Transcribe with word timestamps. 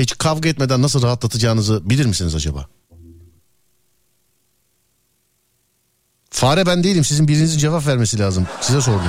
Hiç 0.00 0.18
kavga 0.18 0.48
etmeden 0.48 0.82
nasıl 0.82 1.02
rahatlatacağınızı 1.02 1.90
bilir 1.90 2.06
misiniz 2.06 2.34
acaba? 2.34 2.66
Fare 6.30 6.66
ben 6.66 6.84
değilim. 6.84 7.04
Sizin 7.04 7.28
birinizin 7.28 7.58
cevap 7.58 7.86
vermesi 7.86 8.18
lazım. 8.18 8.46
Size 8.60 8.80
sordum. 8.80 9.02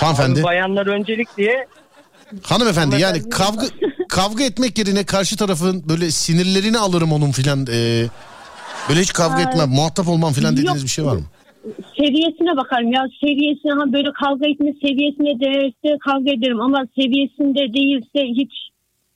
Hanımefendi. 0.00 0.38
Abi 0.40 0.44
bayanlar 0.44 0.86
öncelik 0.86 1.36
diye 1.36 1.66
Hanımefendi 2.42 3.00
yani 3.00 3.30
kavga 3.30 3.66
kavga 4.08 4.44
etmek 4.44 4.78
yerine 4.78 5.04
karşı 5.04 5.36
tarafın 5.36 5.88
böyle 5.88 6.10
sinirlerini 6.10 6.78
alırım 6.78 7.12
onun 7.12 7.30
filan. 7.30 7.66
e, 7.72 8.06
böyle 8.88 9.00
hiç 9.00 9.12
kavga 9.12 9.36
Ay. 9.36 9.42
etmem, 9.42 9.68
muhatap 9.68 10.08
olmam 10.08 10.32
filan 10.32 10.50
Yok. 10.50 10.58
dediğiniz 10.58 10.84
bir 10.84 10.88
şey 10.88 11.04
var 11.04 11.16
mı? 11.16 11.22
Seviyesine 11.96 12.56
bakarım 12.56 12.92
ya. 12.92 13.02
Seviyesine 13.20 13.72
ha 13.72 13.92
böyle 13.92 14.08
kavga 14.12 14.46
etme 14.48 14.72
seviyesine 14.82 15.40
değerse 15.40 15.98
kavga 16.04 16.30
ederim 16.30 16.60
ama 16.60 16.78
seviyesinde 16.98 17.74
değilse 17.74 18.20
hiç 18.42 18.52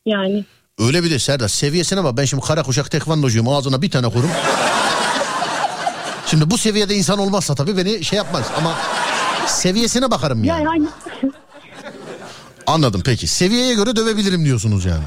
yani. 0.06 0.44
Öyle 0.78 1.04
bir 1.04 1.10
de 1.10 1.18
Serdar 1.18 1.48
seviyesine 1.48 2.04
bak 2.04 2.16
ben 2.16 2.24
şimdi 2.24 2.42
kara 2.42 2.62
kuşak 2.62 2.90
tekvandocuyum 2.90 3.48
ağzına 3.48 3.82
bir 3.82 3.90
tane 3.90 4.08
kurum. 4.08 4.30
Şimdi 6.26 6.50
bu 6.50 6.58
seviyede 6.58 6.94
insan 6.94 7.18
olmazsa 7.18 7.54
tabii 7.54 7.76
beni 7.76 8.04
şey 8.04 8.16
yapmaz 8.16 8.44
ama 8.58 8.74
seviyesine 9.46 10.10
bakarım 10.10 10.44
yani. 10.44 10.64
Yani 10.64 10.88
hani 11.22 11.32
Anladım 12.66 13.02
peki. 13.04 13.26
Seviyeye 13.26 13.74
göre 13.74 13.96
dövebilirim 13.96 14.44
diyorsunuz 14.44 14.84
yani. 14.84 15.04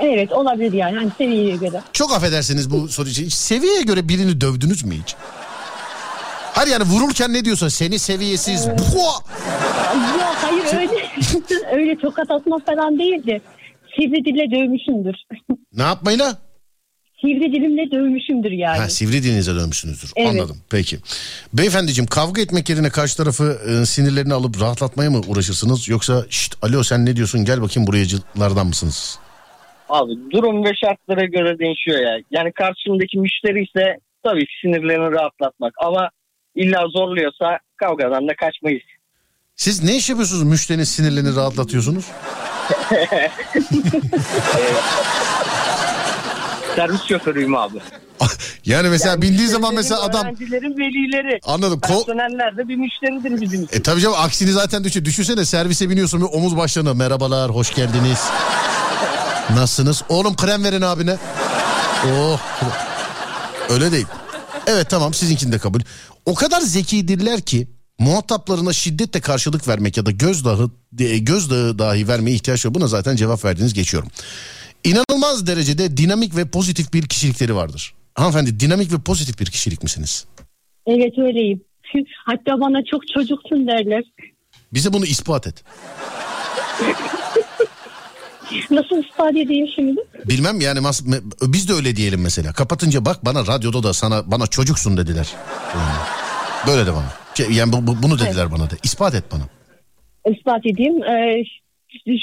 evet 0.00 0.32
olabilir 0.32 0.72
yani 0.72 0.96
hani 0.96 1.10
seviyeye 1.18 1.56
göre. 1.56 1.82
Çok 1.92 2.12
affedersiniz 2.12 2.70
bu 2.70 2.88
soru 2.88 3.08
için. 3.08 3.28
Seviyeye 3.28 3.82
göre 3.82 4.08
birini 4.08 4.40
dövdünüz 4.40 4.84
mü 4.84 4.94
hiç? 5.02 5.14
Hayır 6.52 6.70
yani 6.72 6.84
vururken 6.84 7.32
ne 7.32 7.44
diyorsun? 7.44 7.68
Seni 7.68 7.98
seviyesiz. 7.98 8.68
Buha! 8.68 9.18
Yok 10.18 10.36
hayır 10.42 10.64
öyle 10.64 11.10
öyle 11.72 11.98
tokat 11.98 12.30
atma 12.30 12.58
falan 12.66 12.98
değildi. 12.98 13.42
Sivri 13.96 14.24
dille 14.24 14.50
dövmüşümdür. 14.50 15.14
Ne 15.72 15.82
yapmayla? 15.82 16.38
Sivri 17.20 17.52
dilimle 17.52 17.90
dövmüşümdür 17.90 18.50
yani. 18.50 18.78
Ha, 18.78 18.88
sivri 18.88 19.22
dilinize 19.22 19.54
dönmüşsünüzdür. 19.54 20.12
Evet. 20.16 20.30
Anladım. 20.30 20.56
Peki. 20.70 20.98
Beyefendiciğim 21.52 22.08
kavga 22.08 22.42
etmek 22.42 22.70
yerine 22.70 22.90
karşı 22.90 23.16
tarafı 23.16 23.58
e, 23.68 23.86
sinirlerini 23.86 24.34
alıp 24.34 24.60
rahatlatmaya 24.60 25.10
mı 25.10 25.20
uğraşırsınız? 25.28 25.88
Yoksa 25.88 26.24
şşt 26.30 26.54
alo 26.62 26.82
sen 26.82 27.06
ne 27.06 27.16
diyorsun 27.16 27.44
gel 27.44 27.62
bakayım 27.62 27.86
burayıcılardan 27.86 28.66
mısınız? 28.66 29.18
abi 29.92 30.12
durum 30.30 30.64
ve 30.64 30.70
şartlara 30.74 31.24
göre 31.24 31.58
değişiyor 31.58 31.98
ya. 32.00 32.18
Yani 32.30 32.52
karşımdaki 32.52 33.18
müşteri 33.18 33.64
ise 33.64 33.96
tabii 34.24 34.46
sinirlerini 34.60 35.12
rahatlatmak 35.12 35.74
ama 35.78 36.10
illa 36.54 36.88
zorluyorsa 36.88 37.58
kavgadan 37.76 38.28
da 38.28 38.34
kaçmayız. 38.36 38.82
Siz 39.62 39.82
ne 39.82 39.96
iş 39.96 40.08
yapıyorsunuz 40.10 40.42
müşterinin 40.42 40.84
sinirlerini 40.84 41.36
rahatlatıyorsunuz? 41.36 42.04
Servis 46.76 47.00
şoförüyüm 47.08 47.54
abi. 47.54 47.78
yani 48.64 48.88
mesela 48.88 49.22
bindiği 49.22 49.48
zaman 49.48 49.74
mesela 49.74 50.02
adam 50.02 50.24
Öğrencilerin 50.26 50.78
velileri. 50.78 51.40
anladım. 51.44 51.80
Kol... 51.80 52.06
Personeller 52.06 52.56
de 52.56 52.68
bir 52.68 52.76
müşteridir 52.76 53.40
bizim 53.40 53.64
için. 53.64 53.78
E 53.78 53.82
tabii 53.82 54.00
canım 54.00 54.16
aksini 54.18 54.52
zaten 54.52 54.84
düşün. 54.84 55.04
Düşünsene 55.04 55.44
servise 55.44 55.90
biniyorsun 55.90 56.20
bir 56.20 56.26
omuz 56.26 56.56
başlarına 56.56 56.94
merhabalar 56.94 57.50
hoş 57.50 57.74
geldiniz. 57.74 58.18
Nasılsınız? 59.54 60.02
Oğlum 60.08 60.36
krem 60.36 60.64
verin 60.64 60.82
abine. 60.82 61.16
Oh. 62.06 62.40
Öyle 63.70 63.92
değil. 63.92 64.06
Evet 64.66 64.90
tamam 64.90 65.14
sizinkini 65.14 65.52
de 65.52 65.58
kabul. 65.58 65.80
O 66.26 66.34
kadar 66.34 66.60
zekidirler 66.60 67.40
ki 67.40 67.68
muhataplarına 68.02 68.72
şiddetle 68.72 69.20
karşılık 69.20 69.68
vermek 69.68 69.96
ya 69.96 70.06
da 70.06 70.10
gözdağı 70.10 70.70
e, 70.98 71.18
gözdağı 71.18 71.78
dahi 71.78 72.08
vermeye 72.08 72.34
ihtiyaç 72.34 72.64
yok. 72.64 72.74
Buna 72.74 72.86
zaten 72.86 73.16
cevap 73.16 73.44
verdiniz 73.44 73.74
geçiyorum. 73.74 74.08
İnanılmaz 74.84 75.46
derecede 75.46 75.96
dinamik 75.96 76.36
ve 76.36 76.44
pozitif 76.44 76.92
bir 76.92 77.08
kişilikleri 77.08 77.54
vardır. 77.56 77.94
Hanımefendi 78.14 78.60
dinamik 78.60 78.92
ve 78.92 78.98
pozitif 78.98 79.40
bir 79.40 79.46
kişilik 79.46 79.82
misiniz? 79.82 80.24
Evet 80.86 81.18
öyleyim. 81.18 81.60
Hatta 82.24 82.60
bana 82.60 82.84
çok 82.90 83.02
çocuksun 83.14 83.66
derler. 83.66 84.04
Bize 84.72 84.92
bunu 84.92 85.06
ispat 85.06 85.46
et. 85.46 85.64
Nasıl 88.70 89.04
ispat 89.04 89.30
edeyim 89.36 89.66
şimdi? 89.76 90.00
Bilmem 90.28 90.60
yani 90.60 90.78
mas- 90.78 91.22
biz 91.42 91.68
de 91.68 91.72
öyle 91.72 91.96
diyelim 91.96 92.20
mesela. 92.20 92.52
Kapatınca 92.52 93.04
bak 93.04 93.24
bana 93.24 93.46
radyoda 93.46 93.82
da 93.82 93.92
sana 93.92 94.30
bana 94.30 94.46
çocuksun 94.46 94.96
dediler. 94.96 95.28
Böyle 96.66 96.86
de 96.86 96.92
bana. 96.92 97.21
Şey, 97.34 97.46
Yani 97.50 97.72
bu- 97.72 97.86
bu- 97.86 98.02
bunu 98.02 98.18
dediler 98.18 98.52
bana 98.52 98.70
da. 98.70 98.74
İspat 98.82 99.14
et 99.14 99.24
bana. 99.32 99.42
ispat 100.36 100.66
edeyim. 100.66 101.02
Ee, 101.04 101.44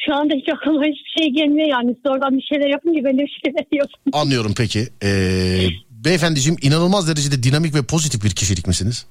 şu 0.06 0.16
anda 0.16 0.34
hiç 0.34 0.50
aklıma 0.50 0.81
hiçbir 0.84 1.22
şey 1.22 1.30
gelmiyor 1.34 1.68
yani. 1.70 1.96
Siz 1.96 2.12
oradan 2.12 2.38
bir 2.38 2.42
şeyler 2.42 2.68
yapınca 2.70 3.00
ben 3.03 3.18
de 3.18 3.22
bir 3.22 3.40
şeyler 3.46 3.59
yapayım. 3.72 3.88
Anlıyorum 4.14 4.53
peki. 4.58 4.88
Ee, 5.03 5.68
beyefendiciğim 5.92 6.58
inanılmaz 6.62 7.08
derecede 7.08 7.44
dinamik 7.44 7.75
ve 7.75 7.84
pozitif 7.84 8.24
bir 8.24 8.30
kişilik 8.30 8.68
misiniz? 8.68 9.06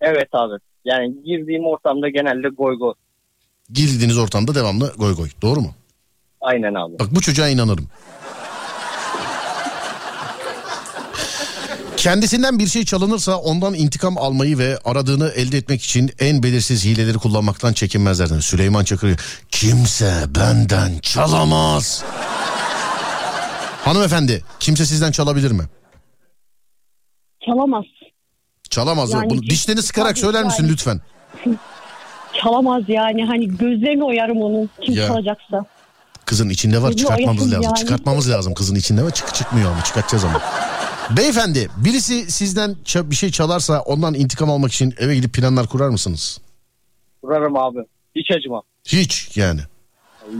Evet 0.00 0.28
abi. 0.32 0.54
Yani 0.84 1.14
girdiğim 1.24 1.64
ortamda 1.66 2.08
genelde 2.08 2.48
goy 2.48 2.78
goy. 2.78 2.94
Girdiğiniz 3.72 4.18
ortamda 4.18 4.54
devamlı 4.54 4.92
goy 4.98 5.14
goy. 5.16 5.28
Doğru 5.42 5.60
mu? 5.60 5.74
Aynen 6.40 6.74
abi. 6.74 6.98
Bak 6.98 7.08
bu 7.14 7.20
çocuğa 7.20 7.48
inanırım. 7.48 7.88
Kendisinden 12.00 12.58
bir 12.58 12.66
şey 12.66 12.84
çalınırsa 12.84 13.36
ondan 13.36 13.74
intikam 13.74 14.18
almayı 14.18 14.58
ve 14.58 14.78
aradığını 14.84 15.28
elde 15.28 15.58
etmek 15.58 15.82
için 15.82 16.10
en 16.18 16.42
belirsiz 16.42 16.84
hileleri 16.84 17.18
kullanmaktan 17.18 17.72
çekinmezlerden. 17.72 18.40
Süleyman 18.40 18.84
Çakır 18.84 19.20
kimse 19.48 20.24
benden 20.28 20.98
çalamaz. 20.98 22.04
Hanımefendi 23.84 24.44
kimse 24.60 24.86
sizden 24.86 25.10
çalabilir 25.12 25.50
mi? 25.50 25.62
Çalamaz. 27.46 27.84
Çalamaz. 28.70 29.10
Yani 29.12 29.30
Bunu 29.30 29.42
dişlerini 29.42 29.82
sıkarak 29.82 30.18
söyler 30.18 30.44
misin 30.44 30.62
yani. 30.62 30.72
lütfen? 30.72 31.00
Çalamaz 32.42 32.82
yani. 32.88 33.24
Hani 33.24 33.48
gözlerini 33.48 34.04
oyarım 34.04 34.42
onun. 34.42 34.70
Kim 34.82 34.94
Ya. 34.94 35.06
çalacaksa. 35.06 35.64
Kızın 36.26 36.48
içinde 36.48 36.82
var 36.82 36.88
Gözünü 36.88 37.02
çıkartmamız 37.02 37.46
lazım. 37.52 37.62
yani. 37.62 37.74
Çıkartmamız 37.78 38.30
lazım 38.30 38.54
kızın 38.54 38.74
içinde 38.74 39.02
var 39.04 39.10
çık 39.10 39.34
çıkmıyor 39.34 39.72
ama 39.72 39.84
çıkartacağız 39.84 40.24
ama. 40.24 40.42
Beyefendi 41.16 41.68
birisi 41.76 42.30
sizden 42.32 42.76
bir 42.94 43.16
şey 43.16 43.30
çalarsa 43.30 43.80
ondan 43.80 44.14
intikam 44.14 44.50
almak 44.50 44.72
için 44.72 44.94
eve 44.98 45.14
gidip 45.14 45.34
planlar 45.34 45.66
kurar 45.66 45.88
mısınız? 45.88 46.38
Kurarım 47.22 47.56
abi. 47.56 47.78
Hiç 48.16 48.30
acımam. 48.30 48.62
Hiç 48.84 49.36
yani. 49.36 49.60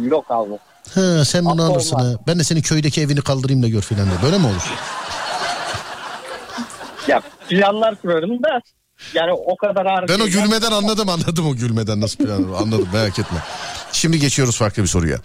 Yok 0.03 0.25
abi. 0.29 0.51
Ha, 0.95 1.25
sen 1.25 1.45
bunu 1.45 1.63
Asla 1.63 1.73
alırsın 1.75 1.97
olmaz. 1.97 2.17
Ben 2.27 2.39
de 2.39 2.45
senin 2.45 2.61
köydeki 2.61 3.01
evini 3.01 3.21
kaldırayım 3.21 3.63
da 3.63 3.69
gör 3.69 3.83
filan 3.83 4.07
de. 4.07 4.13
Böyle 4.23 4.39
mi 4.39 4.47
olur? 4.47 4.71
Ya 7.09 7.23
planlar 7.49 8.01
kurarım 8.03 8.43
da 8.43 8.61
yani 9.15 9.33
o 9.33 9.57
kadar 9.57 9.87
ağır. 9.87 10.09
Ben 10.09 10.21
o 10.21 10.27
gülmeden 10.27 10.73
anladım 10.73 11.09
anladım 11.09 11.47
o 11.49 11.55
gülmeden 11.55 12.01
nasıl 12.01 12.25
plan 12.25 12.43
anladım 12.43 12.89
merak 12.93 13.19
etme. 13.19 13.39
Şimdi 13.93 14.19
geçiyoruz 14.21 14.57
farklı 14.57 14.83
bir 14.83 14.89
soruya. 14.89 15.19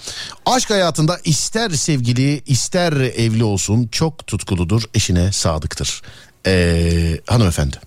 Aşk 0.46 0.70
hayatında 0.70 1.18
ister 1.24 1.70
sevgili 1.70 2.42
ister 2.46 2.94
evli 2.94 3.44
olsun 3.44 3.88
çok 3.88 4.28
tutkuludur 4.28 4.84
eşine 4.94 5.32
sadıktır. 5.32 6.02
Ee, 6.48 7.20
hanımefendi. 7.28 7.78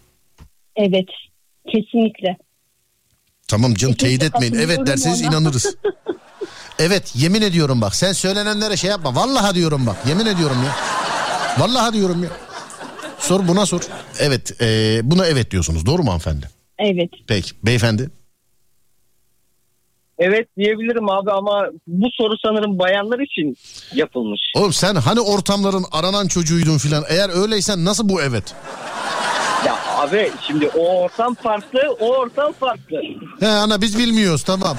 Evet. 0.77 1.09
Kesinlikle. 1.67 2.37
Tamam 3.49 3.75
canım 3.75 3.94
Kesinlikle 3.94 4.19
teyit 4.19 4.34
etmeyin. 4.34 4.67
Evet 4.67 4.87
derseniz 4.87 5.21
ona. 5.22 5.28
inanırız. 5.28 5.75
Evet 6.78 7.12
yemin 7.17 7.43
ediyorum 7.43 7.81
bak. 7.81 7.94
Sen 7.97 8.12
söylenenlere 8.12 8.77
şey 8.77 8.91
yapma. 8.91 9.15
Vallahi 9.15 9.55
diyorum 9.55 9.87
bak. 9.87 9.97
Yemin 10.09 10.27
ediyorum 10.27 10.56
ya. 10.67 10.77
Vallahi 11.59 11.93
diyorum 11.93 12.22
ya. 12.25 12.31
Sor 13.19 13.49
buna 13.49 13.67
sor. 13.67 13.81
Evet 14.19 14.62
e, 14.62 15.00
buna 15.03 15.27
evet 15.27 15.50
diyorsunuz. 15.50 15.87
Doğru 15.87 16.03
mu 16.03 16.09
hanımefendi? 16.09 16.49
Evet. 16.78 17.11
Peki. 17.27 17.50
Beyefendi. 17.62 18.11
Evet 20.19 20.49
diyebilirim 20.56 21.11
abi 21.11 21.31
ama 21.33 21.67
bu 21.87 22.06
soru 22.12 22.34
sanırım 22.45 22.79
bayanlar 22.79 23.19
için 23.19 23.56
yapılmış. 23.95 24.41
Oğlum 24.56 24.73
sen 24.73 24.95
hani 24.95 25.21
ortamların 25.21 25.85
aranan 25.93 26.29
çocuğuydun 26.29 26.79
filan. 26.79 27.05
Eğer 27.09 27.43
öyleysen 27.43 27.85
nasıl 27.85 28.09
bu 28.09 28.23
evet? 28.23 28.55
Ya 29.67 29.76
abi 29.99 30.32
şimdi 30.47 30.69
o 30.69 31.00
ortam 31.03 31.35
farklı, 31.35 31.81
o 32.00 32.09
ortam 32.09 32.53
farklı. 32.53 32.97
He 33.41 33.47
ana 33.49 33.81
biz 33.81 33.99
bilmiyoruz 33.99 34.43
tamam. 34.43 34.76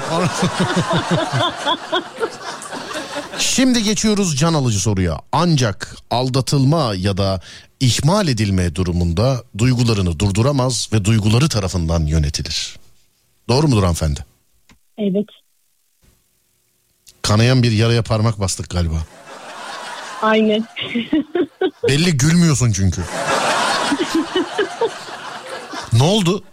Şimdi 3.38 3.83
geçiyoruz 3.83 4.38
can 4.38 4.53
alıcı 4.53 4.80
soruya. 4.80 5.19
Ancak 5.31 5.95
aldatılma 6.12 6.94
ya 6.95 7.18
da 7.18 7.41
ihmal 7.80 8.27
edilme 8.27 8.75
durumunda 8.75 9.44
duygularını 9.57 10.19
durduramaz 10.19 10.89
ve 10.94 11.06
duyguları 11.06 11.50
tarafından 11.50 12.06
yönetilir. 12.06 12.75
Doğru 13.50 13.68
mudur 13.68 13.81
hanımefendi? 13.81 14.25
Evet. 15.00 15.25
Kanayan 17.22 17.63
bir 17.63 17.72
yaraya 17.72 18.04
parmak 18.04 18.40
bastık 18.40 18.69
galiba. 18.69 19.04
Aynen. 20.22 20.63
Belli 21.88 22.18
gülmüyorsun 22.18 22.72
çünkü. 22.72 23.01
ne 25.94 26.04
oldu? 26.04 26.44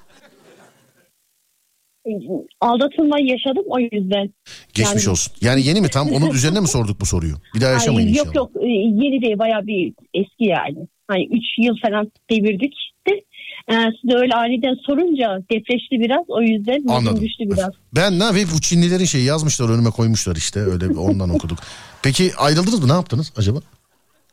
aldatılma 2.61 3.17
yaşadım 3.21 3.65
o 3.67 3.79
yüzden. 3.79 4.35
Geçmiş 4.75 5.05
Yani- 5.05 5.13
olsun. 5.13 5.33
Yani 5.41 5.67
yeni 5.67 5.81
mi 5.81 5.89
tam 5.89 6.09
onun 6.13 6.31
üzerine 6.31 6.61
mi 6.61 6.69
sorduk 6.69 7.01
bu 7.01 7.07
soruyu? 7.07 7.35
Bir 7.55 7.61
daha 7.61 7.71
yaşamayın 7.71 8.07
Ay, 8.07 8.13
inşallah. 8.13 8.35
yok 8.35 8.51
yok 8.55 8.65
e, 8.65 8.69
yeni 8.69 9.23
değil 9.23 9.39
bayağı 9.39 9.67
bir 9.67 9.93
eski 10.15 10.45
yani. 10.45 10.89
Hani 11.09 11.27
3 11.27 11.43
yıl 11.59 11.77
falan 11.83 12.13
devirdik 12.31 12.75
de. 13.09 13.13
Ee, 13.71 13.75
siz 14.01 14.11
de 14.11 14.15
öyle 14.17 14.35
aniden 14.35 14.75
sorunca 14.87 15.39
depreşti 15.51 16.01
biraz 16.01 16.25
o 16.29 16.43
yüzden 16.43 16.85
Anladım. 16.89 17.21
düştü 17.21 17.45
biraz. 17.45 17.71
Ben 17.95 18.19
ne 18.19 18.25
yapayım 18.25 18.49
bu 18.57 18.61
Çinlilerin 18.61 19.05
şeyi 19.05 19.25
yazmışlar 19.25 19.69
önüme 19.69 19.91
koymuşlar 19.91 20.37
işte 20.37 20.61
öyle 20.61 20.87
ondan 20.99 21.31
okuduk. 21.31 21.59
Peki 22.03 22.31
ayrıldınız 22.37 22.81
mı 22.83 22.89
ne 22.89 22.93
yaptınız 22.93 23.33
acaba? 23.37 23.59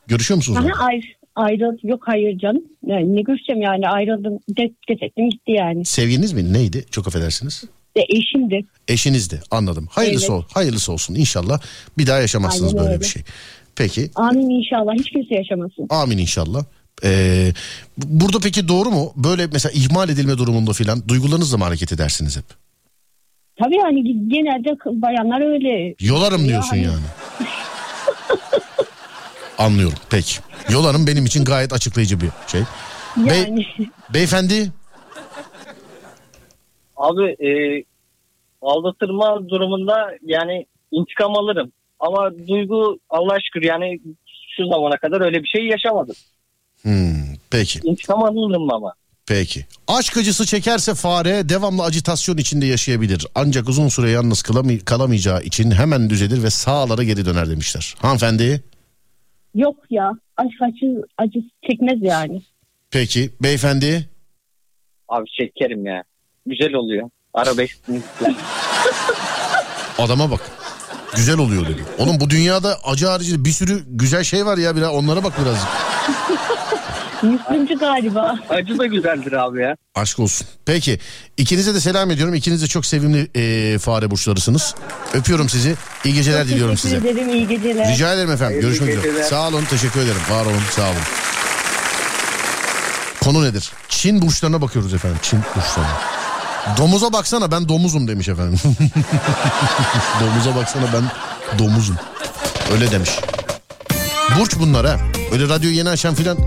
Görüşüyor 0.07 0.35
musunuz? 0.35 0.59
Aha, 0.59 0.85
ayrı, 0.85 1.01
ayrıl 1.35 1.77
yok 1.83 2.03
hayır 2.05 2.39
canım. 2.39 2.63
Yani 2.85 3.15
ne 3.15 3.21
görüşeceğim 3.21 3.61
yani 3.61 3.89
ayrıldım 3.89 4.39
def, 4.49 4.71
defettim 4.89 5.29
gitti 5.29 5.51
yani. 5.51 5.85
Sevgiliniz 5.85 6.33
mi 6.33 6.53
neydi? 6.53 6.85
Çok 6.91 7.07
affedersiniz. 7.07 7.63
De, 7.97 8.05
eşimdi. 8.09 8.65
Eşinizdi 8.87 9.41
anladım. 9.51 9.87
Hayırlısı, 9.91 10.31
Evet. 10.33 10.43
ol, 10.43 10.43
hayırlısı 10.53 10.91
olsun 10.91 11.15
inşallah. 11.15 11.59
Bir 11.97 12.07
daha 12.07 12.19
yaşamazsınız 12.19 12.73
Aynen 12.73 12.79
böyle 12.83 12.93
öyle. 12.93 13.01
bir 13.01 13.07
şey. 13.07 13.21
Peki 13.75 14.09
Amin 14.15 14.49
inşallah 14.49 14.93
hiç 14.93 15.09
kimse 15.09 15.35
yaşamasın. 15.35 15.87
amin 15.89 16.17
inşallah. 16.17 16.65
Ee, 17.03 17.51
bu- 17.97 18.21
burada 18.25 18.39
peki 18.43 18.67
doğru 18.67 18.89
mu? 18.89 19.13
Böyle 19.15 19.47
mesela 19.47 19.71
ihmal 19.75 20.09
edilme 20.09 20.37
durumunda 20.37 20.73
filan 20.73 21.07
duygularınızla 21.07 21.57
mı 21.57 21.63
hareket 21.63 21.93
edersiniz 21.93 22.37
hep? 22.37 22.45
Tabii 23.59 23.75
yani 23.75 24.29
genelde 24.29 24.69
bayanlar 25.01 25.41
öyle. 25.53 25.95
Yolarım 25.99 26.47
diyorsun 26.47 26.75
Yani. 26.75 26.85
yani. 26.85 27.03
Anlıyorum 29.57 29.97
peki. 30.09 30.39
Yolarım 30.69 31.07
benim 31.07 31.25
için 31.25 31.43
gayet 31.45 31.73
açıklayıcı 31.73 32.21
bir 32.21 32.29
şey. 32.47 32.61
Yani 33.25 33.65
beyefendi 34.13 34.71
Abi 36.97 37.23
e, 37.23 37.83
aldatırma 38.61 39.49
durumunda 39.49 40.11
yani 40.21 40.65
intikam 40.91 41.37
alırım. 41.37 41.71
Ama 41.99 42.31
duygu 42.47 42.99
Allah 43.09 43.37
şükür 43.45 43.67
yani 43.67 43.99
şu 44.57 44.67
zamana 44.67 44.97
kadar 44.97 45.21
öyle 45.21 45.43
bir 45.43 45.47
şey 45.47 45.67
yaşamadım. 45.67 46.15
Hmm, 46.83 47.13
peki 47.49 47.79
İntikam 47.83 48.23
alırım 48.23 48.73
ama. 48.73 48.93
peki. 49.25 49.65
Aşk 49.87 50.17
acısı 50.17 50.45
çekerse 50.45 50.93
fare 50.93 51.49
devamlı 51.49 51.83
acitasyon 51.83 52.37
içinde 52.37 52.65
yaşayabilir. 52.65 53.27
Ancak 53.35 53.69
uzun 53.69 53.87
süre 53.89 54.09
yalnız 54.09 54.41
kalamay- 54.41 54.83
kalamayacağı 54.83 55.41
için 55.43 55.71
hemen 55.71 56.09
düzelir 56.09 56.43
ve 56.43 56.49
sağlara 56.49 57.03
geri 57.03 57.25
döner 57.25 57.49
demişler. 57.49 57.95
Hanımefendi 57.99 58.63
yok 59.55 59.75
ya 59.89 60.11
aşk 60.37 60.61
acı, 60.61 61.01
acısı 61.17 61.45
çekmez 61.69 61.97
yani. 62.01 62.41
peki 62.91 63.29
beyefendi 63.41 64.09
Abi 65.09 65.25
çekerim 65.39 65.85
ya. 65.85 66.03
Güzel 66.45 66.73
oluyor. 66.73 67.09
Arabesk 67.33 67.77
müzikler. 67.87 68.35
adama 69.97 70.31
bak. 70.31 70.41
Güzel 71.15 71.37
oluyor 71.37 71.65
dedi. 71.69 71.83
Oğlum 71.97 72.19
bu 72.19 72.29
dünyada 72.29 72.77
acı 72.83 73.07
harici 73.07 73.45
bir 73.45 73.51
sürü 73.51 73.83
güzel 73.87 74.23
şey 74.23 74.45
var 74.45 74.57
ya 74.57 74.75
biraz 74.75 74.93
onlara 74.93 75.23
bak 75.23 75.33
birazcık. 75.41 75.67
Müslümcü 77.23 77.75
galiba. 77.79 78.39
Acı 78.49 78.77
da 78.79 78.85
güzeldir 78.85 79.31
abi 79.31 79.61
ya. 79.61 79.75
Aşk 79.95 80.19
olsun. 80.19 80.47
Peki 80.65 80.99
ikinize 81.37 81.73
de 81.75 81.79
selam 81.79 82.11
ediyorum. 82.11 82.33
İkiniz 82.35 82.61
de 82.61 82.67
çok 82.67 82.85
sevimli 82.85 83.27
eee, 83.35 83.77
fare 83.77 84.11
burçlarısınız. 84.11 84.75
Öpüyorum 85.13 85.49
sizi. 85.49 85.75
İyi 86.05 86.13
geceler 86.13 86.47
diliyorum 86.47 86.75
Teşekkür 86.75 86.95
size. 86.97 87.09
ederim 87.09 87.29
iyi 87.29 87.47
geceler. 87.47 87.93
Rica 87.93 88.13
ederim 88.13 88.31
efendim. 88.31 88.45
Hayırlı 88.61 88.67
Görüşmek 88.67 89.05
üzere. 89.05 89.23
Sağ 89.23 89.47
olun. 89.47 89.63
Teşekkür 89.69 89.99
ederim. 89.99 90.21
Var 90.29 90.45
olun. 90.45 90.61
Sağ 90.71 90.83
olun. 90.83 90.97
Konu 93.23 93.43
nedir? 93.43 93.71
Çin 93.89 94.21
burçlarına 94.21 94.61
bakıyoruz 94.61 94.93
efendim. 94.93 95.17
Çin 95.21 95.39
burçlarına. 95.55 95.97
Domuza 96.77 97.13
baksana 97.13 97.51
ben 97.51 97.69
domuzum 97.69 98.07
demiş 98.07 98.27
efendim. 98.29 98.59
Domuza 100.21 100.55
baksana 100.55 100.85
ben 100.93 101.03
domuzum. 101.59 101.95
Öyle 102.73 102.91
demiş. 102.91 103.09
Burç 104.39 104.55
bunlar 104.59 104.85
ha. 104.85 104.97
Öyle 105.31 105.49
radyo 105.49 105.69
yeni 105.69 105.89
açan 105.89 106.15
filan. 106.15 106.37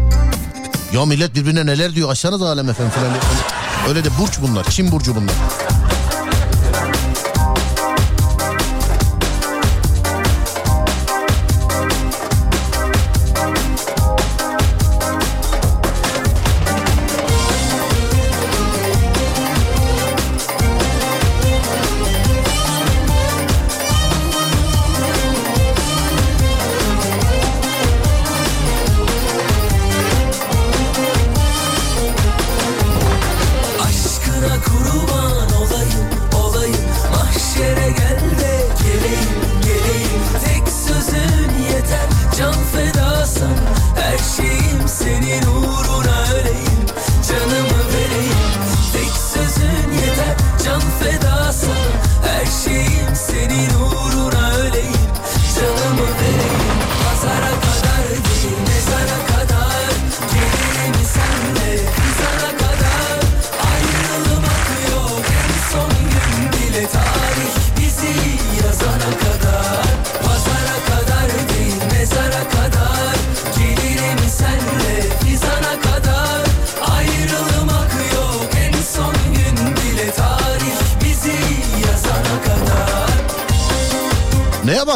Ya 0.94 1.04
millet 1.06 1.34
birbirine 1.34 1.66
neler 1.66 1.94
diyor 1.94 2.10
açsana 2.10 2.40
da 2.40 2.44
alem 2.48 2.68
efendim. 2.70 2.92
Öyle- 3.04 3.18
Öyle 3.88 4.04
de 4.04 4.08
burç 4.20 4.38
bunlar. 4.42 4.64
Çin 4.64 4.92
burcu 4.92 5.14
bunlar. 5.16 5.34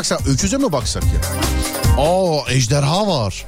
Baksak? 0.00 0.28
Öküze 0.28 0.56
mi 0.56 0.72
baksak 0.72 1.02
ya? 1.02 1.20
Aa 2.04 2.50
ejderha 2.50 3.06
var. 3.06 3.46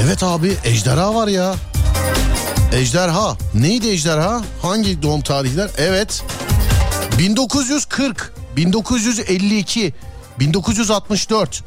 Evet 0.00 0.22
abi 0.22 0.56
ejderha 0.64 1.14
var 1.14 1.28
ya. 1.28 1.54
Ejderha. 2.72 3.36
Neydi 3.54 3.88
ejderha? 3.88 4.42
Hangi 4.62 5.02
doğum 5.02 5.20
tarihler? 5.20 5.70
Evet. 5.78 6.22
1940, 7.18 8.32
1952, 8.56 9.94
1964, 10.38 11.64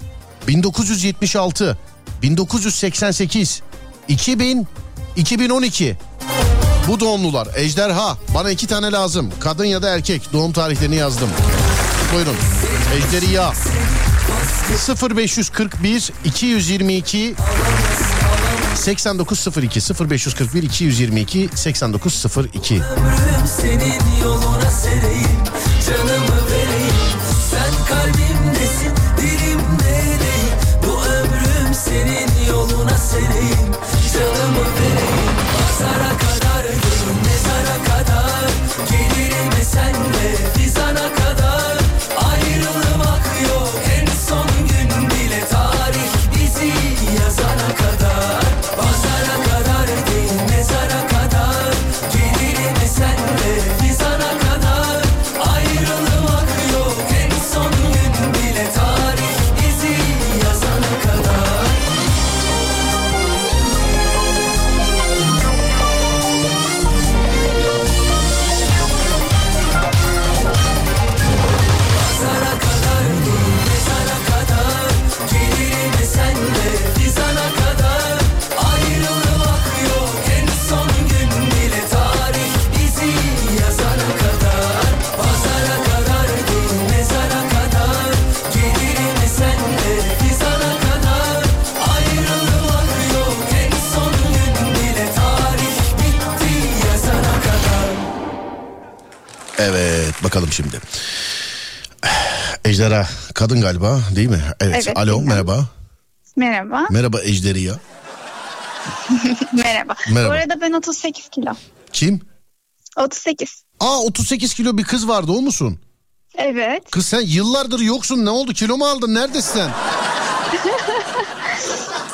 1976, 0.47 1.77
1988, 2.21 3.61
2000, 4.07 4.67
2012. 5.15 5.97
Bu 6.87 6.99
doğumlular 6.99 7.47
ejderha. 7.55 8.17
Bana 8.35 8.51
iki 8.51 8.67
tane 8.67 8.91
lazım. 8.91 9.31
Kadın 9.39 9.65
ya 9.65 9.81
da 9.81 9.89
erkek. 9.89 10.33
Doğum 10.33 10.53
tarihlerini 10.53 10.95
yazdım. 10.95 11.29
Buyurun. 12.13 12.35
Ejderha. 12.95 13.53
0541 14.95 16.11
222 16.23 17.35
8902 18.75 19.79
0541 19.79 20.69
222 20.69 21.49
8902 21.55 22.81
bakalım 100.29 100.51
şimdi. 100.51 100.79
Ejderha 102.65 103.07
kadın 103.33 103.61
galiba 103.61 103.99
değil 104.15 104.29
mi? 104.29 104.41
Evet. 104.59 104.83
Evet, 104.87 104.97
Alo 104.97 105.15
benim. 105.17 105.27
merhaba. 105.27 105.65
Merhaba. 106.35 106.87
Merhaba 106.89 107.21
Ejderiya. 107.21 107.73
Merhaba. 109.53 109.95
Merhaba. 110.09 110.29
Bu 110.29 110.33
arada 110.33 110.61
ben 110.61 110.71
38 110.73 111.29
kilo. 111.29 111.53
Kim? 111.93 112.21
38. 112.97 113.63
Aa 113.79 113.97
38 113.99 114.53
kilo 114.53 114.77
bir 114.77 114.83
kız 114.83 115.07
vardı 115.07 115.31
o 115.31 115.41
musun? 115.41 115.79
Evet. 116.37 116.83
Kız 116.91 117.05
sen 117.05 117.21
yıllardır 117.21 117.79
yoksun 117.79 118.25
ne 118.25 118.29
oldu 118.29 118.53
kilo 118.53 118.77
mu 118.77 118.85
aldın 118.85 119.15
neredesin 119.15 119.53
sen? 119.53 119.69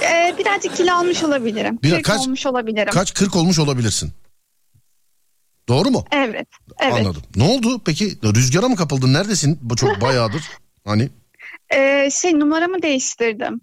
Ee, 0.02 0.36
birazcık 0.38 0.78
kilo 0.78 0.94
almış 0.94 1.24
olabilirim. 1.24 1.80
Bir- 1.84 1.92
40 1.92 2.06
kaç- 2.06 2.22
olmuş 2.22 2.46
olabilirim. 2.46 2.92
Kaç 2.94 3.14
40 3.14 3.36
olmuş 3.36 3.60
olabilirsin. 3.60 4.14
Doğru 5.68 5.92
mu? 5.92 6.06
Evet. 6.12 6.48
Evet. 6.80 6.94
Anladım. 6.94 7.22
Ne 7.36 7.44
oldu 7.44 7.82
peki 7.86 8.18
rüzgara 8.24 8.70
mı 8.70 8.76
kapıldın 8.76 9.14
neredesin? 9.14 9.60
Bu 9.62 9.76
çok 9.76 10.02
bayağıdır. 10.02 10.44
Hani 10.86 11.10
Ee, 11.76 12.10
şey 12.22 12.40
numaramı 12.40 12.82
değiştirdim. 12.82 13.62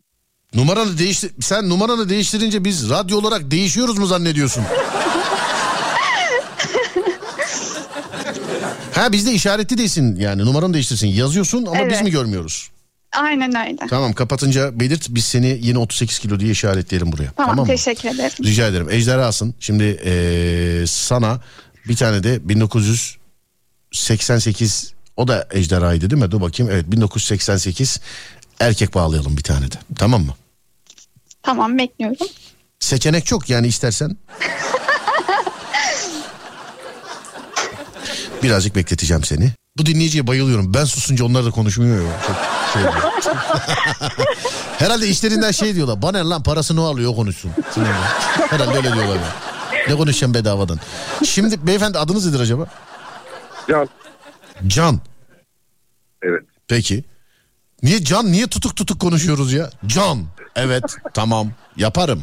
numaranı 0.55 0.99
değiştir 0.99 1.31
sen 1.41 1.69
numaranı 1.69 2.09
değiştirince 2.09 2.65
biz 2.65 2.91
radyo 2.91 3.19
olarak 3.19 3.51
değişiyoruz 3.51 3.99
mu 3.99 4.07
zannediyorsun? 4.07 4.65
ha 8.95 9.13
bizde 9.13 9.33
işaretli 9.33 9.79
değilsin 9.79 10.17
yani 10.17 10.45
numaranı 10.45 10.75
değiştirsin 10.75 11.07
yazıyorsun 11.09 11.67
ama 11.67 11.75
biz 11.87 11.93
Evet. 11.93 12.03
mi 12.05 12.11
görmüyoruz? 12.11 12.71
Aynen 13.17 13.67
öyle. 13.67 13.77
Tamam 13.91 14.13
kapatınca 14.13 14.81
belirt 14.81 15.07
biz 15.09 15.25
seni 15.25 15.59
yine 15.63 15.79
38 15.79 16.19
kilo 16.19 16.41
diye 16.41 16.51
işaretleyelim 16.51 17.13
buraya. 17.13 17.33
Tamam, 17.37 17.57
mı? 17.57 17.67
teşekkür 17.67 18.09
ederim. 18.09 18.45
Rica 18.45 18.67
ederim. 18.67 18.91
Ejderhasın. 18.91 19.55
Şimdi 19.61 19.85
eee, 19.85 20.87
sana 20.87 21.41
bir 21.89 21.97
tane 21.97 22.23
de 22.23 22.49
1988 22.49 24.93
o 25.17 25.29
da 25.29 25.49
ejderhaydı 25.51 26.11
değil 26.11 26.23
mi? 26.23 26.31
Dur 26.31 26.41
bakayım. 26.41 26.73
Evet 26.73 26.93
1988 26.93 28.01
erkek 28.61 28.95
bağlayalım 28.95 29.37
bir 29.37 29.43
tane 29.43 29.73
de. 29.73 29.77
Tamam 29.99 30.25
mı? 30.25 30.35
Tamam 31.43 31.79
bekliyorum. 31.79 32.17
Seçenek 32.81 33.27
çok 33.27 33.51
yani 33.51 33.67
istersen. 33.67 34.17
Birazcık 38.43 38.77
bekleteceğim 38.77 39.25
seni. 39.25 39.53
Bu 39.79 39.87
dinleyiciye 39.87 40.27
bayılıyorum. 40.27 40.75
Ben 40.75 40.85
susunca 40.85 41.25
onlar 41.25 41.45
da 41.45 41.51
konuşmuyor. 41.51 42.09
Çok 42.27 42.37
şey. 42.73 42.83
Herhalde 44.79 45.09
işlerinden 45.09 45.51
şey 45.51 45.75
diyorlar. 45.75 46.03
Bana 46.03 46.31
lan 46.31 46.43
parasını 46.43 46.83
o 46.83 46.85
alıyor 46.85 47.11
o 47.11 47.17
konuşsun. 47.17 47.51
Herhalde 48.51 48.77
öyle 48.77 48.93
diyorlar 48.93 49.17
ya. 49.17 49.52
Ne 49.89 49.95
konuşacağım 49.97 50.35
bedavadan. 50.35 50.79
Şimdi 51.25 51.67
beyefendi 51.67 51.99
adınız 51.99 52.27
nedir 52.27 52.41
acaba? 52.41 52.67
Can. 53.69 53.89
Can. 54.67 55.01
Evet. 56.23 56.43
Peki. 56.69 57.05
Niye 57.83 58.05
Can 58.05 58.33
niye 58.33 58.47
tutuk 58.47 58.77
tutuk 58.77 59.01
konuşuyoruz 59.01 59.53
ya? 59.53 59.71
Can. 59.87 60.25
Evet 60.57 60.85
tamam 61.15 61.53
yaparım. 61.77 62.23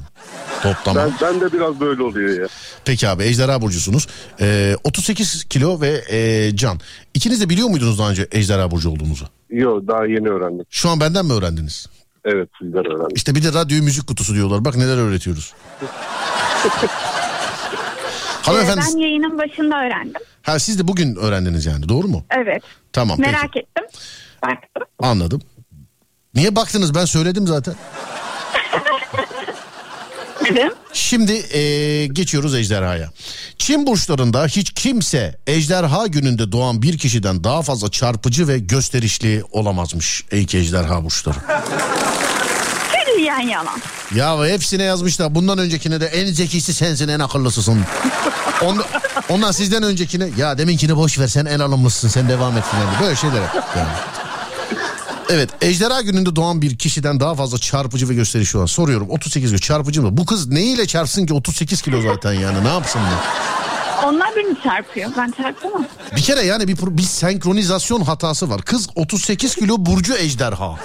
Top 0.63 0.75
tamam. 0.85 1.11
Ben, 1.21 1.33
ben 1.33 1.41
de 1.41 1.53
biraz 1.53 1.79
böyle 1.79 2.03
oluyor 2.03 2.41
ya. 2.41 2.47
Peki 2.85 3.09
abi 3.09 3.23
ejderha 3.23 3.61
burcusunuz. 3.61 4.07
Ee, 4.41 4.75
38 4.83 5.43
kilo 5.43 5.81
ve 5.81 6.03
e, 6.09 6.51
Can. 6.55 6.79
İkiniz 7.13 7.41
de 7.41 7.49
biliyor 7.49 7.69
muydunuz 7.69 7.99
daha 7.99 8.09
önce 8.09 8.27
ejderha 8.31 8.71
burcu 8.71 8.89
olduğunuzu? 8.89 9.25
Yok 9.49 9.87
daha 9.87 10.05
yeni 10.05 10.29
öğrendim. 10.29 10.65
Şu 10.69 10.89
an 10.89 10.99
benden 10.99 11.25
mi 11.25 11.33
öğrendiniz? 11.33 11.87
Evet 12.25 12.49
sizden 12.61 12.85
öğrendim. 12.85 13.15
İşte 13.15 13.35
bir 13.35 13.43
de 13.43 13.53
radyo 13.53 13.83
müzik 13.83 14.07
kutusu 14.07 14.33
diyorlar. 14.33 14.65
Bak 14.65 14.75
neler 14.75 14.97
öğretiyoruz. 14.97 15.53
Hanımefendi 18.41 18.81
Ee, 18.81 18.83
ben 18.93 18.97
yayının 18.99 19.37
başında 19.37 19.75
öğrendim. 19.85 20.21
ha, 20.41 20.59
siz 20.59 20.79
de 20.79 20.87
bugün 20.87 21.15
öğrendiniz 21.15 21.65
yani 21.65 21.89
doğru 21.89 22.07
mu? 22.07 22.25
Evet. 22.37 22.63
Tamam 22.93 23.17
peki. 23.17 23.31
Merak 23.31 23.57
ettim. 23.57 23.83
Baktım. 24.43 24.83
Anladım. 24.99 25.41
Niye 26.35 26.55
baktınız 26.55 26.95
ben 26.95 27.05
söyledim 27.05 27.47
zaten. 27.47 27.75
Şimdi 30.93 31.31
eee, 31.33 32.07
geçiyoruz 32.07 32.55
ejderhaya. 32.55 33.09
Çin 33.57 33.87
burçlarında 33.87 34.45
hiç 34.45 34.73
kimse 34.73 35.37
ejderha 35.47 36.07
gününde 36.07 36.51
doğan 36.51 36.81
bir 36.81 36.97
kişiden 36.97 37.43
daha 37.43 37.61
fazla 37.61 37.91
çarpıcı 37.91 38.47
ve 38.47 38.59
gösterişli 38.59 39.43
olamazmış. 39.51 40.25
Ey 40.31 40.45
ki 40.45 40.57
ejderha 40.57 41.03
burçları. 41.05 41.35
Külliyen 43.19 43.39
yalan. 43.39 43.81
Ya 44.15 44.45
hepsine 44.45 44.83
yazmışlar. 44.83 45.35
Bundan 45.35 45.57
öncekine 45.57 46.01
de 46.01 46.05
en 46.05 46.25
zekisi 46.33 46.73
sensin 46.73 47.07
en 47.07 47.19
akıllısısın. 47.19 47.79
On, 48.61 48.81
ondan 49.29 49.51
sizden 49.51 49.83
öncekine 49.83 50.29
ya 50.37 50.57
deminkini 50.57 50.95
boş 50.95 51.19
ver 51.19 51.27
sen 51.27 51.45
en 51.45 51.59
alımlısın 51.59 52.07
sen 52.07 52.29
devam 52.29 52.57
et 52.57 52.63
filan. 52.71 52.87
Böyle 53.01 53.15
şeyler 53.15 53.41
yani. 53.77 53.89
Evet 55.29 55.49
ejderha 55.61 56.01
gününde 56.01 56.35
doğan 56.35 56.61
bir 56.61 56.77
kişiden 56.77 57.19
daha 57.19 57.35
fazla 57.35 57.57
çarpıcı 57.57 58.09
ve 58.09 58.13
gösterişli 58.13 58.57
olan. 58.57 58.65
Soruyorum 58.65 59.09
38 59.09 59.49
kilo 59.49 59.59
çarpıcı 59.59 60.01
mı? 60.01 60.17
Bu 60.17 60.25
kız 60.25 60.47
neyiyle 60.47 60.87
çarpsın 60.87 61.25
ki 61.25 61.33
38 61.33 61.81
kilo 61.81 62.01
zaten 62.01 62.33
yani 62.33 62.63
ne 62.63 62.69
yapsın 62.69 63.01
bu? 63.01 64.07
Onlar 64.07 64.29
beni 64.35 64.63
çarpıyor. 64.63 65.11
Ben 65.17 65.31
çarpamam. 65.31 65.85
Bir 66.15 66.21
kere 66.21 66.41
yani 66.41 66.67
bir, 66.67 66.77
bir 66.77 67.03
senkronizasyon 67.03 68.01
hatası 68.01 68.49
var. 68.49 68.61
Kız 68.61 68.89
38 68.95 69.55
kilo 69.55 69.75
burcu 69.85 70.15
ejderha. 70.15 70.75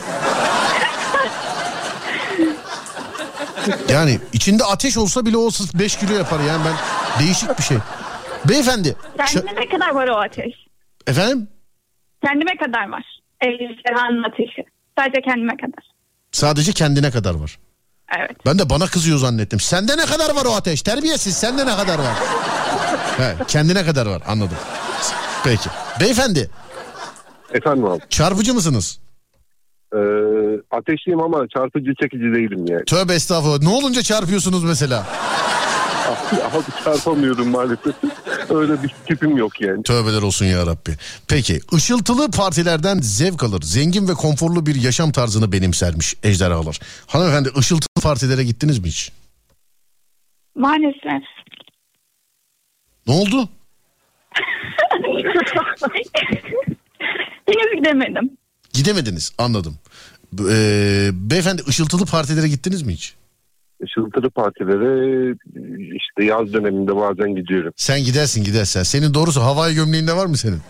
Yani 3.93 4.21
içinde 4.33 4.65
ateş 4.65 4.97
olsa 4.97 5.27
bile 5.27 5.37
o 5.37 5.51
5 5.75 5.97
kilo 5.97 6.13
yapar 6.15 6.41
yani 6.41 6.63
ben 6.65 6.75
değişik 7.25 7.59
bir 7.59 7.63
şey. 7.63 7.77
Beyefendi. 8.49 8.97
Kendime 9.27 9.61
ne 9.61 9.69
kadar 9.69 9.91
var 9.95 10.09
o 10.09 10.17
ateş? 10.17 10.55
efendim? 11.07 11.49
Kendime 12.27 12.57
kadar 12.57 12.89
var. 12.89 13.05
Ejderhanın 13.41 14.23
ateşi. 14.23 14.65
Sadece 14.99 15.21
kendime 15.21 15.57
kadar. 15.57 15.85
Sadece 16.33 16.73
kendine 16.73 17.11
kadar 17.11 17.35
var. 17.35 17.59
Evet. 18.19 18.37
Ben 18.47 18.59
de 18.59 18.71
bana 18.71 18.87
kızıyor 18.87 19.19
zannettim. 19.19 19.61
Sende 19.61 19.97
ne 19.97 20.05
kadar 20.07 20.35
var 20.35 20.45
o 20.45 20.55
ateş? 20.55 20.83
Terbiyesiz 20.83 21.37
sende 21.37 21.67
ne 21.67 21.77
kadar 21.77 21.99
var? 21.99 22.15
He, 23.17 23.35
kendine 23.49 23.85
kadar 23.85 24.07
var 24.07 24.23
anladım. 24.27 24.57
Peki. 25.45 25.69
Beyefendi 26.01 26.51
Efendim 27.55 27.85
abi. 27.85 28.01
çarpıcı 28.11 28.55
mısınız? 28.55 29.01
Ee, 29.93 29.99
ateşliyim 30.71 31.21
ama 31.21 31.49
çarpıcı 31.57 31.95
çekici 32.03 32.25
değilim 32.25 32.67
yani. 32.69 32.85
Tövbe 32.85 33.15
estağfurullah. 33.15 33.63
Ne 33.63 33.69
olunca 33.69 34.03
çarpıyorsunuz 34.03 34.65
mesela? 34.65 35.07
abi 36.33 36.85
çarpamıyorum 36.85 37.49
maalesef. 37.49 37.95
Öyle 38.51 38.83
bir 38.83 38.89
tipim 39.07 39.37
yok 39.37 39.61
yani. 39.61 39.83
Tövbeler 39.83 40.23
olsun 40.23 40.47
ya 40.47 40.67
Rabbi. 40.67 40.91
Peki 41.29 41.61
ışıltılı 41.75 42.31
partilerden 42.31 42.99
zevk 43.01 43.43
alır. 43.45 43.63
Zengin 43.63 44.09
ve 44.09 44.13
konforlu 44.13 44.67
bir 44.67 44.75
yaşam 44.75 45.13
tarzını 45.13 45.53
benimsermiş 45.53 46.15
ejderhalar. 46.23 46.81
Hanımefendi 47.07 47.49
ışıltılı 47.59 48.03
partilere 48.03 48.45
gittiniz 48.45 48.79
mi 48.79 48.87
hiç? 48.89 49.13
Maalesef. 50.57 51.23
Ne 53.07 53.15
oldu? 53.15 53.49
Henüz 57.47 57.77
gidemedim. 57.77 58.31
Gidemediniz 58.75 59.33
anladım. 59.39 59.75
Ee, 60.51 61.11
beyefendi 61.13 61.63
ışıltılı 61.69 62.07
partilere 62.07 62.49
gittiniz 62.49 62.83
mi 62.83 62.93
hiç? 62.93 63.15
Işıltılı 63.85 64.31
partilere 64.31 65.31
işte 65.97 66.25
yaz 66.25 66.53
döneminde 66.53 66.97
bazen 66.97 67.35
gidiyorum. 67.37 67.73
Sen 67.77 68.05
gidersin 68.05 68.45
gidersen. 68.45 68.83
Senin 68.83 69.15
doğrusu 69.15 69.41
havai 69.41 69.75
gömleğinde 69.75 70.17
var 70.17 70.27
mı 70.27 70.37
senin? 70.37 70.61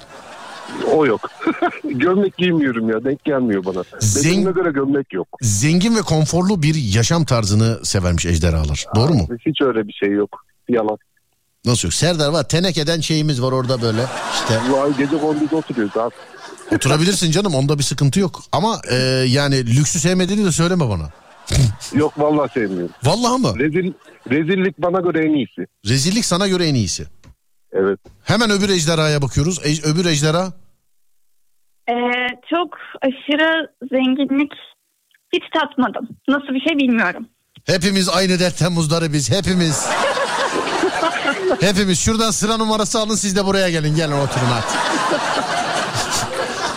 O 0.93 1.07
yok. 1.07 1.31
gömlek 1.85 2.37
giymiyorum 2.37 2.89
ya 2.89 3.05
denk 3.05 3.25
gelmiyor 3.25 3.65
bana. 3.65 3.81
Zeng- 3.81 4.25
Bedenime 4.25 4.51
göre 4.53 4.71
gömlek 4.71 5.13
yok. 5.13 5.29
Zengin 5.41 5.97
ve 5.97 6.01
konforlu 6.03 6.63
bir 6.63 6.75
yaşam 6.75 7.25
tarzını 7.25 7.85
severmiş 7.85 8.27
ejderhalar. 8.27 8.85
Doğru 8.95 9.13
mu? 9.15 9.29
Hiç 9.47 9.61
öyle 9.63 9.89
bir 9.89 9.93
şey 9.93 10.11
yok. 10.11 10.45
Yalan. 10.69 10.99
Nasıl 11.65 11.89
yok? 11.89 11.95
Serdar 11.95 12.29
var 12.33 12.49
tenekeden 12.49 13.01
şeyimiz 13.01 13.43
var 13.43 13.53
orada 13.53 13.83
böyle. 13.83 14.05
İşte 14.35 14.61
Vay 14.73 14.97
gece 14.99 15.19
kondide 15.19 15.57
oturuyoruz 15.57 15.97
abi. 15.97 16.15
Oturabilirsin 16.77 17.31
canım 17.31 17.55
onda 17.55 17.79
bir 17.79 17.83
sıkıntı 17.83 18.21
yok. 18.21 18.41
Ama 18.53 18.81
e, 18.91 18.95
yani 19.29 19.77
lüksü 19.77 19.99
sevmediğini 20.01 20.45
de 20.45 20.53
söyleme 20.53 20.89
bana. 20.89 21.11
Yok 21.93 22.19
vallahi 22.19 22.53
sevmiyorum. 22.53 22.95
Vallahi 23.05 23.41
mı? 23.41 23.59
Rezil, 23.59 23.93
rezillik 24.31 24.79
bana 24.79 25.01
göre 25.01 25.25
en 25.27 25.35
iyisi. 25.35 25.67
Rezillik 25.89 26.25
sana 26.25 26.49
göre 26.49 26.67
en 26.67 26.75
iyisi. 26.75 27.07
Evet. 27.73 28.01
Hemen 28.25 28.51
öbür 28.51 28.69
ejderhaya 28.69 29.23
bakıyoruz. 29.23 29.59
Ej- 29.59 29.93
öbür 29.93 30.05
ejderha 30.05 30.53
Ee, 31.89 31.93
çok 32.51 32.69
aşırı 33.03 33.71
zenginlik 33.93 34.53
hiç 35.33 35.43
tatmadım. 35.55 36.09
Nasıl 36.29 36.49
bir 36.55 36.61
şey 36.69 36.79
bilmiyorum. 36.79 37.27
hepimiz 37.67 38.09
aynı 38.09 38.41
dertten 38.41 38.73
muzdaribiz 38.73 39.31
hepimiz. 39.31 39.87
hepimiz 41.61 41.99
şuradan 42.01 42.31
sıra 42.31 42.57
numarası 42.57 42.99
alın 42.99 43.15
siz 43.15 43.37
de 43.37 43.45
buraya 43.47 43.71
gelin 43.71 43.97
gelin 43.97 44.13
oturun 44.13 44.47
hadi. 44.47 44.67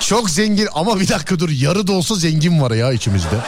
Çok 0.08 0.30
zengin 0.30 0.68
ama 0.74 1.00
bir 1.00 1.08
dakika 1.08 1.40
dur 1.40 1.50
yarı 1.50 1.88
da 1.88 1.92
olsa 1.92 2.16
zengin 2.16 2.62
var 2.62 2.72
ya 2.72 2.92
içimizde. 2.92 3.40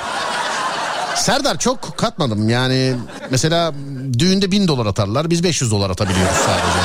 Serdar 1.16 1.60
çok 1.60 1.98
katmadım 1.98 2.50
yani 2.50 2.96
mesela 3.30 3.74
düğünde 4.20 4.52
bin 4.52 4.68
dolar 4.68 4.86
atarlar 4.86 5.30
biz 5.30 5.44
500 5.44 5.72
dolar 5.72 5.90
atabiliyoruz 5.90 6.38
sadece. 6.38 6.80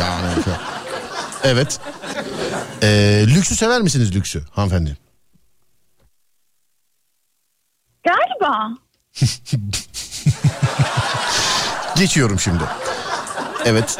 Yani 0.00 0.32
evet. 1.44 1.80
Ee, 2.82 3.24
lüksü 3.28 3.56
sever 3.56 3.82
misiniz 3.82 4.14
lüksü 4.14 4.42
hanımefendi? 4.50 4.96
Galiba. 8.04 8.68
Geçiyorum 11.96 12.40
şimdi. 12.40 12.64
Evet. 13.64 13.98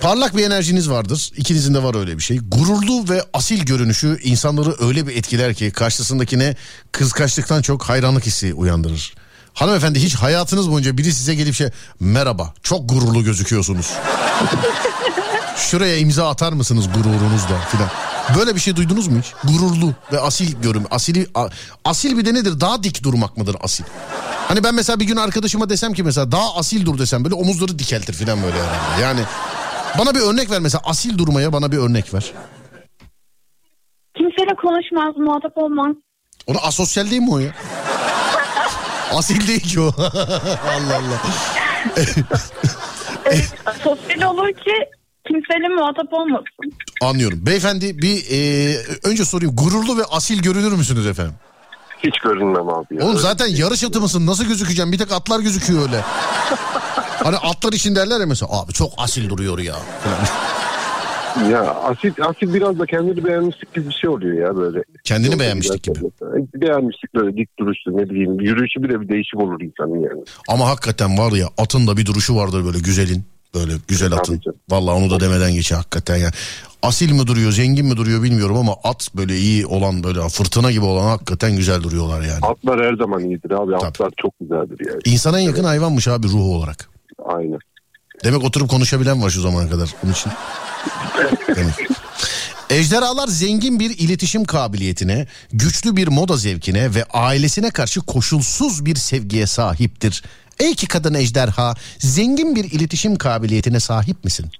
Parlak 0.00 0.36
bir 0.36 0.44
enerjiniz 0.44 0.90
vardır. 0.90 1.30
İkinizin 1.36 1.74
de 1.74 1.82
var 1.82 1.94
öyle 1.94 2.18
bir 2.18 2.22
şey. 2.22 2.38
Gururlu 2.48 3.08
ve 3.08 3.22
asil 3.32 3.64
görünüşü 3.64 4.18
insanları 4.22 4.76
öyle 4.80 5.06
bir 5.06 5.16
etkiler 5.16 5.54
ki 5.54 5.70
karşısındakine 5.70 6.56
kızkaçlıktan 6.92 7.62
çok 7.62 7.82
hayranlık 7.82 8.26
hissi 8.26 8.54
uyandırır. 8.54 9.14
Hanımefendi 9.54 10.02
hiç 10.02 10.14
hayatınız 10.14 10.70
boyunca 10.70 10.98
biri 10.98 11.12
size 11.14 11.34
gelip 11.34 11.54
şey 11.54 11.68
merhaba 12.00 12.54
çok 12.62 12.88
gururlu 12.88 13.24
gözüküyorsunuz. 13.24 13.90
Şuraya 15.56 15.96
imza 15.96 16.28
atar 16.30 16.52
mısınız 16.52 16.84
gururunuzla 16.94 17.60
filan. 17.70 17.90
Böyle 18.38 18.54
bir 18.54 18.60
şey 18.60 18.76
duydunuz 18.76 19.08
mu 19.08 19.18
hiç? 19.18 19.32
Gururlu 19.52 19.94
ve 20.12 20.20
asil 20.20 20.52
görün. 20.62 20.86
Asili, 20.90 21.26
a- 21.34 21.48
asil 21.84 22.18
bir 22.18 22.24
de 22.26 22.34
nedir? 22.34 22.60
Daha 22.60 22.82
dik 22.82 23.02
durmak 23.02 23.36
mıdır 23.36 23.56
asil? 23.62 23.84
Hani 24.48 24.64
ben 24.64 24.74
mesela 24.74 25.00
bir 25.00 25.04
gün 25.04 25.16
arkadaşıma 25.16 25.70
desem 25.70 25.92
ki 25.92 26.02
mesela 26.02 26.32
daha 26.32 26.54
asil 26.56 26.86
dur 26.86 26.98
desem 26.98 27.24
böyle 27.24 27.34
omuzları 27.34 27.78
dikeltir 27.78 28.12
filan 28.14 28.42
böyle 28.42 28.56
herhalde. 28.56 29.02
Yani 29.02 29.20
bana 29.98 30.14
bir 30.14 30.20
örnek 30.20 30.50
ver 30.50 30.60
mesela 30.60 30.82
asil 30.84 31.18
durmaya 31.18 31.52
bana 31.52 31.72
bir 31.72 31.78
örnek 31.78 32.14
ver. 32.14 32.32
Kimseyle 34.16 34.54
konuşmaz, 34.62 35.16
muhatap 35.16 35.58
olmaz. 35.58 35.96
Onu 36.46 36.58
asosyal 36.62 37.10
değil 37.10 37.22
mi 37.22 37.30
o 37.32 37.38
ya? 37.38 37.52
Asil 39.14 39.48
değil 39.48 39.60
ki 39.60 39.80
o. 39.80 39.84
Allah 40.74 40.96
Allah. 40.96 41.22
Evet, 43.24 43.54
sosyal 43.84 44.30
olur 44.32 44.48
ki 44.48 44.72
kimseyle 45.28 45.68
muhatap 45.68 46.12
olmasın. 46.12 46.72
Anlıyorum. 47.02 47.38
Beyefendi 47.46 47.98
bir 48.02 48.24
e, 48.30 48.76
önce 49.04 49.24
sorayım. 49.24 49.56
Gururlu 49.56 49.98
ve 49.98 50.04
asil 50.04 50.42
görünür 50.42 50.72
müsünüz 50.72 51.06
efendim? 51.06 51.34
Hiç 51.98 52.18
görünmem 52.18 52.68
abi 52.68 52.94
ya. 52.96 53.04
Oğlum 53.04 53.18
zaten 53.18 53.46
yarış 53.46 53.84
atı 53.84 54.00
mısın? 54.00 54.26
Nasıl 54.26 54.44
gözükeceğim? 54.44 54.92
Bir 54.92 54.98
tek 54.98 55.12
atlar 55.12 55.40
gözüküyor 55.40 55.82
öyle. 55.82 56.00
Hani 57.24 57.36
atlar 57.36 57.72
için 57.72 57.96
derler 57.96 58.20
ya 58.20 58.26
mesela 58.26 58.48
abi 58.52 58.72
çok 58.72 58.92
asil 58.96 59.28
duruyor 59.28 59.58
ya. 59.58 59.76
Ya 61.50 61.60
asil, 61.74 62.12
asil 62.22 62.54
biraz 62.54 62.78
da 62.78 62.86
kendini 62.86 63.24
beğenmişlik 63.24 63.74
gibi 63.74 63.88
bir 63.88 63.94
şey 63.94 64.10
oluyor 64.10 64.48
ya 64.48 64.56
böyle. 64.56 64.82
Kendini 65.04 65.38
beğenmişlik 65.40 65.82
gibi. 65.82 65.98
Beğenmişlik 66.54 67.14
böyle 67.14 67.36
dik 67.36 67.58
duruşlu 67.58 67.96
ne 67.96 68.10
bileyim. 68.10 68.40
Yürüyüşü 68.40 68.82
bile 68.82 69.00
bir 69.00 69.08
değişik 69.08 69.40
olur 69.40 69.60
insanın 69.60 69.98
yani. 70.00 70.24
Ama 70.48 70.68
hakikaten 70.68 71.18
var 71.18 71.32
ya 71.32 71.46
atın 71.58 71.86
da 71.86 71.96
bir 71.96 72.06
duruşu 72.06 72.36
vardır 72.36 72.64
böyle 72.64 72.78
güzelin. 72.78 73.24
Böyle 73.54 73.72
güzel 73.88 74.12
atın. 74.12 74.40
Vallahi 74.70 74.94
onu 74.94 75.10
da 75.10 75.20
demeden 75.20 75.52
geçiyor 75.52 75.78
hakikaten 75.80 76.16
ya. 76.16 76.30
Asil 76.82 77.12
mi 77.12 77.26
duruyor, 77.26 77.52
zengin 77.52 77.86
mi 77.86 77.96
duruyor 77.96 78.22
bilmiyorum 78.22 78.56
ama 78.56 78.76
at 78.84 79.08
böyle 79.16 79.36
iyi 79.36 79.66
olan 79.66 80.04
böyle 80.04 80.28
fırtına 80.28 80.70
gibi 80.72 80.84
olan 80.84 81.06
hakikaten 81.06 81.56
güzel 81.56 81.82
duruyorlar 81.82 82.22
yani. 82.22 82.40
Atlar 82.42 82.84
her 82.84 82.94
zaman 82.94 83.24
iyidir 83.24 83.50
abi. 83.50 83.76
Atlar 83.76 84.10
çok 84.16 84.32
güzeldir 84.40 84.86
yani. 84.88 85.00
İnsana 85.04 85.40
en 85.40 85.44
yakın 85.44 85.64
hayvanmış 85.64 86.08
abi 86.08 86.26
ruhu 86.26 86.56
olarak. 86.56 86.88
Aynen. 87.24 87.58
Demek 88.24 88.44
oturup 88.44 88.70
konuşabilen 88.70 89.22
var 89.22 89.30
şu 89.30 89.40
zamana 89.40 89.70
kadar. 89.70 89.94
Onun 90.04 90.12
için. 90.12 90.32
Demek. 91.56 91.74
Ejderhalar 92.70 93.28
zengin 93.28 93.80
bir 93.80 93.98
iletişim 93.98 94.44
kabiliyetine, 94.44 95.26
güçlü 95.52 95.96
bir 95.96 96.08
moda 96.08 96.36
zevkine 96.36 96.94
ve 96.94 97.04
ailesine 97.04 97.70
karşı 97.70 98.00
koşulsuz 98.00 98.86
bir 98.86 98.94
sevgiye 98.96 99.46
sahiptir. 99.46 100.22
Ey 100.60 100.74
ki 100.74 100.88
kadın 100.88 101.14
ejderha, 101.14 101.74
zengin 101.98 102.56
bir 102.56 102.64
iletişim 102.64 103.16
kabiliyetine 103.16 103.80
sahip 103.80 104.24
misin? 104.24 104.50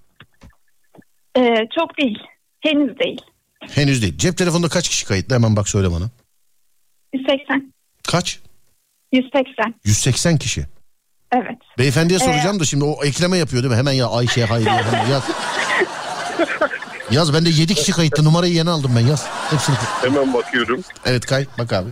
Ee, 1.37 1.55
çok 1.79 1.99
değil. 1.99 2.19
Henüz 2.61 2.99
değil. 2.99 3.21
Henüz 3.61 4.03
değil. 4.03 4.19
Cep 4.19 4.37
telefonunda 4.39 4.69
kaç 4.69 4.89
kişi 4.89 5.07
kayıtlı? 5.07 5.35
Hemen 5.35 5.57
bak 5.57 5.69
söyle 5.69 5.91
bana. 5.93 6.11
180. 7.13 7.73
Kaç? 8.09 8.41
180. 9.13 9.75
180 9.85 10.39
kişi. 10.39 10.67
Evet. 11.37 11.59
Beyefendiye 11.79 12.19
soracağım 12.19 12.61
da 12.61 12.65
şimdi 12.65 12.85
o 12.85 13.05
ekleme 13.05 13.39
yapıyor 13.39 13.63
değil 13.63 13.73
mi? 13.73 13.79
Hemen 13.79 13.93
ya 13.93 14.09
Ayşe 14.09 14.45
Hayriye 14.45 14.83
hemen 14.83 15.07
yaz. 15.07 15.23
Yaz 17.11 17.35
ben 17.35 17.47
de 17.47 17.51
7 17.51 17.75
kişi 17.75 17.93
kayıtlı 17.93 18.25
numarayı 18.25 18.53
yeni 18.55 18.71
aldım 18.71 18.93
ben 18.97 19.07
yaz. 19.07 19.27
Hepsini. 19.51 19.77
Hemen 20.03 20.35
bakıyorum. 20.35 20.81
Evet 21.05 21.27
kay 21.27 21.47
bak 21.59 21.73
abi. 21.73 21.89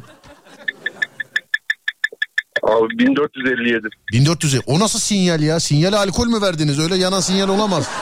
Abi 2.62 2.98
1457. 2.98 3.88
1400 4.12 4.62
o 4.66 4.80
nasıl 4.80 4.98
sinyal 4.98 5.40
ya? 5.40 5.60
Sinyale 5.60 5.96
alkol 5.96 6.26
mü 6.26 6.42
verdiniz? 6.42 6.78
Öyle 6.78 6.96
yanan 6.96 7.20
sinyal 7.20 7.48
olamaz. 7.48 7.88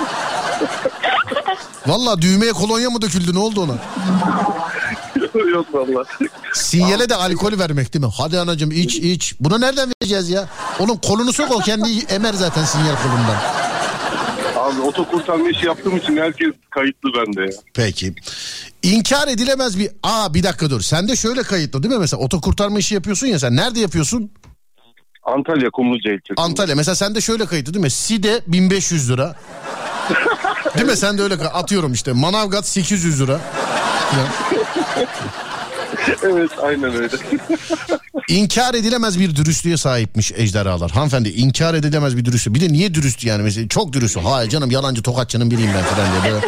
Valla 1.87 2.22
düğmeye 2.22 2.52
kolonya 2.52 2.90
mı 2.90 3.02
döküldü 3.02 3.35
ne 3.35 3.38
oldu 3.38 3.61
ona? 3.61 3.74
Yok 5.52 5.74
valla. 5.74 6.04
Sinyale 6.54 7.08
de 7.08 7.14
alkol 7.14 7.58
vermek 7.58 7.94
değil 7.94 8.04
mi? 8.04 8.10
Hadi 8.16 8.38
anacığım 8.38 8.70
iç 8.70 8.96
iç. 8.96 9.34
Buna 9.40 9.58
nereden 9.58 9.90
vereceğiz 10.02 10.30
ya? 10.30 10.48
Oğlum 10.78 10.96
kolunu 10.96 11.32
sok 11.32 11.50
o 11.50 11.58
kendi 11.58 11.98
emer 12.08 12.34
zaten 12.34 12.64
sinyal 12.64 12.96
kolundan. 13.02 13.36
Abi 14.56 14.80
oto 14.80 15.08
kurtarma 15.08 15.50
işi 15.50 15.66
yaptığım 15.66 15.96
için 15.96 16.16
herkes 16.16 16.52
kayıtlı 16.70 17.08
bende 17.16 17.40
ya. 17.40 17.58
Peki. 17.74 18.14
İnkar 18.82 19.28
edilemez 19.28 19.78
bir... 19.78 19.90
Aa 20.02 20.34
bir 20.34 20.42
dakika 20.42 20.70
dur. 20.70 20.80
Sen 20.80 21.08
de 21.08 21.16
şöyle 21.16 21.42
kayıtlı 21.42 21.82
değil 21.82 21.94
mi? 21.94 22.00
Mesela 22.00 22.22
oto 22.22 22.40
kurtarma 22.40 22.78
işi 22.78 22.94
yapıyorsun 22.94 23.26
ya 23.26 23.38
sen. 23.38 23.56
Nerede 23.56 23.80
yapıyorsun? 23.80 24.30
Antalya 25.22 25.70
Kumluca 25.70 26.12
ilçesi. 26.12 26.34
Antalya. 26.36 26.74
Mesela 26.74 26.94
sen 26.94 27.14
de 27.14 27.20
şöyle 27.20 27.46
kayıtlı 27.46 27.74
değil 27.74 27.84
mi? 27.84 27.90
Side 27.90 28.40
1500 28.46 29.10
lira. 29.10 29.34
Değil 30.74 30.86
mi? 30.86 30.96
Sen 30.96 31.18
de 31.18 31.22
öyle 31.22 31.34
atıyorum 31.34 31.92
işte. 31.92 32.12
Manavgat 32.12 32.66
800 32.68 33.20
lira. 33.20 33.40
Falan. 34.12 34.29
evet 36.22 36.51
aynen 36.62 36.94
öyle. 36.94 37.16
İnkar 38.29 38.75
edilemez 38.75 39.20
bir 39.20 39.37
dürüstlüğe 39.37 39.77
sahipmiş 39.77 40.33
ejderhalar. 40.33 40.90
Hanımefendi 40.90 41.29
inkar 41.29 41.75
edilemez 41.75 42.16
bir 42.16 42.25
dürüstlük. 42.25 42.55
Bir 42.55 42.61
de 42.61 42.72
niye 42.72 42.94
dürüst 42.94 43.25
yani? 43.25 43.42
Mesela 43.42 43.68
çok 43.68 43.92
dürüst. 43.92 44.16
Hayır 44.25 44.51
canım 44.51 44.70
yalancı 44.70 45.03
tokatçının 45.03 45.51
biriyim 45.51 45.70
ben 45.75 45.83
falan 45.83 46.09
diye. 46.12 46.33
Böyle. 46.33 46.46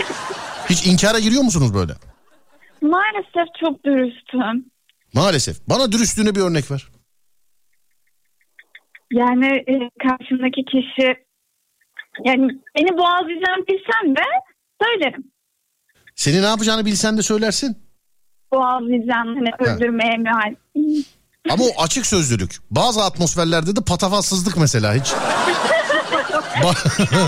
Hiç 0.71 0.87
inkara 0.87 1.19
giriyor 1.19 1.43
musunuz 1.43 1.75
böyle? 1.75 1.93
Maalesef 2.83 3.55
çok 3.61 3.85
dürüstüm. 3.85 4.65
Maalesef. 5.15 5.57
Bana 5.69 5.93
dürüstlüğüne 5.93 6.35
bir 6.35 6.41
örnek 6.41 6.71
ver. 6.71 6.89
Yani 9.13 9.47
e, 9.47 9.75
karşımdaki 10.09 10.65
kişi 10.65 11.15
yani 12.25 12.49
beni 12.77 12.99
boğazlayacağını 12.99 13.67
bilsem 13.67 14.17
de 14.17 14.23
söylerim. 14.83 15.34
Seni 16.15 16.43
ne 16.43 16.47
yapacağını 16.47 16.87
bilsen 16.87 17.19
de 17.19 17.23
söylersin. 17.23 17.77
Boğazlayacağını 18.53 19.35
hani 19.35 19.71
öldürmeye 19.71 20.17
mühal. 20.17 20.55
Ama 21.51 21.65
o 21.65 21.83
açık 21.83 22.07
sözlülük. 22.07 22.57
Bazı 22.71 23.05
atmosferlerde 23.05 23.77
de 23.77 23.81
patavatsızlık 23.81 24.57
mesela 24.57 24.95
hiç. 24.95 25.13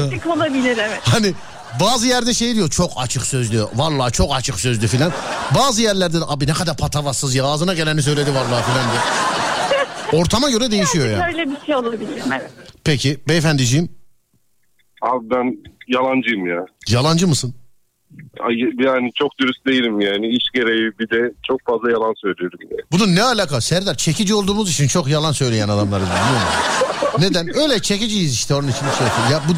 Açık 0.07 0.27
olabilir 0.27 0.79
evet. 0.81 1.01
hani 1.03 1.35
bazı 1.81 2.07
yerde 2.07 2.35
şey 2.35 2.55
diyor 2.55 2.70
çok 2.70 2.92
açık 2.96 3.27
sözlü. 3.27 3.64
Vallahi 3.75 4.12
çok 4.12 4.35
açık 4.35 4.61
sözlü 4.61 4.87
filan. 4.87 5.12
Bazı 5.55 5.83
yerlerde 5.83 6.20
de 6.20 6.25
abi 6.29 6.46
ne 6.46 6.53
kadar 6.53 6.77
patavatsız 6.77 7.35
ya 7.35 7.44
ağzına 7.44 7.75
geleni 7.75 8.03
söyledi 8.03 8.31
vallahi 8.35 8.64
filan 8.64 8.85
diye. 8.90 9.01
Ortama 10.22 10.51
göre 10.51 10.70
değişiyor 10.70 11.07
yani. 11.07 11.33
Böyle 11.33 11.51
bir 11.51 11.66
şey 11.66 11.77
olabilir 11.77 12.09
evet. 12.29 12.51
Peki 12.85 13.18
beyefendiciğim 13.29 13.88
Abi 15.03 15.31
ben 15.31 15.57
yalancıyım 15.88 16.46
ya. 16.46 16.66
yalancı 16.88 17.29
mısın? 17.29 17.55
Yani 18.85 19.11
çok 19.14 19.38
dürüst 19.38 19.66
değilim 19.66 20.00
yani. 20.00 20.29
İş 20.29 20.44
gereği 20.55 20.90
bir 20.98 21.11
de 21.11 21.33
çok 21.48 21.61
fazla 21.66 21.90
yalan 21.90 22.14
söylüyorum. 22.22 22.59
Yani. 22.62 22.81
Bunun 22.92 23.16
ne 23.16 23.22
alaka 23.22 23.61
Serdar? 23.61 23.94
Çekici 23.94 24.35
olduğumuz 24.35 24.70
için 24.70 24.88
çok 24.88 25.09
yalan 25.09 25.33
söyleyen 25.33 25.68
adamlarız. 25.68 26.09
Neden? 27.18 27.57
Öyle 27.59 27.79
çekiciyiz 27.83 28.35
işte 28.35 28.55
onun 28.55 28.68
için 28.68 28.81
şey. 28.98 29.07
Ya 29.33 29.42
bu 29.48 29.52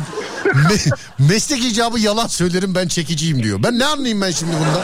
me- 0.59 0.99
meslek 1.19 1.65
icabı 1.65 2.01
yalan 2.01 2.27
söylerim 2.27 2.75
ben 2.75 2.89
çekiciyim 2.89 3.43
diyor. 3.43 3.63
Ben 3.63 3.79
ne 3.79 3.85
anlayayım 3.85 4.21
ben 4.21 4.31
şimdi 4.31 4.53
bundan? 4.53 4.83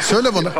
Söyle 0.00 0.34
bana. 0.34 0.52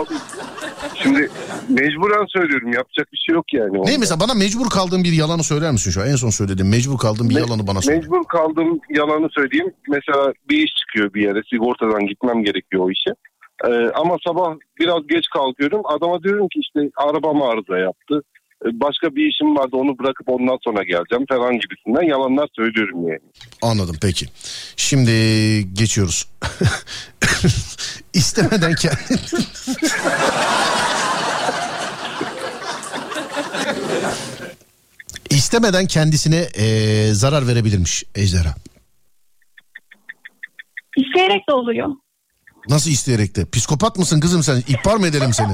Şimdi 1.02 1.30
mecburen 1.68 2.26
söylüyorum. 2.26 2.72
Yapacak 2.72 3.12
bir 3.12 3.18
şey 3.26 3.34
yok 3.34 3.52
yani. 3.52 3.72
Ne 3.72 3.78
onda. 3.78 3.90
mesela 3.98 4.20
bana 4.20 4.34
mecbur 4.34 4.70
kaldığın 4.70 5.04
bir 5.04 5.12
yalanı 5.12 5.44
söyler 5.44 5.72
misin 5.72 5.90
şu 5.90 6.00
an? 6.00 6.08
En 6.08 6.16
son 6.16 6.30
söylediğin 6.30 6.70
mecbur 6.70 6.98
kaldığın 6.98 7.30
bir 7.30 7.36
yalanı 7.36 7.66
bana 7.66 7.80
söyle. 7.82 7.98
Mecbur 7.98 8.24
kaldığım 8.24 8.80
yalanı 8.90 9.28
söyleyeyim. 9.30 9.72
Mesela 9.88 10.32
bir 10.50 10.58
iş 10.58 10.72
çıkıyor 10.80 11.14
bir 11.14 11.22
yere. 11.22 11.42
Sigortadan 11.50 12.06
gitmem 12.06 12.44
gerekiyor 12.44 12.84
o 12.84 12.90
işe. 12.90 13.10
Ee, 13.64 13.90
ama 13.94 14.16
sabah 14.26 14.54
biraz 14.80 15.06
geç 15.06 15.24
kalkıyorum. 15.32 15.80
Adama 15.84 16.22
diyorum 16.22 16.48
ki 16.48 16.58
işte 16.60 16.80
arabam 16.96 17.42
arıza 17.42 17.78
yaptı. 17.78 18.22
Başka 18.64 19.14
bir 19.16 19.30
işim 19.30 19.56
vardı 19.56 19.70
onu 19.76 19.98
bırakıp 19.98 20.28
ondan 20.28 20.58
sonra 20.64 20.82
geleceğim 20.82 21.24
falan 21.28 21.52
gibisinden 21.58 22.02
yalanlar 22.02 22.48
söylüyorum 22.56 23.08
yani. 23.08 23.20
Anladım 23.62 23.96
peki. 24.02 24.26
Şimdi 24.76 25.10
geçiyoruz. 25.74 26.28
İstemeden 28.12 28.74
kendi... 28.74 28.96
İstemeden 35.30 35.86
kendisine 35.86 36.48
eee, 36.58 37.14
zarar 37.14 37.46
verebilirmiş 37.46 38.04
ejderha. 38.14 38.54
İsteyerek 40.96 41.48
de 41.48 41.52
oluyor. 41.52 41.88
Nasıl 42.68 42.90
isteyerek 42.90 43.36
de? 43.36 43.50
Psikopat 43.50 43.98
mısın 43.98 44.20
kızım 44.20 44.42
sen? 44.42 44.62
İhbar 44.68 44.96
mı 44.96 45.06
edelim 45.06 45.32
seni? 45.32 45.52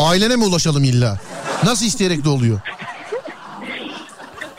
Ailene 0.00 0.36
mi 0.36 0.44
ulaşalım 0.44 0.84
illa? 0.84 1.18
Nasıl 1.64 1.86
isteyerek 1.86 2.24
de 2.24 2.28
oluyor? 2.28 2.60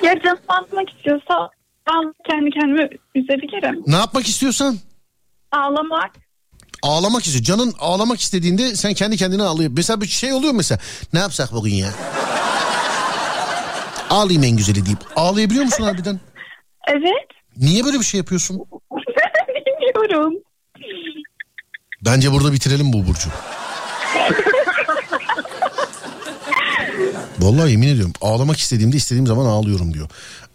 Ya 0.03 0.15
canım 0.23 0.87
istiyorsa 0.97 1.49
ben 1.89 2.13
kendi 2.29 2.49
kendime 2.49 2.89
üzebilirim. 3.15 3.83
Ne 3.87 3.95
yapmak 3.95 4.27
istiyorsan? 4.27 4.77
Ağlamak. 5.51 6.11
Ağlamak 6.83 7.25
istiyor. 7.25 7.43
Canın 7.43 7.73
ağlamak 7.79 8.19
istediğinde 8.21 8.75
sen 8.75 8.93
kendi 8.93 9.17
kendine 9.17 9.43
ağlıyor. 9.43 9.71
Mesela 9.75 10.01
bir 10.01 10.07
şey 10.07 10.33
oluyor 10.33 10.53
mesela. 10.53 10.79
Ne 11.13 11.19
yapsak 11.19 11.51
bugün 11.51 11.73
ya? 11.73 11.89
Ağlayayım 14.09 14.43
en 14.43 14.57
güzeli 14.57 14.85
deyip. 14.85 14.99
Ağlayabiliyor 15.15 15.65
musun 15.65 15.83
harbiden? 15.83 16.19
Evet. 16.87 17.27
Niye 17.57 17.85
böyle 17.85 17.99
bir 17.99 18.05
şey 18.05 18.17
yapıyorsun? 18.17 18.57
Bilmiyorum. 19.47 20.33
Bence 22.05 22.31
burada 22.31 22.53
bitirelim 22.53 22.93
bu 22.93 23.07
Burcu. 23.07 23.29
Vallahi 27.41 27.71
yemin 27.71 27.87
ediyorum 27.87 28.13
ağlamak 28.21 28.57
istediğimde 28.57 28.97
istediğim 28.97 29.27
zaman 29.27 29.45
ağlıyorum 29.45 29.93
diyor. 29.93 30.09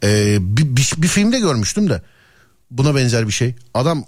Ee, 0.05 0.37
bir, 0.41 0.77
bir, 0.77 0.93
bir 0.99 1.09
filmde 1.09 1.41
görmüştüm 1.41 1.91
de 1.91 2.03
buna 2.71 2.95
benzer 2.95 3.27
bir 3.27 3.33
şey. 3.33 3.55
Adam 3.75 4.05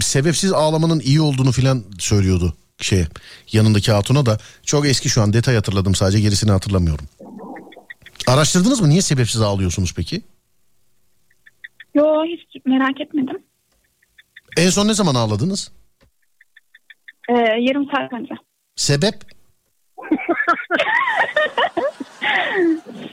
sebepsiz 0.00 0.52
ağlamanın 0.52 1.00
iyi 1.00 1.20
olduğunu 1.20 1.52
filan 1.52 1.84
söylüyordu 1.98 2.56
şey 2.80 3.04
yanındaki 3.52 3.92
hatuna 3.92 4.26
da 4.26 4.38
çok 4.62 4.86
eski 4.86 5.08
şu 5.08 5.22
an 5.22 5.32
detay 5.32 5.54
hatırladım 5.54 5.94
sadece 5.94 6.20
gerisini 6.20 6.50
hatırlamıyorum. 6.50 7.06
Araştırdınız 8.26 8.80
mı 8.80 8.88
niye 8.88 9.02
sebepsiz 9.02 9.40
ağlıyorsunuz 9.40 9.94
peki? 9.96 10.22
Yo 11.94 12.24
hiç 12.24 12.64
merak 12.66 13.00
etmedim. 13.00 13.42
En 14.56 14.70
son 14.70 14.88
ne 14.88 14.94
zaman 14.94 15.14
ağladınız? 15.14 15.72
Ee, 17.28 17.32
yarım 17.60 17.84
saat 17.84 18.12
önce. 18.12 18.34
Sebep? 18.76 19.14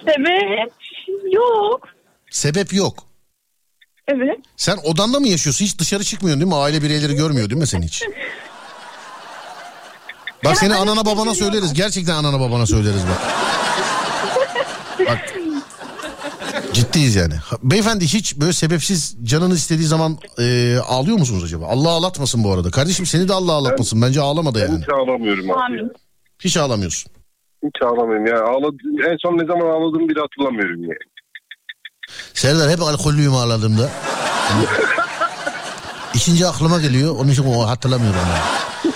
Sebep 0.06 0.74
yok. 1.32 1.88
Sebep 2.32 2.74
yok. 2.74 3.04
Evet. 4.08 4.40
Sen 4.58 4.78
odanda 4.84 5.20
mı 5.20 5.28
yaşıyorsun? 5.28 5.66
Hiç 5.66 5.80
dışarı 5.80 6.04
çıkmıyorsun 6.04 6.42
değil 6.42 6.52
mi? 6.52 6.56
Aile 6.58 6.82
bireyleri 6.82 7.16
görmüyor 7.16 7.50
değil 7.50 7.62
mi 7.62 7.68
seni 7.68 7.86
hiç? 7.86 8.04
Bak 10.46 10.58
seni 10.58 10.76
anana 10.76 11.06
babana 11.06 11.36
söyleriz. 11.36 11.74
Gerçekten 11.74 12.14
anana 12.14 12.40
babana 12.40 12.66
söyleriz 12.66 13.02
bak. 13.10 13.22
Bak. 15.08 15.34
Ciddiyiz 16.74 17.16
yani. 17.16 17.34
Beyefendi 17.64 18.06
hiç 18.06 18.36
böyle 18.38 18.54
sebepsiz 18.54 19.16
canınız 19.24 19.58
istediği 19.60 19.88
zaman 19.88 20.18
e, 20.40 20.78
ağlıyor 20.88 21.18
musunuz 21.18 21.44
acaba? 21.44 21.68
Allah 21.68 21.90
ağlatmasın 21.90 22.44
bu 22.44 22.54
arada. 22.54 22.72
Kardeşim 22.72 23.06
seni 23.06 23.28
de 23.28 23.34
Allah 23.34 23.52
ağlatmasın. 23.54 24.02
Bence 24.02 24.22
ağlama 24.22 24.56
da 24.56 24.60
Ben 24.60 24.66
yani. 24.68 24.82
hiç 24.82 24.90
ağlamıyorum 24.90 25.52
abi. 25.52 25.82
Hiç 26.40 26.58
ağlamıyorsun. 26.58 27.12
Hiç 27.64 27.82
ağlamıyorum. 27.82 28.26
Yani 28.26 28.40
ağladım, 28.40 28.80
en 29.12 29.18
son 29.22 29.38
ne 29.38 29.46
zaman 29.46 29.66
ağladığımı 29.66 30.10
bile 30.10 30.20
hatırlamıyorum 30.20 30.84
yani. 30.84 30.98
Serdar 32.34 32.70
hep 32.72 32.82
alkollüyüm 32.82 33.34
ağladığımda. 33.34 33.84
İkinci 36.14 36.48
aklıma 36.48 36.82
geliyor. 36.82 37.16
Onun 37.20 37.30
için 37.30 37.44
o 37.44 37.68
hatırlamıyorum 37.68 38.20
yani. 38.20 38.94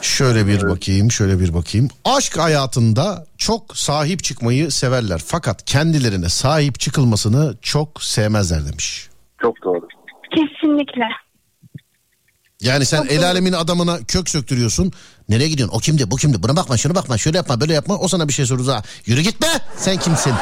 Şöyle 0.00 0.46
bir 0.46 0.68
bakayım, 0.68 1.10
şöyle 1.10 1.40
bir 1.40 1.54
bakayım. 1.54 1.88
Aşk 2.04 2.38
hayatında 2.38 3.26
çok 3.38 3.76
sahip 3.76 4.24
çıkmayı 4.24 4.70
severler. 4.70 5.20
Fakat 5.26 5.64
kendilerine 5.64 6.28
sahip 6.28 6.80
çıkılmasını 6.80 7.54
çok 7.62 8.02
sevmezler 8.02 8.66
demiş. 8.66 9.08
Çok 9.42 9.62
doğru. 9.64 9.88
Kesinlikle. 10.30 11.04
Yani 12.62 12.86
sen 12.86 13.06
el 13.10 13.24
alemin 13.26 13.52
adamına 13.52 13.98
kök 14.08 14.30
söktürüyorsun. 14.30 14.92
Nereye 15.28 15.48
gidiyorsun? 15.48 15.76
O 15.76 15.78
kimdi? 15.78 16.10
Bu 16.10 16.16
kimdi? 16.16 16.42
Buna 16.42 16.56
bakma, 16.56 16.76
şuna 16.76 16.94
bakma, 16.94 17.18
şöyle 17.18 17.36
yapma, 17.36 17.60
böyle 17.60 17.72
yapma. 17.74 17.98
O 17.98 18.08
sana 18.08 18.28
bir 18.28 18.32
şey 18.32 18.46
sorur. 18.46 18.68
Ha, 18.68 18.82
yürü 19.06 19.20
gitme. 19.20 19.48
Sen 19.76 19.96
kimsin? 19.96 20.32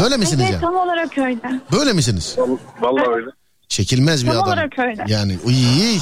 Böyle 0.00 0.16
misiniz 0.16 0.40
Evet 0.44 0.52
ya? 0.54 0.60
tam 0.60 0.76
olarak 0.76 1.18
öyle. 1.18 1.38
Böyle 1.72 1.92
misiniz? 1.92 2.36
Vallahi 2.80 3.10
öyle. 3.10 3.30
Çekilmez 3.68 4.22
bir 4.24 4.28
Tam 4.30 4.36
adam. 4.36 4.48
olarak 4.48 4.78
öyle. 4.78 5.04
Yani 5.08 5.38
uy. 5.44 5.54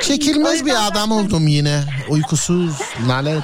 Çekilmez 0.00 0.66
bir 0.66 0.86
adam 0.86 1.12
oldum 1.12 1.48
yine. 1.48 1.80
Uykusuz, 2.08 2.72
nalet. 3.06 3.42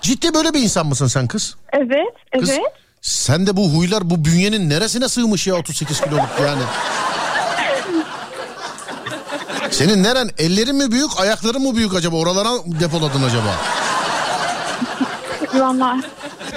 Ciddi 0.00 0.34
böyle 0.34 0.54
bir 0.54 0.58
insan 0.60 0.86
mısın 0.86 1.06
sen 1.06 1.26
kız? 1.26 1.54
Evet. 1.72 2.14
Kız, 2.40 2.50
Evet. 2.50 2.60
Sen 3.02 3.46
de 3.46 3.56
bu 3.56 3.68
huylar 3.68 4.10
bu 4.10 4.24
bünyenin 4.24 4.70
neresine 4.70 5.08
sığmış 5.08 5.46
ya 5.46 5.54
38 5.54 6.00
kiloluk 6.00 6.28
yani? 6.46 6.62
Senin 9.70 10.02
neren? 10.02 10.30
Ellerin 10.38 10.76
mi 10.76 10.90
büyük, 10.92 11.20
ayakların 11.20 11.62
mı 11.62 11.76
büyük 11.76 11.94
acaba? 11.94 12.16
Oralara 12.16 12.48
depoladın 12.80 13.22
acaba? 13.22 13.56
Vallahi 15.54 16.00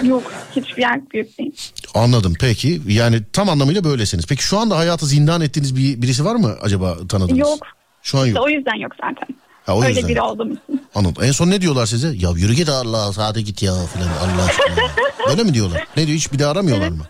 yok. 0.04 0.23
Hiçbir 0.56 0.82
yer 0.82 1.10
büyük 1.12 1.38
değil. 1.38 1.52
Anladım 1.95 2.34
peki. 2.39 2.82
Yani 2.88 3.21
tam 3.34 3.49
anlamıyla 3.49 3.84
böylesiniz. 3.84 4.26
Peki 4.28 4.43
şu 4.43 4.60
anda 4.60 4.78
hayatı 4.78 5.06
zindan 5.06 5.41
ettiğiniz 5.41 5.76
bir 5.76 6.02
birisi 6.02 6.26
var 6.26 6.36
mı 6.36 6.56
acaba 6.62 6.97
tanıdığınız? 7.10 7.39
Yok. 7.39 7.60
Şu 8.02 8.17
an 8.19 8.26
İşte 8.28 8.38
yok. 8.39 8.47
o 8.47 8.49
yüzden 8.49 8.76
yok 8.82 8.91
zaten. 9.02 9.36
Ha, 9.65 9.76
o 9.76 9.82
Öyle 9.84 9.93
yüzden. 9.93 10.10
biri 10.10 10.21
olduğum 10.21 10.47
için. 10.52 10.88
Anladım. 10.95 11.23
En 11.23 11.32
son 11.32 11.49
ne 11.49 11.62
diyorlar 11.62 11.86
size? 11.86 12.08
Ya 12.08 12.30
yürü 12.36 12.54
git 12.54 12.69
Allah 12.69 13.13
sade 13.13 13.41
git 13.41 13.63
ya 13.63 13.73
filan 13.93 14.08
Allah 14.08 14.45
aşkına. 14.49 14.86
Öyle 15.30 15.43
mi 15.43 15.54
diyorlar? 15.54 15.88
Ne 15.97 16.08
diyor 16.08 16.17
hiç 16.17 16.34
bir 16.34 16.39
daha 16.39 16.52
aramıyorlar 16.52 16.89
mı? 16.89 17.04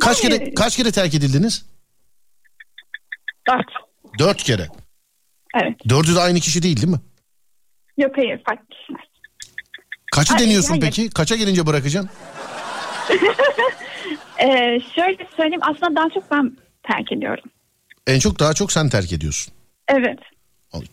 Kaç 0.00 0.20
kere 0.20 0.38
Hayır. 0.38 0.54
kaç 0.54 0.76
kere 0.76 0.90
terk 0.92 1.14
edildiniz? 1.14 1.64
Dört. 3.48 3.87
Dört 4.18 4.42
kere. 4.42 4.68
Evet. 5.62 5.76
Dördü 5.88 6.14
de 6.14 6.20
aynı 6.20 6.40
kişi 6.40 6.62
değil 6.62 6.76
değil 6.76 6.88
mi? 6.88 7.00
Yok 7.98 8.12
hayır 8.16 8.42
farklı 8.48 8.66
kişiler. 8.68 9.08
Kaçı 10.12 10.32
Hayır, 10.32 10.46
deniyorsun 10.46 10.68
hayır. 10.70 10.82
peki? 10.82 11.10
Kaça 11.10 11.36
gelince 11.36 11.66
bırakacaksın? 11.66 12.10
Ee, 14.42 14.78
şöyle 14.94 15.28
söyleyeyim 15.36 15.60
aslında 15.62 15.96
daha 16.00 16.08
çok 16.14 16.30
ben 16.30 16.56
terk 16.82 17.12
ediyorum. 17.12 17.44
En 18.06 18.18
çok 18.18 18.38
daha 18.38 18.54
çok 18.54 18.72
sen 18.72 18.88
terk 18.88 19.12
ediyorsun. 19.12 19.54
Evet. 19.88 20.18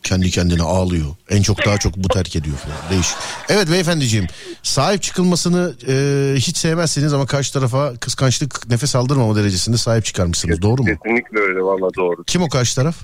Kendi 0.02 0.30
kendine 0.30 0.62
ağlıyor. 0.62 1.06
En 1.30 1.42
çok 1.42 1.66
daha 1.66 1.78
çok 1.78 1.96
bu 1.96 2.08
terk 2.08 2.36
ediyor 2.36 2.56
falan. 2.56 2.76
Değişik. 2.90 3.16
Evet 3.48 3.70
beyefendiciğim. 3.72 4.26
Sahip 4.62 5.02
çıkılmasını 5.02 5.74
e, 5.88 5.94
hiç 6.36 6.56
sevmezsiniz 6.56 7.12
ama 7.12 7.26
karşı 7.26 7.52
tarafa 7.52 7.96
kıskançlık 7.96 8.68
nefes 8.68 8.96
aldırmama 8.96 9.36
derecesinde 9.36 9.76
sahip 9.76 10.04
çıkarmışsınız. 10.04 10.62
Doğru 10.62 10.82
mu? 10.82 10.88
Kesinlikle 10.88 11.40
öyle 11.40 11.60
valla 11.60 11.94
doğru. 11.94 12.24
Kim 12.24 12.42
o 12.42 12.48
karşı 12.48 12.76
taraf? 12.76 12.96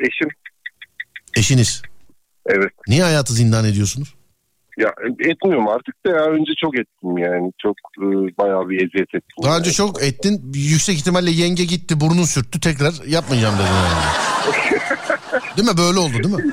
Eşim 0.00 0.28
Eşiniz. 1.36 1.82
evet. 2.46 2.72
Niye 2.88 3.02
hayatı 3.02 3.32
zindan 3.32 3.64
ediyorsunuz? 3.64 4.14
Ya 4.78 4.94
etmiyorum 5.18 5.68
artık 5.68 6.06
da 6.06 6.10
ya 6.10 6.24
önce 6.24 6.52
çok 6.62 6.78
ettim 6.78 7.18
yani. 7.18 7.52
Çok 7.62 7.76
e, 7.98 8.06
bayağı 8.38 8.68
bir 8.68 8.76
eziyet 8.76 9.14
ettim. 9.14 9.42
Daha 9.42 9.52
yani. 9.52 9.60
önce 9.60 9.72
çok 9.72 10.02
ettin. 10.02 10.52
Yüksek 10.54 10.96
ihtimalle 10.98 11.30
yenge 11.30 11.64
gitti 11.64 12.00
burnun 12.00 12.24
sürttü 12.24 12.60
tekrar 12.60 12.92
yapmayacağım 13.06 13.54
yani. 13.60 14.02
Değil 15.56 15.68
mi 15.68 15.78
böyle 15.78 15.98
oldu 15.98 16.12
değil 16.12 16.34
mi? 16.34 16.52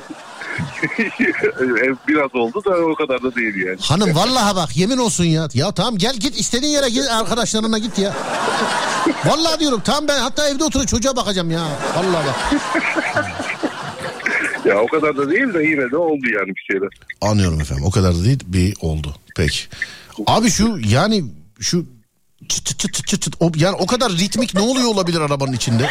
Biraz 2.08 2.34
oldu 2.34 2.64
da 2.64 2.70
o 2.70 2.94
kadar 2.94 3.22
da 3.22 3.34
değil 3.34 3.54
yani. 3.66 3.76
Hanım 3.80 4.14
vallahi 4.14 4.56
bak 4.56 4.76
yemin 4.76 4.98
olsun 4.98 5.24
ya. 5.24 5.48
Ya 5.54 5.72
tamam 5.72 5.98
gel 5.98 6.16
git 6.16 6.40
istediğin 6.40 6.72
yere 6.72 6.88
git 6.88 7.10
arkadaşlarına 7.10 7.78
git 7.78 7.98
ya. 7.98 8.14
Vallahi 9.24 9.60
diyorum 9.60 9.82
tamam 9.84 10.08
ben 10.08 10.18
hatta 10.18 10.48
evde 10.48 10.64
oturup 10.64 10.88
çocuğa 10.88 11.16
bakacağım 11.16 11.50
ya. 11.50 11.66
Vallahi 11.96 12.26
bak. 12.26 12.60
Ya 14.64 14.80
o 14.80 14.86
kadar 14.86 15.16
da 15.16 15.30
değil 15.30 15.54
de 15.54 15.62
yine 15.62 15.90
de 15.90 15.96
oldu 15.96 16.26
yani 16.38 16.48
bir 16.48 16.64
şeyler. 16.72 16.88
Anlıyorum 17.20 17.60
efendim 17.60 17.84
o 17.84 17.90
kadar 17.90 18.14
da 18.14 18.24
değil 18.24 18.40
bir 18.46 18.74
oldu. 18.80 19.16
Peki. 19.36 19.58
Abi 20.26 20.50
şu 20.50 20.78
yani 20.88 21.24
şu 21.60 21.86
çıt 22.48 22.66
çıt 22.66 22.78
çıt 22.78 23.06
çıt 23.06 23.22
çıt 23.22 23.34
o, 23.40 23.50
yani 23.56 23.76
o 23.76 23.86
kadar 23.86 24.12
ritmik 24.12 24.54
ne 24.54 24.60
oluyor 24.60 24.86
olabilir 24.88 25.20
arabanın 25.20 25.52
içinde? 25.52 25.90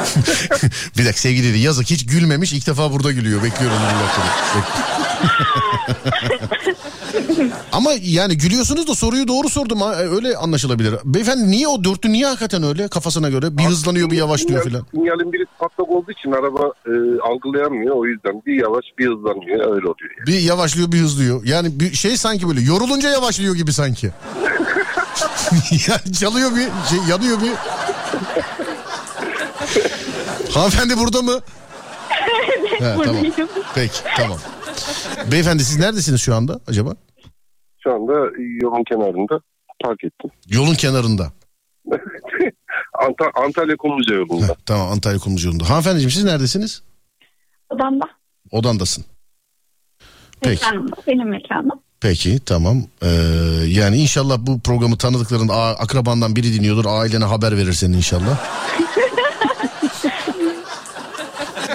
bir 0.98 1.04
dakika 1.04 1.20
sevgili 1.20 1.48
dedi 1.48 1.58
yazık 1.58 1.90
hiç 1.90 2.06
gülmemiş 2.06 2.52
ilk 2.52 2.66
defa 2.66 2.92
burada 2.92 3.12
gülüyor 3.12 3.42
bekliyoruz 3.42 3.78
bir 3.78 3.84
dakika. 4.04 4.22
Ama 7.72 7.90
yani 8.02 8.38
gülüyorsunuz 8.38 8.88
da 8.88 8.94
soruyu 8.94 9.28
doğru 9.28 9.48
sordum 9.48 9.80
ha. 9.80 9.94
Öyle 9.94 10.36
anlaşılabilir. 10.36 10.94
Beyefendi 11.04 11.50
niye 11.50 11.68
o 11.68 11.84
dörtlü 11.84 12.12
niye 12.12 12.26
hakikaten 12.26 12.62
öyle 12.62 12.88
kafasına 12.88 13.28
göre? 13.28 13.58
Bir 13.58 13.62
hızlanıyor 13.62 14.10
bir 14.10 14.16
yavaşlıyor 14.16 14.64
filan. 14.64 14.86
Sinyalin 14.94 15.32
biri 15.32 15.44
patlak 15.58 15.90
olduğu 15.90 16.10
için 16.10 16.32
araba 16.32 16.72
e, 16.86 17.20
algılayamıyor. 17.20 17.96
O 17.96 18.06
yüzden 18.06 18.42
bir 18.46 18.62
yavaş 18.62 18.84
bir 18.98 19.06
hızlanıyor. 19.06 19.58
Öyle 19.58 19.86
oluyor. 19.86 20.10
Yani. 20.18 20.26
Bir 20.26 20.38
yavaşlıyor 20.38 20.92
bir 20.92 20.98
hızlıyor. 20.98 21.44
Yani 21.44 21.80
bir 21.80 21.94
şey 21.94 22.16
sanki 22.16 22.48
böyle 22.48 22.60
yorulunca 22.60 23.08
yavaşlıyor 23.08 23.54
gibi 23.54 23.72
sanki. 23.72 24.06
yani 25.88 26.12
çalıyor 26.20 26.50
bir 26.50 26.88
şey 26.88 26.98
yanıyor 27.08 27.40
bir. 27.40 27.52
Hanımefendi 30.54 30.96
burada 30.98 31.22
mı? 31.22 31.40
He, 32.08 32.78
tamam. 32.78 32.98
Buradayım. 32.98 33.34
Peki 33.74 34.00
tamam. 34.16 34.38
Beyefendi 35.32 35.64
siz 35.64 35.78
neredesiniz 35.78 36.20
şu 36.20 36.34
anda 36.34 36.60
acaba? 36.66 36.94
Şu 37.82 37.94
anda 37.94 38.12
yolun 38.62 38.84
kenarında 38.84 39.40
park 39.84 40.04
ettim. 40.04 40.30
Yolun 40.48 40.74
kenarında. 40.74 41.32
Anta- 42.94 43.44
Antalya 43.46 43.76
Kumluca 43.76 44.14
yolunda. 44.14 44.48
Heh, 44.48 44.54
tamam 44.66 44.88
Antalya 44.92 45.18
Kumluca 45.18 45.46
yolunda. 45.48 45.70
Hanımefendiciğim 45.70 46.10
siz 46.10 46.24
neredesiniz? 46.24 46.82
Odamda. 47.70 48.04
Odandasın. 48.50 49.04
Peki. 50.40 50.64
Benim 51.06 51.28
mekanım. 51.30 51.80
Peki 52.00 52.38
tamam. 52.46 52.82
Ee, 53.02 53.06
yani 53.66 53.96
inşallah 53.96 54.38
bu 54.40 54.60
programı 54.60 54.96
tanıdıkların 54.98 55.48
akrabandan 55.78 56.36
biri 56.36 56.52
dinliyordur. 56.52 56.84
Ailene 56.88 57.24
haber 57.24 57.56
verir 57.56 57.72
senin 57.72 57.96
inşallah. 57.96 58.38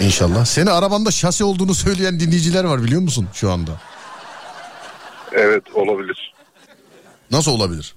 İnşallah. 0.02 0.46
Seni 0.46 0.72
arabanda 0.72 1.12
şasi 1.12 1.44
olduğunu 1.44 1.74
söyleyen 1.74 2.20
dinleyiciler 2.20 2.64
var 2.64 2.84
biliyor 2.84 3.02
musun 3.02 3.28
şu 3.34 3.52
anda? 3.52 3.72
Evet 5.32 5.64
olabilir. 5.74 6.34
Nasıl 7.32 7.52
olabilir? 7.52 7.96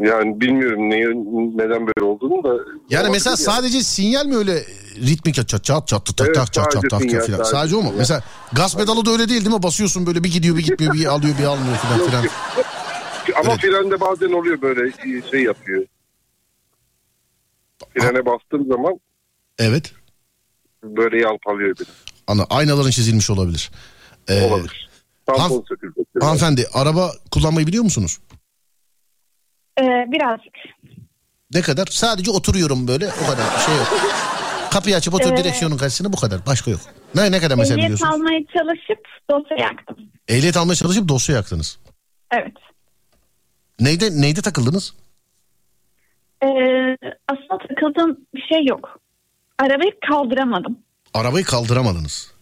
Yani 0.00 0.40
bilmiyorum 0.40 0.90
neye, 0.90 1.06
neden 1.56 1.86
böyle 1.86 2.04
olduğunu 2.04 2.44
da. 2.44 2.64
Yani 2.90 3.10
mesela 3.10 3.36
sadece 3.36 3.82
sinyal 3.82 4.26
mi 4.26 4.36
öyle 4.36 4.64
ritmik 4.96 5.34
çat 5.34 5.48
çat 5.48 5.64
çat 5.64 5.86
çat 5.86 6.16
tak 6.16 6.26
Evet, 6.26 6.36
tak 6.36 6.52
çat 6.52 6.72
çat 6.72 6.82
tak 6.90 7.02
sinyal, 7.02 7.20
filan. 7.20 7.38
sadece 7.38 7.50
Sadece 7.50 7.76
o 7.76 7.78
mu? 7.78 7.84
sinyal. 7.84 7.98
Mesela 7.98 8.22
gaz 8.52 8.76
pedalı 8.76 9.06
da 9.06 9.10
öyle 9.10 9.28
değil 9.28 9.44
değil 9.44 9.56
mi? 9.56 9.62
Basıyorsun 9.62 10.06
böyle 10.06 10.24
bir 10.24 10.32
gidiyor 10.32 10.56
bir 10.56 10.62
gitmiyor 10.62 10.94
bir 10.94 11.06
alıyor 11.06 11.38
bir 11.38 11.44
almıyor 11.44 11.76
filan 11.76 12.06
filan. 12.08 12.24
Ama 13.40 13.52
Evet. 13.52 13.60
frende 13.60 14.00
bazen 14.00 14.32
oluyor 14.32 14.62
böyle 14.62 14.92
şey 15.30 15.42
yapıyor. 15.42 15.84
Frene 17.98 18.26
bastığım 18.26 18.66
zaman 18.68 19.00
Evet. 19.58 19.92
Böyle 20.84 21.22
yalpalıyor 21.22 21.76
biraz. 21.76 21.88
Ana 22.26 22.44
aynaların 22.50 22.90
çizilmiş 22.90 23.30
olabilir. 23.30 23.70
Ee, 24.28 24.42
Olabilir. 24.42 24.90
Tampon 25.26 25.42
han- 25.42 25.64
söküldü. 25.68 25.94
hanımefendi 26.20 26.66
araba 26.74 27.10
kullanmayı 27.30 27.66
biliyor 27.66 27.84
musunuz? 27.84 28.18
Ee, 29.80 29.82
birazcık. 30.12 30.54
Ne 31.54 31.62
kadar? 31.62 31.86
Sadece 31.86 32.30
oturuyorum 32.30 32.88
böyle 32.88 33.06
o 33.24 33.26
kadar 33.30 33.58
şey 33.66 33.76
yok. 33.76 33.86
Kapıyı 34.70 34.96
açıp 34.96 35.14
otur 35.14 35.32
Ee, 35.32 35.36
direksiyonun 35.36 35.76
karşısına 35.76 36.12
bu 36.12 36.16
kadar. 36.16 36.46
Başka 36.46 36.70
yok. 36.70 36.80
Ne 37.14 37.32
ne 37.32 37.40
kadar 37.40 37.56
mesela 37.56 37.74
Ehliyet 37.80 37.84
biliyorsunuz? 37.98 38.14
almaya 38.14 38.40
çalışıp 38.56 39.06
dosya 39.30 39.56
yaktım. 39.56 39.96
Ehliyet 40.28 40.56
almaya 40.56 40.74
çalışıp 40.74 41.08
dosya 41.08 41.34
yaktınız. 41.36 41.78
Evet. 42.32 42.52
Neyde 43.80 44.20
neyde 44.20 44.40
takıldınız? 44.40 44.94
Ee, 46.42 46.46
aslında 47.28 47.58
takıldığım 47.68 48.18
bir 48.34 48.42
şey 48.52 48.64
yok. 48.64 48.98
Arabayı 49.58 49.92
kaldıramadım. 50.08 50.78
Arabayı 51.14 51.44
kaldıramadınız. 51.44 52.32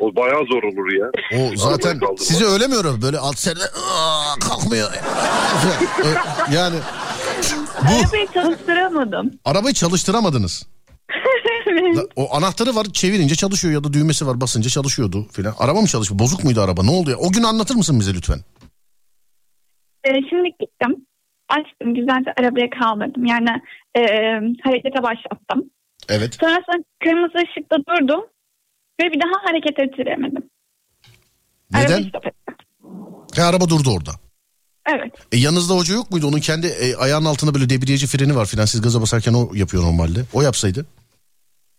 O 0.00 0.16
bayağı 0.16 0.44
zor 0.52 0.62
olur 0.62 0.92
ya. 1.00 1.06
O 1.40 1.56
zaten 1.56 2.00
sizi 2.18 2.44
öyle 2.44 2.66
mi 2.66 2.74
öğreniyor? 2.74 3.02
Böyle 3.02 3.18
alt 3.18 3.38
sene 3.38 3.54
"Aa, 3.94 4.34
kalkmıyor. 4.40 4.90
Ö- 6.04 6.54
yani 6.54 6.76
bu 7.82 7.92
Arabayı 8.04 8.26
çalıştıramadım. 8.34 9.30
arabayı 9.44 9.74
çalıştıramadınız. 9.74 10.66
La- 11.96 12.02
O 12.16 12.36
anahtarı 12.36 12.74
var 12.76 12.84
çevirince 12.92 13.34
çalışıyor 13.34 13.74
ya 13.74 13.84
da 13.84 13.92
düğmesi 13.92 14.26
var 14.26 14.40
basınca 14.40 14.70
çalışıyordu 14.70 15.26
filan. 15.32 15.54
Araba 15.58 15.80
mı 15.80 15.86
çalışmıyor? 15.86 16.18
Bozuk 16.18 16.44
muydu 16.44 16.60
araba? 16.60 16.82
Ne 16.82 16.90
oldu 16.90 17.10
ya? 17.10 17.16
O 17.16 17.32
gün 17.32 17.42
anlatır 17.42 17.74
mısın 17.74 18.00
bize 18.00 18.14
lütfen? 18.14 18.38
Ee, 20.04 20.10
şimdi 20.30 20.48
gittim. 20.60 21.06
Açtım 21.48 21.94
güzelce 21.94 22.32
arabaya 22.40 22.70
kaldırdım. 22.70 23.24
Yani 23.26 23.48
e, 23.96 24.00
harekete 24.64 25.02
başlattım. 25.02 25.70
Evet. 26.08 26.36
Sonrasında 26.40 26.84
kırmızı 27.04 27.38
ışıkta 27.50 27.76
durdum. 27.76 28.24
Ve 29.00 29.04
bir 29.12 29.20
daha 29.20 29.50
hareket 29.50 29.78
ettiremedim. 29.78 30.50
Araba 31.74 31.88
Neden? 31.88 32.02
etti. 32.02 32.32
Ha, 33.36 33.42
araba 33.46 33.68
durdu 33.68 33.90
orada. 33.96 34.10
Evet. 34.86 35.12
E, 35.32 35.36
yanınızda 35.36 35.74
hoca 35.74 35.94
yok 35.94 36.10
muydu? 36.10 36.26
Onun 36.26 36.40
kendi 36.40 36.66
e, 36.66 36.96
ayağının 36.96 37.26
altında 37.26 37.54
böyle 37.54 37.70
debriyajı 37.70 38.06
freni 38.06 38.36
var 38.36 38.46
filan. 38.46 38.64
Siz 38.64 38.82
gaza 38.82 39.00
basarken 39.00 39.32
o 39.32 39.50
yapıyor 39.54 39.82
normalde. 39.82 40.20
O 40.32 40.42
yapsaydı. 40.42 40.86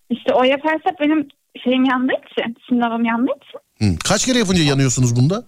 İşte 0.10 0.34
o 0.34 0.44
yaparsa 0.44 0.90
benim 1.00 1.28
şeyim 1.64 1.86
yandığı 1.86 2.14
için, 2.14 2.56
sınavım 2.70 3.06
yandığı 3.06 3.32
için. 3.32 3.88
Hı. 3.94 4.00
Kaç 4.06 4.26
kere 4.26 4.40
yapınca 4.40 4.64
yanıyorsunuz 4.64 5.16
bunda? 5.16 5.44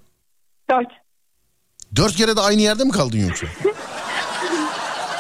Dört. 0.72 0.88
Dört 1.96 2.16
kere 2.16 2.36
de 2.36 2.42
aynı 2.42 2.62
yerde 2.62 2.84
mi 2.84 2.92
kaldın 2.92 3.18
yoksa? 3.18 3.48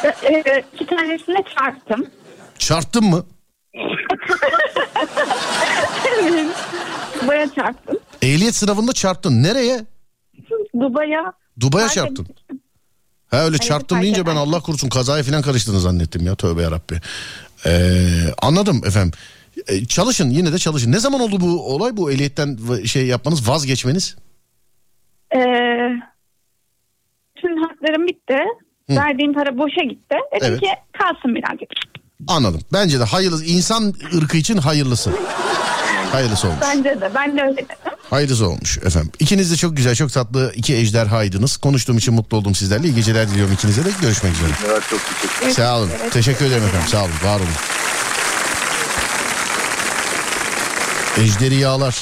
Ee, 0.04 0.08
e, 0.50 0.64
iki 0.74 0.86
tanesine 0.86 1.44
çarptım. 1.58 2.06
Çarptın 2.58 3.04
mı? 3.06 3.26
Dubai'ye 7.22 7.50
çarptım. 7.56 7.98
Ehliyet 8.22 8.56
sınavında 8.56 8.94
çarptın. 8.94 9.44
Nereye? 9.44 9.86
Dubai'ye 10.80 11.20
Dubai'ye 11.60 11.90
çarptın. 11.90 12.28
Ha 13.32 13.46
öyle 13.46 13.58
çarptım 13.58 13.96
fark 13.98 14.04
deyince 14.04 14.26
ben. 14.26 14.36
Allah 14.36 14.60
korusun 14.60 14.90
kazaya 14.90 15.24
falan 15.24 15.42
karıştığını 15.42 15.80
zannettim 15.80 16.26
ya. 16.26 16.36
Tövbe 16.36 16.62
yarabbi. 16.62 17.00
Ee, 17.66 18.00
anladım 18.42 18.82
efendim. 18.88 19.12
Ee, 19.68 19.86
çalışın 19.86 20.30
yine 20.30 20.54
de 20.54 20.58
çalışın. 20.58 20.92
Ne 20.92 21.00
zaman 21.00 21.22
oldu 21.22 21.38
bu 21.42 21.74
olay 21.76 21.98
bu 21.98 22.12
ehliyetten 22.12 22.58
şey 22.86 23.08
yapmanız 23.08 23.50
vazgeçmeniz? 23.50 24.16
Ee, 25.36 25.40
bütün 27.36 27.64
haklarım 27.64 28.08
bitti. 28.08 28.38
Hı. 28.90 28.96
Verdiğim 28.96 29.34
para 29.34 29.58
boşa 29.58 29.84
gitti. 29.84 30.16
Dedim 30.36 30.48
Evet. 30.50 30.60
ki 30.62 30.68
kalsın 30.92 31.36
birazcık. 31.36 31.70
Anladım. 32.28 32.62
Bence 32.74 33.00
de 33.00 33.04
hayırlısı 33.04 33.46
insan 33.46 33.94
ırkı 34.18 34.38
için 34.38 34.58
hayırlısı. 34.58 35.12
Hayırlısı 36.12 36.48
olmuş. 36.48 36.62
Bence 36.62 37.02
de. 37.02 37.12
Ben 37.16 37.38
de 37.38 37.42
öyle 37.42 37.56
dedim. 37.58 37.76
Hayırlısı 38.10 38.50
olmuş 38.50 38.78
efendim. 38.78 39.12
İkiniz 39.20 39.52
de 39.52 39.56
çok 39.56 39.78
güzel, 39.78 39.96
çok 39.96 40.14
tatlı 40.14 40.52
iki 40.56 40.76
ejderhaydınız. 40.76 41.58
Konuştuğum 41.58 41.98
için 41.98 42.14
mutlu 42.14 42.38
oldum 42.38 42.56
sizlerle. 42.56 42.88
İyi 42.88 42.96
geceler 42.96 43.30
diliyorum 43.30 43.54
ikinize 43.54 43.86
de. 43.86 43.90
Görüşmek 44.02 44.34
üzere. 44.34 44.50
Evet, 44.68 44.84
çok 44.90 45.00
teşekkür 45.06 45.42
ederim. 45.42 45.54
Sağ 45.56 45.78
olun. 45.78 45.90
Teşekkür 46.12 46.46
ederim 46.46 46.64
efendim. 46.64 46.88
Sağ 46.88 47.02
olun. 47.04 47.12
Var 47.26 47.40
olun. 47.40 47.48
Ejderi 51.18 51.56
yağlar. 51.56 51.96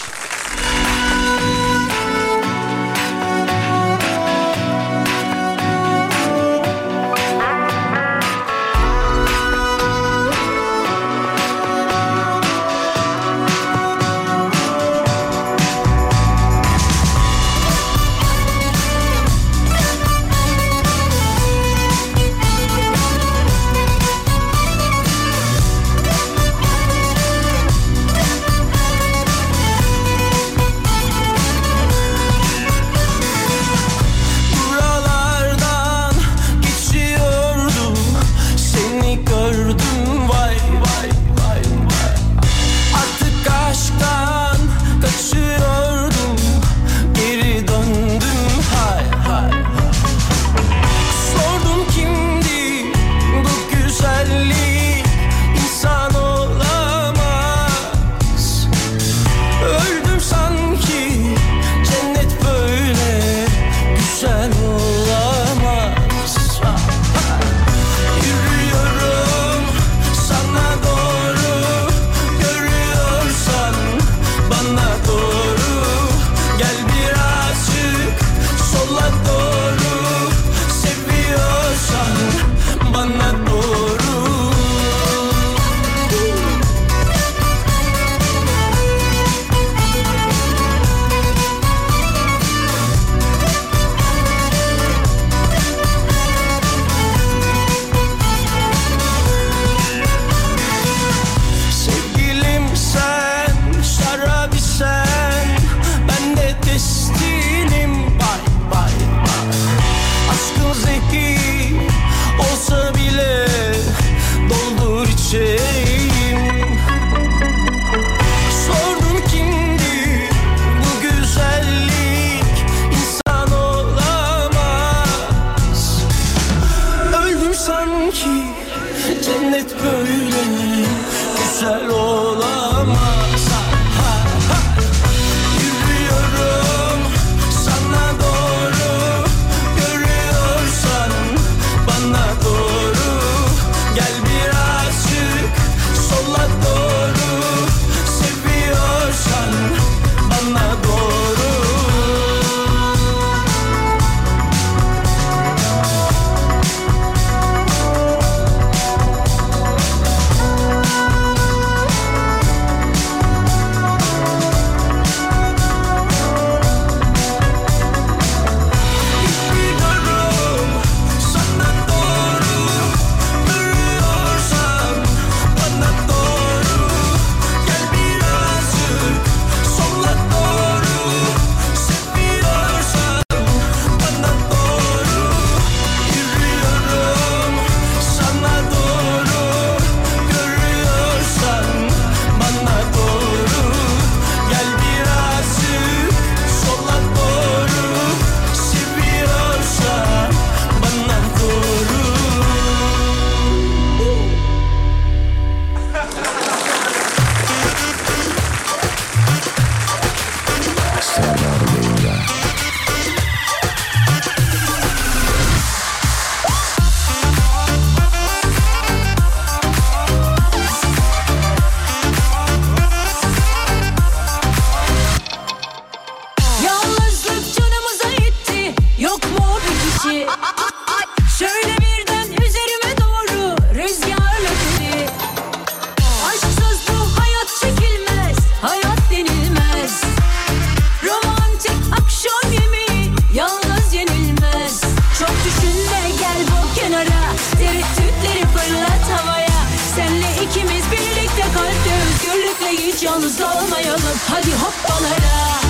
Hiç 252.78 253.04
yalnız 253.04 253.42
olmayalım 253.42 254.02
Hadi 254.30 254.52
hoppalara 254.52 255.69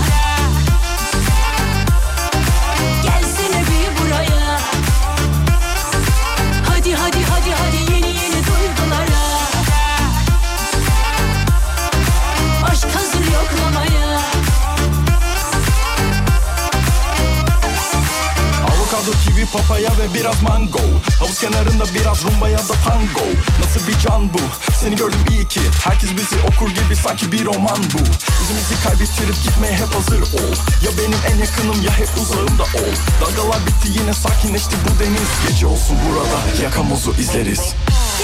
Avokado, 19.00 19.18
kivi, 19.26 19.46
papaya 19.46 19.90
ve 19.98 20.14
biraz 20.14 20.42
mango. 20.42 20.80
Havuz 21.20 21.40
kenarında 21.40 21.84
biraz 21.96 22.24
rumba 22.24 22.50
ya 22.50 22.58
da 22.58 22.74
tango. 22.86 23.26
Nasıl 23.64 23.88
bir 23.88 24.00
can 24.00 24.34
bu? 24.34 24.40
Seni 24.82 24.96
gördüm 24.96 25.20
iyi 25.30 25.48
ki. 25.48 25.60
Herkes 25.84 26.10
bizi 26.12 26.36
okur 26.42 26.70
gibi 26.70 26.96
sanki 26.96 27.32
bir 27.32 27.46
roman 27.46 27.78
bu. 27.94 28.00
İzimizi 28.44 28.84
kaybettirip 28.84 29.44
gitmeye 29.44 29.74
hep 29.74 29.96
hazır 29.96 30.22
ol. 30.22 30.56
Ya 30.86 30.92
benim 30.98 31.20
en 31.32 31.38
yakınım 31.38 31.84
ya 31.86 31.92
hep 31.98 32.10
uzağımda 32.22 32.64
ol. 32.64 32.94
Dalgalar 33.22 33.60
bitti 33.68 34.00
yine 34.00 34.14
sakinleşti 34.14 34.76
bu 34.86 35.00
deniz. 35.04 35.30
Gece 35.50 35.66
olsun 35.68 35.98
burada 36.06 36.64
yakamozu 36.64 37.12
izleriz. 37.12 37.74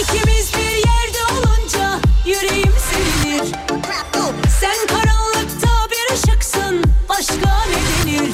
İkimiz 0.02 0.54
bir 0.54 0.76
yerde 0.76 1.22
olunca 1.34 2.00
yüreğim 2.26 2.74
sevinir 2.90 3.52
Sen 4.62 4.88
karanlıkta 4.88 5.70
bir 5.92 6.16
ışıksın 6.16 6.84
başka 7.10 7.66
ne 7.66 8.12
denir? 8.12 8.32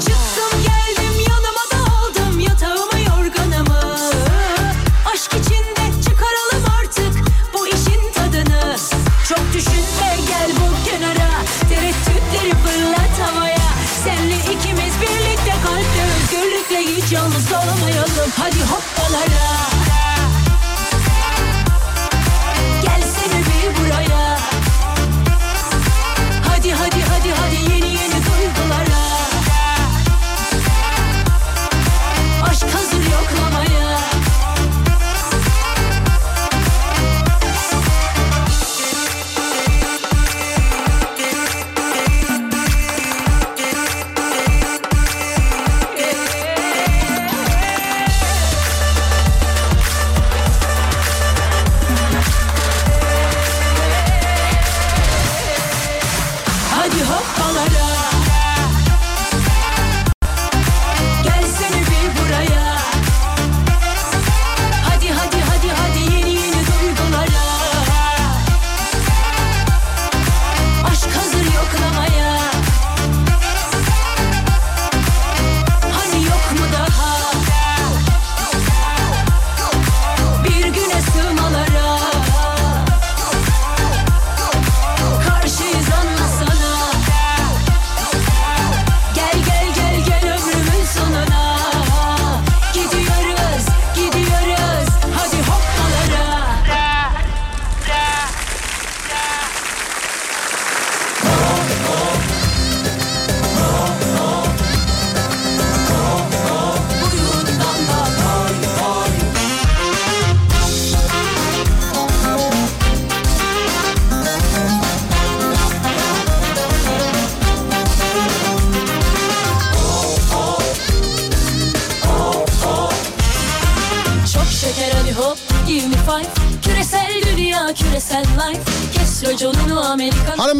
Çıktım 0.00 0.47
Hadi 18.96 19.37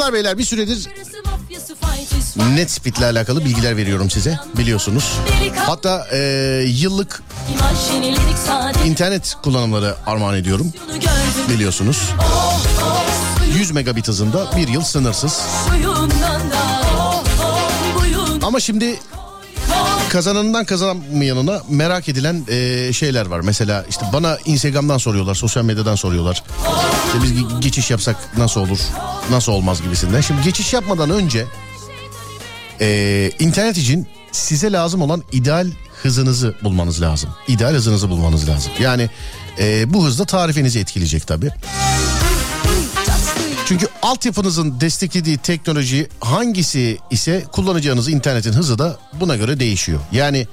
Hanımlar 0.09 0.24
beyler 0.24 0.38
bir 0.38 0.44
süredir 0.44 0.88
fight. 1.80 2.36
Netspeed'le 2.36 3.02
alakalı 3.02 3.44
bilgiler 3.44 3.76
veriyorum 3.76 4.11
size 4.11 4.38
biliyorsunuz. 4.59 5.18
Hatta 5.56 6.06
e, 6.12 6.18
yıllık 6.66 7.22
internet 8.84 9.36
kullanımları 9.42 9.94
armağan 10.06 10.34
ediyorum 10.36 10.72
biliyorsunuz. 11.48 12.02
oh 12.20 12.64
oh 12.82 13.04
suyun, 13.38 13.59
100 13.59 13.70
megabit 13.70 14.09
hızında 14.09 14.56
bir 14.56 14.68
yıl 14.68 14.82
sınırsız. 14.82 15.40
Ama 18.42 18.61
şimdi 18.61 18.98
kazananından 20.08 20.64
kazanmayanına 20.64 21.62
merak 21.68 22.08
edilen 22.08 22.44
e, 22.48 22.92
şeyler 22.92 23.26
var. 23.26 23.40
Mesela 23.40 23.84
işte 23.90 24.06
bana 24.12 24.38
Instagram'dan 24.44 24.98
soruyorlar, 24.98 25.34
sosyal 25.34 25.64
medyadan 25.64 25.94
soruyorlar. 25.94 26.42
İşte 27.06 27.22
biz 27.22 27.30
ge- 27.32 27.60
geçiş 27.60 27.90
yapsak 27.90 28.16
nasıl 28.38 28.60
olur, 28.60 28.78
nasıl 29.30 29.52
olmaz 29.52 29.82
gibisinden. 29.82 30.20
Şimdi 30.20 30.42
geçiş 30.42 30.72
yapmadan 30.72 31.10
önce 31.10 31.46
e, 32.80 33.30
internet 33.38 33.78
için 33.78 34.06
size 34.32 34.72
lazım 34.72 35.02
olan 35.02 35.22
ideal 35.32 35.66
hızınızı 36.02 36.54
bulmanız 36.62 37.02
lazım. 37.02 37.30
İdeal 37.48 37.74
hızınızı 37.74 38.10
bulmanız 38.10 38.48
lazım. 38.48 38.72
Yani 38.80 39.10
e, 39.58 39.94
bu 39.94 40.04
hızda 40.06 40.24
tarifenizi 40.24 40.78
etkileyecek 40.80 41.26
tabii. 41.26 41.50
Çünkü 43.68 43.88
altyapınızın 44.02 44.80
desteklediği 44.80 45.38
teknoloji 45.38 46.08
hangisi 46.20 46.98
ise 47.10 47.44
kullanacağınız 47.52 48.08
internetin 48.08 48.52
hızı 48.52 48.78
da 48.78 48.98
buna 49.20 49.36
göre 49.36 49.60
değişiyor. 49.60 50.00
Yani 50.12 50.46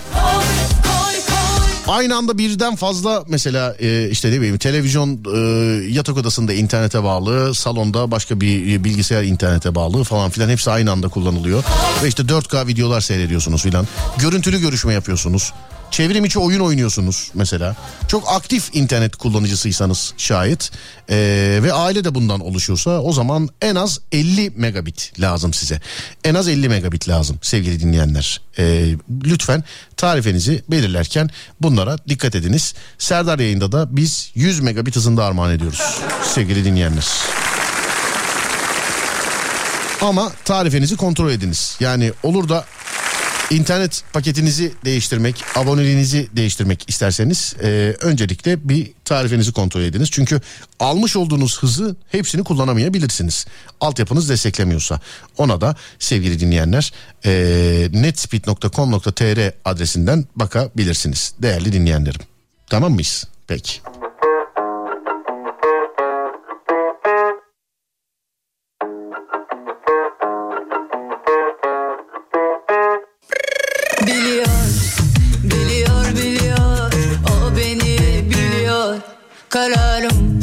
Aynı 1.88 2.16
anda 2.16 2.38
birden 2.38 2.76
fazla 2.76 3.24
mesela 3.28 3.76
e, 3.80 4.08
işte 4.10 4.30
ne 4.30 4.36
bileyim 4.36 4.58
televizyon 4.58 5.20
e, 5.34 5.38
yatak 5.92 6.16
odasında 6.16 6.52
internete 6.52 7.04
bağlı, 7.04 7.54
salonda 7.54 8.10
başka 8.10 8.40
bir 8.40 8.84
bilgisayar 8.84 9.22
internete 9.22 9.74
bağlı 9.74 10.04
falan 10.04 10.30
filan 10.30 10.48
hepsi 10.48 10.70
aynı 10.70 10.92
anda 10.92 11.08
kullanılıyor. 11.08 11.64
Ve 12.02 12.08
işte 12.08 12.22
4K 12.22 12.66
videolar 12.66 13.00
seyrediyorsunuz 13.00 13.62
filan. 13.62 13.86
Görüntülü 14.18 14.60
görüşme 14.60 14.94
yapıyorsunuz. 14.94 15.52
Çevrim 15.92 16.24
içi 16.24 16.38
oyun 16.38 16.60
oynuyorsunuz 16.60 17.30
mesela. 17.34 17.76
Çok 18.08 18.28
aktif 18.28 18.76
internet 18.76 19.16
kullanıcısıysanız 19.16 20.14
şayet 20.16 20.70
ee, 21.10 21.60
ve 21.62 21.72
aile 21.72 22.04
de 22.04 22.14
bundan 22.14 22.40
oluşuyorsa 22.40 22.90
o 23.00 23.12
zaman 23.12 23.48
en 23.62 23.74
az 23.74 24.00
50 24.12 24.52
megabit 24.56 25.20
lazım 25.20 25.54
size. 25.54 25.80
En 26.24 26.34
az 26.34 26.48
50 26.48 26.68
megabit 26.68 27.08
lazım 27.08 27.38
sevgili 27.42 27.80
dinleyenler. 27.80 28.40
Ee, 28.58 28.94
lütfen 29.24 29.64
tarifenizi 29.96 30.62
belirlerken 30.68 31.30
bunlara 31.60 31.98
dikkat 32.08 32.34
ediniz. 32.34 32.74
Serdar 32.98 33.38
yayında 33.38 33.72
da 33.72 33.96
biz 33.96 34.30
100 34.34 34.60
megabit 34.60 34.96
hızında 34.96 35.24
armağan 35.24 35.52
ediyoruz 35.52 36.00
sevgili 36.34 36.64
dinleyenler. 36.64 37.06
Ama 40.00 40.32
tarifenizi 40.44 40.96
kontrol 40.96 41.30
ediniz. 41.30 41.76
Yani 41.80 42.12
olur 42.22 42.48
da 42.48 42.64
İnternet 43.52 44.04
paketinizi 44.12 44.72
değiştirmek, 44.84 45.44
aboneliğinizi 45.56 46.28
değiştirmek 46.36 46.84
isterseniz 46.88 47.54
e, 47.62 47.96
öncelikle 48.00 48.68
bir 48.68 48.90
tarifinizi 49.04 49.52
kontrol 49.52 49.80
ediniz. 49.80 50.08
Çünkü 50.10 50.40
almış 50.80 51.16
olduğunuz 51.16 51.62
hızı 51.62 51.96
hepsini 52.12 52.44
kullanamayabilirsiniz. 52.44 53.46
Altyapınız 53.80 54.28
desteklemiyorsa. 54.28 55.00
Ona 55.38 55.60
da 55.60 55.76
sevgili 55.98 56.40
dinleyenler 56.40 56.92
e, 57.24 57.32
netspeed.com.tr 57.92 59.52
adresinden 59.64 60.24
bakabilirsiniz 60.36 61.34
değerli 61.42 61.72
dinleyenlerim. 61.72 62.20
Tamam 62.70 62.92
mıyız? 62.92 63.24
Peki. 63.46 63.80
Kararım. 79.52 80.40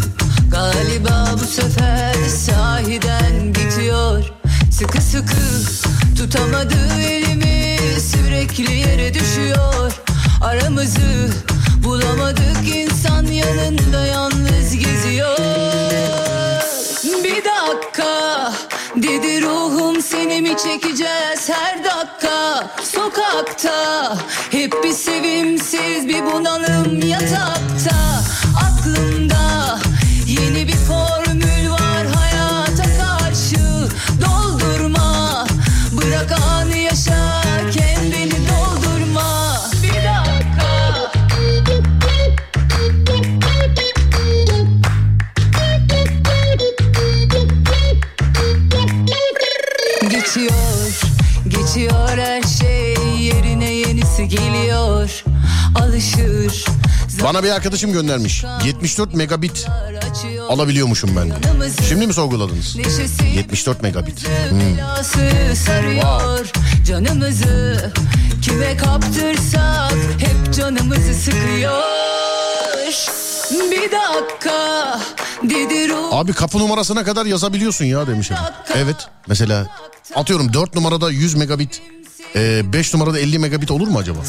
Galiba 0.51 1.25
bu 1.33 1.45
sefer 1.45 2.13
sahiden 2.29 3.55
bitiyor. 3.55 4.23
Sıkı 4.71 5.01
sıkı 5.01 5.35
tutamadı 6.17 7.01
elimi 7.01 7.77
Sürekli 7.99 8.73
yere 8.73 9.13
düşüyor. 9.13 9.91
Aramızı 10.41 11.29
bulamadık 11.83 12.75
insan 12.75 13.25
yanında 13.25 14.05
yalnız 14.05 14.77
geziyor. 14.77 15.37
Bir 17.23 17.43
dakika 17.45 18.53
dedi 18.95 19.41
ruhum 19.41 20.01
seni 20.01 20.41
mi 20.41 20.57
çekeceğiz 20.57 21.49
her 21.49 21.83
dakika? 21.83 22.67
Sokakta 22.83 24.17
hep 24.51 24.83
bir 24.83 24.93
sevimsiz 24.93 26.07
bir 26.07 26.25
bunalım 26.25 27.01
yatakta 27.07 27.98
Bana 57.23 57.43
bir 57.43 57.49
arkadaşım 57.49 57.93
göndermiş. 57.93 58.43
74 58.65 59.13
megabit 59.13 59.67
alabiliyormuşum 60.49 61.15
ben. 61.15 61.31
Şimdi 61.89 62.07
mi 62.07 62.13
sorguladınız? 62.13 62.77
74 63.35 63.81
megabit. 63.83 64.27
Hmm. 64.49 64.77
Canımızı 66.85 67.91
kime 68.41 68.77
kaptırsak 68.77 69.93
hep 70.17 70.53
canımızı 70.53 71.13
sıkıyor 71.13 71.83
Bir 73.51 73.91
dakika 73.91 74.99
Abi 76.11 76.33
kapı 76.33 76.59
numarasına 76.59 77.03
kadar 77.03 77.25
yazabiliyorsun 77.25 77.85
ya 77.85 78.07
demiş 78.07 78.31
adam. 78.31 78.53
Evet 78.75 79.07
mesela 79.27 79.67
atıyorum 80.15 80.53
4 80.53 80.75
numarada 80.75 81.11
100 81.11 81.35
megabit 81.35 81.81
5 82.35 82.93
numarada 82.93 83.19
50 83.19 83.39
megabit 83.39 83.71
olur 83.71 83.87
mu 83.87 83.99
acaba? 83.99 84.19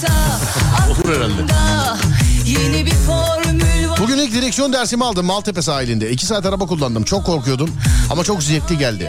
olur 0.90 1.14
herhalde. 1.16 1.52
Yeni 2.50 2.86
bir 2.86 2.90
formül 2.94 3.88
var 3.88 3.98
Bugün 4.00 4.18
ilk 4.18 4.34
direksiyon 4.34 4.72
dersimi 4.72 5.04
aldım 5.04 5.26
Maltepe 5.26 5.62
sahilinde. 5.62 6.10
2 6.10 6.26
saat 6.26 6.46
araba 6.46 6.66
kullandım. 6.66 7.02
Çok 7.04 7.26
korkuyordum 7.26 7.70
ama 8.10 8.24
çok 8.24 8.42
zevkli 8.42 8.78
geldi. 8.78 9.06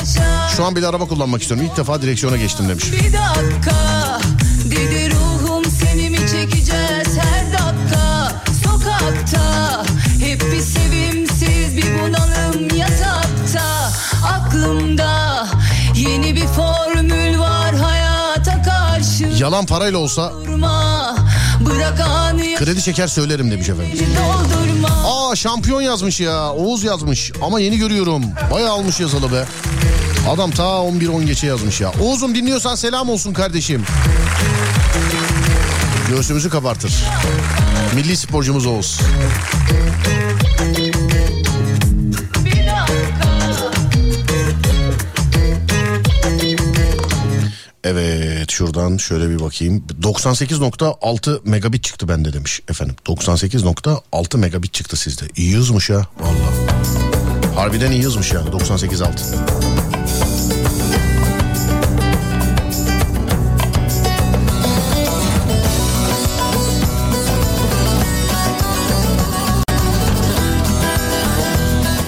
Şu 0.55 0.65
an 0.65 0.75
bile 0.75 0.87
araba 0.87 1.07
kullanmak 1.07 1.41
istiyorum. 1.41 1.67
İlk 1.71 1.77
defa 1.77 2.01
direksiyona 2.01 2.37
geçtim 2.37 2.69
demiş. 2.69 2.91
Bir 2.91 3.13
dakika 3.13 4.19
dedi 4.65 5.11
ruhum 5.11 5.65
seni 5.65 6.09
mi 6.09 6.17
çekeceğiz 6.17 7.17
her 7.17 7.53
dakika 7.53 8.31
Sokakta 8.63 9.83
hep 10.19 10.41
bir 10.41 10.61
sevimsiz 10.61 11.77
bir 11.77 11.85
bunalım 12.01 12.77
yatakta 12.77 13.91
Aklımda 14.33 15.47
yeni 15.95 16.35
bir 16.35 16.47
formül 16.47 17.39
var 17.39 17.75
hayata 17.75 18.61
karşı 18.61 19.23
Yalan 19.23 19.65
parayla 19.65 19.99
olsa 19.99 20.31
Durma 20.45 21.15
bırak 21.65 21.99
kredi 22.57 22.81
çeker 22.81 23.07
söylerim 23.07 23.51
demiş 23.51 23.69
efendim. 23.69 23.99
Aa 25.05 25.35
şampiyon 25.35 25.81
yazmış 25.81 26.19
ya. 26.19 26.51
Oğuz 26.51 26.83
yazmış 26.83 27.31
ama 27.41 27.59
yeni 27.59 27.77
görüyorum. 27.77 28.23
Bayağı 28.51 28.71
almış 28.71 28.99
yazılı 28.99 29.31
be. 29.31 29.45
Adam 30.29 30.51
ta 30.51 30.63
11-10 30.63 31.25
geçe 31.25 31.47
yazmış 31.47 31.81
ya. 31.81 31.91
Oğuz'um 32.01 32.35
dinliyorsan 32.35 32.75
selam 32.75 33.09
olsun 33.09 33.33
kardeşim. 33.33 33.83
Göğsümüzü 36.09 36.49
kabartır. 36.49 36.93
Milli 37.95 38.17
sporcumuz 38.17 38.65
Oğuz. 38.65 38.99
Evet 47.83 48.51
şuradan 48.51 48.97
şöyle 48.97 49.29
bir 49.29 49.39
bakayım. 49.39 49.83
98.6 50.01 51.39
megabit 51.49 51.83
çıktı 51.83 52.07
bende 52.07 52.33
demiş 52.33 52.61
efendim. 52.69 52.95
98.6 53.05 54.37
megabit 54.37 54.73
çıktı 54.73 54.97
sizde. 54.97 55.25
İyi 55.35 55.55
hızmış 55.55 55.89
ya 55.89 56.07
valla. 56.19 57.55
Harbiden 57.55 57.91
iyi 57.91 58.03
hızmış 58.03 58.31
yani 58.31 58.49
98.6. 58.49 59.71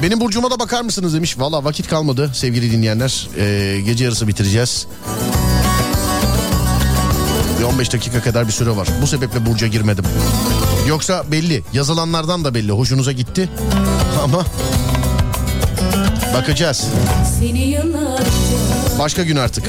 Benim 0.04 0.20
burcuma 0.20 0.52
da 0.52 0.60
bakar 0.60 0.82
mısınız 0.82 1.14
demiş. 1.14 1.40
Valla 1.40 1.64
vakit 1.64 1.88
kalmadı 1.88 2.32
sevgili 2.34 2.72
dinleyenler. 2.72 3.28
Ee, 3.38 3.82
gece 3.86 4.04
yarısı 4.04 4.28
bitireceğiz. 4.28 4.88
Bir 7.64 7.68
15 7.68 7.94
dakika 7.94 8.22
kadar 8.22 8.48
bir 8.48 8.52
süre 8.52 8.76
var. 8.76 8.88
Bu 9.02 9.08
sebeple 9.08 9.46
burca 9.46 9.68
girmedim. 9.68 10.06
Yoksa 10.88 11.24
belli. 11.32 11.64
Yazılanlardan 11.74 12.46
da 12.46 12.54
belli. 12.54 12.72
Hoşunuza 12.72 13.12
gitti. 13.12 13.50
Ama 14.24 14.46
bakacağız. 16.34 16.88
Başka 19.00 19.24
gün 19.24 19.36
artık. 19.36 19.66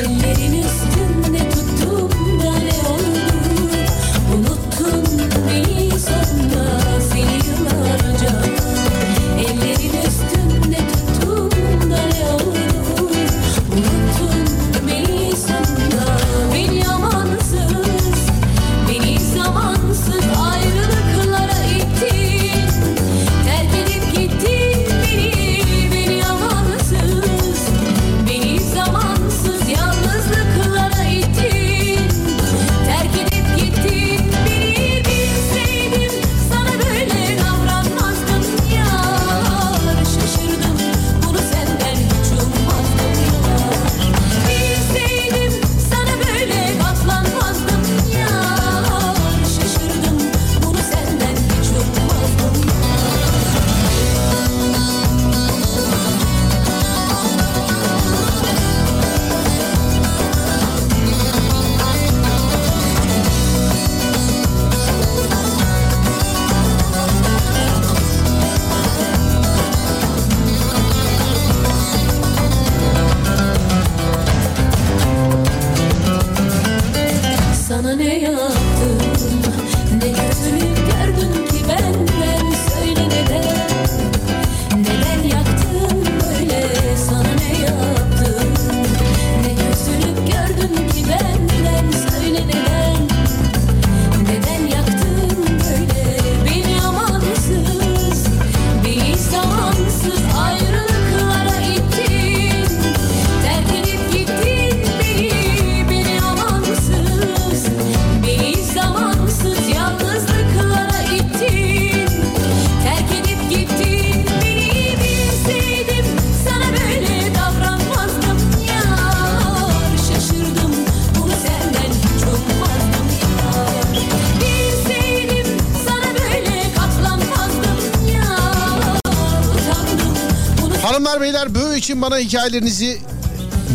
İçin 131.85 132.03
bana 132.03 132.19
hikayelerinizi 132.19 133.01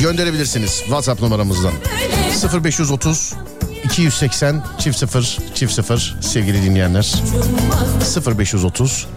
gönderebilirsiniz 0.01 0.71
WhatsApp 0.71 1.21
numaramızdan. 1.21 1.71
0530 2.63 3.33
280 3.83 4.63
çift 4.79 4.97
0 4.97 5.37
çift 5.55 5.73
0 5.73 6.17
sevgili 6.21 6.63
dinleyenler. 6.63 7.13
0530 8.37 9.07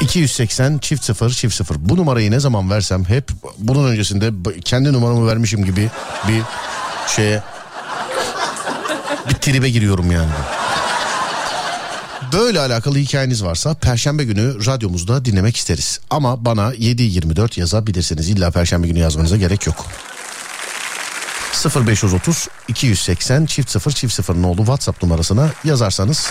280 0.00 0.78
çift 0.78 1.04
0 1.04 1.30
çift 1.30 1.54
0 1.54 1.76
bu 1.78 1.96
numarayı 1.96 2.30
ne 2.30 2.40
zaman 2.40 2.70
versem 2.70 3.04
hep 3.04 3.30
bunun 3.58 3.88
öncesinde 3.88 4.30
kendi 4.64 4.92
numaramı 4.92 5.26
vermişim 5.26 5.64
gibi 5.64 5.90
bir 6.28 6.42
şeye 7.16 7.42
bir 9.28 9.34
tribe 9.34 9.70
giriyorum 9.70 10.12
yani. 10.12 10.30
Böyle 12.32 12.60
alakalı 12.60 12.98
hikayeniz 12.98 13.44
varsa 13.44 13.74
Perşembe 13.74 14.24
günü 14.24 14.66
radyomuzda 14.66 15.24
dinlemek 15.24 15.56
isteriz. 15.56 16.00
Ama 16.10 16.44
bana 16.44 16.74
7-24 16.74 17.60
yazabilirsiniz. 17.60 18.28
İlla 18.28 18.50
Perşembe 18.50 18.86
günü 18.86 18.98
yazmanıza 18.98 19.36
gerek 19.36 19.66
yok. 19.66 19.86
0530 21.86 22.48
280 22.68 23.46
çift 23.46 23.70
0 23.70 23.90
çift 23.92 24.14
0 24.14 24.44
oldu 24.44 24.56
WhatsApp 24.58 25.02
numarasına 25.02 25.50
yazarsanız 25.64 26.30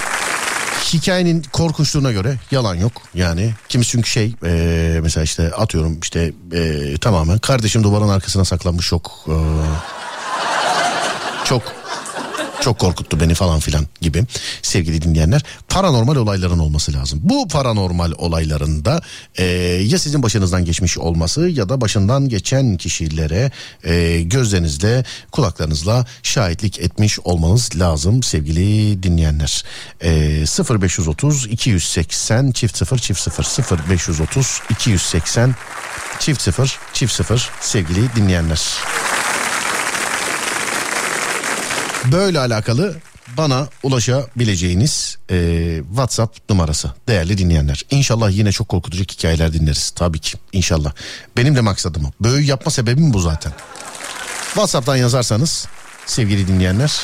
hikayenin 0.94 1.44
korkunçluğuna 1.52 2.12
göre 2.12 2.36
yalan 2.52 2.76
yok. 2.76 2.92
Yani 3.14 3.54
kimisi 3.70 3.92
çünkü 3.92 4.10
şey 4.10 4.36
eee, 4.44 5.00
mesela 5.04 5.24
işte 5.24 5.52
atıyorum 5.58 6.00
işte 6.02 6.34
eee, 6.54 6.98
tamamen 6.98 7.38
kardeşim 7.38 7.84
duvarın 7.84 8.10
arkasına 8.10 8.46
saklanmış 8.46 8.88
çok 8.88 9.26
eee, 9.28 9.36
çok 11.46 11.64
çok 12.62 12.80
korkuttu 12.80 13.20
beni 13.20 13.34
falan 13.34 13.60
filan 13.60 13.88
gibi 14.02 14.24
sevgili 14.62 15.02
dinleyenler. 15.02 15.42
Paranormal 15.70 16.16
olayların 16.16 16.60
olması 16.60 16.94
lazım. 16.94 17.20
Bu 17.24 17.48
paranormal 17.48 18.12
olaylarında 18.18 19.02
e, 19.36 19.44
ya 19.86 20.00
sizin 20.00 20.24
başınızdan 20.24 20.66
geçmiş 20.66 20.98
olması 20.98 21.50
ya 21.50 21.70
da 21.70 21.82
başından 21.82 22.30
geçen 22.30 22.78
kişilere 22.78 23.52
e, 23.84 24.22
gözlerinizle 24.22 25.06
kulaklarınızla 25.32 26.06
şahitlik 26.24 26.80
etmiş 26.80 27.20
olmanız 27.20 27.80
lazım 27.80 28.24
sevgili 28.24 29.04
dinleyenler. 29.04 29.64
E, 30.04 30.12
0530 30.82 31.46
280 31.46 32.52
çift 32.52 32.78
0 32.78 32.98
çift 32.98 33.20
0 33.20 33.80
0530 33.90 34.62
280 34.70 35.56
çift 36.20 36.42
0 36.42 36.80
çift 36.94 37.14
0 37.14 37.50
sevgili 37.62 38.16
dinleyenler. 38.16 38.62
Böyle 42.06 42.40
alakalı 42.40 42.96
bana 43.38 43.68
ulaşabileceğiniz 43.84 45.18
e, 45.32 45.78
WhatsApp 45.90 46.50
numarası 46.50 46.92
değerli 47.08 47.38
dinleyenler. 47.38 47.86
İnşallah 47.92 48.32
yine 48.32 48.52
çok 48.52 48.70
korkutucu 48.70 49.04
hikayeler 49.04 49.54
dinleriz 49.54 49.90
tabii 49.90 50.20
ki 50.20 50.38
inşallah. 50.54 50.94
Benim 51.38 51.56
de 51.56 51.62
maksadım 51.62 52.06
o. 52.06 52.12
Böyle 52.20 52.46
yapma 52.46 52.72
sebebim 52.72 53.14
bu 53.14 53.20
zaten. 53.20 53.54
WhatsApp'tan 54.46 54.96
yazarsanız 54.96 55.68
sevgili 56.06 56.48
dinleyenler 56.48 57.02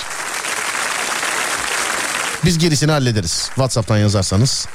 biz 2.45 2.58
gerisini 2.58 2.91
hallederiz. 2.91 3.45
WhatsApp'tan 3.45 3.98
yazarsanız 3.98 4.68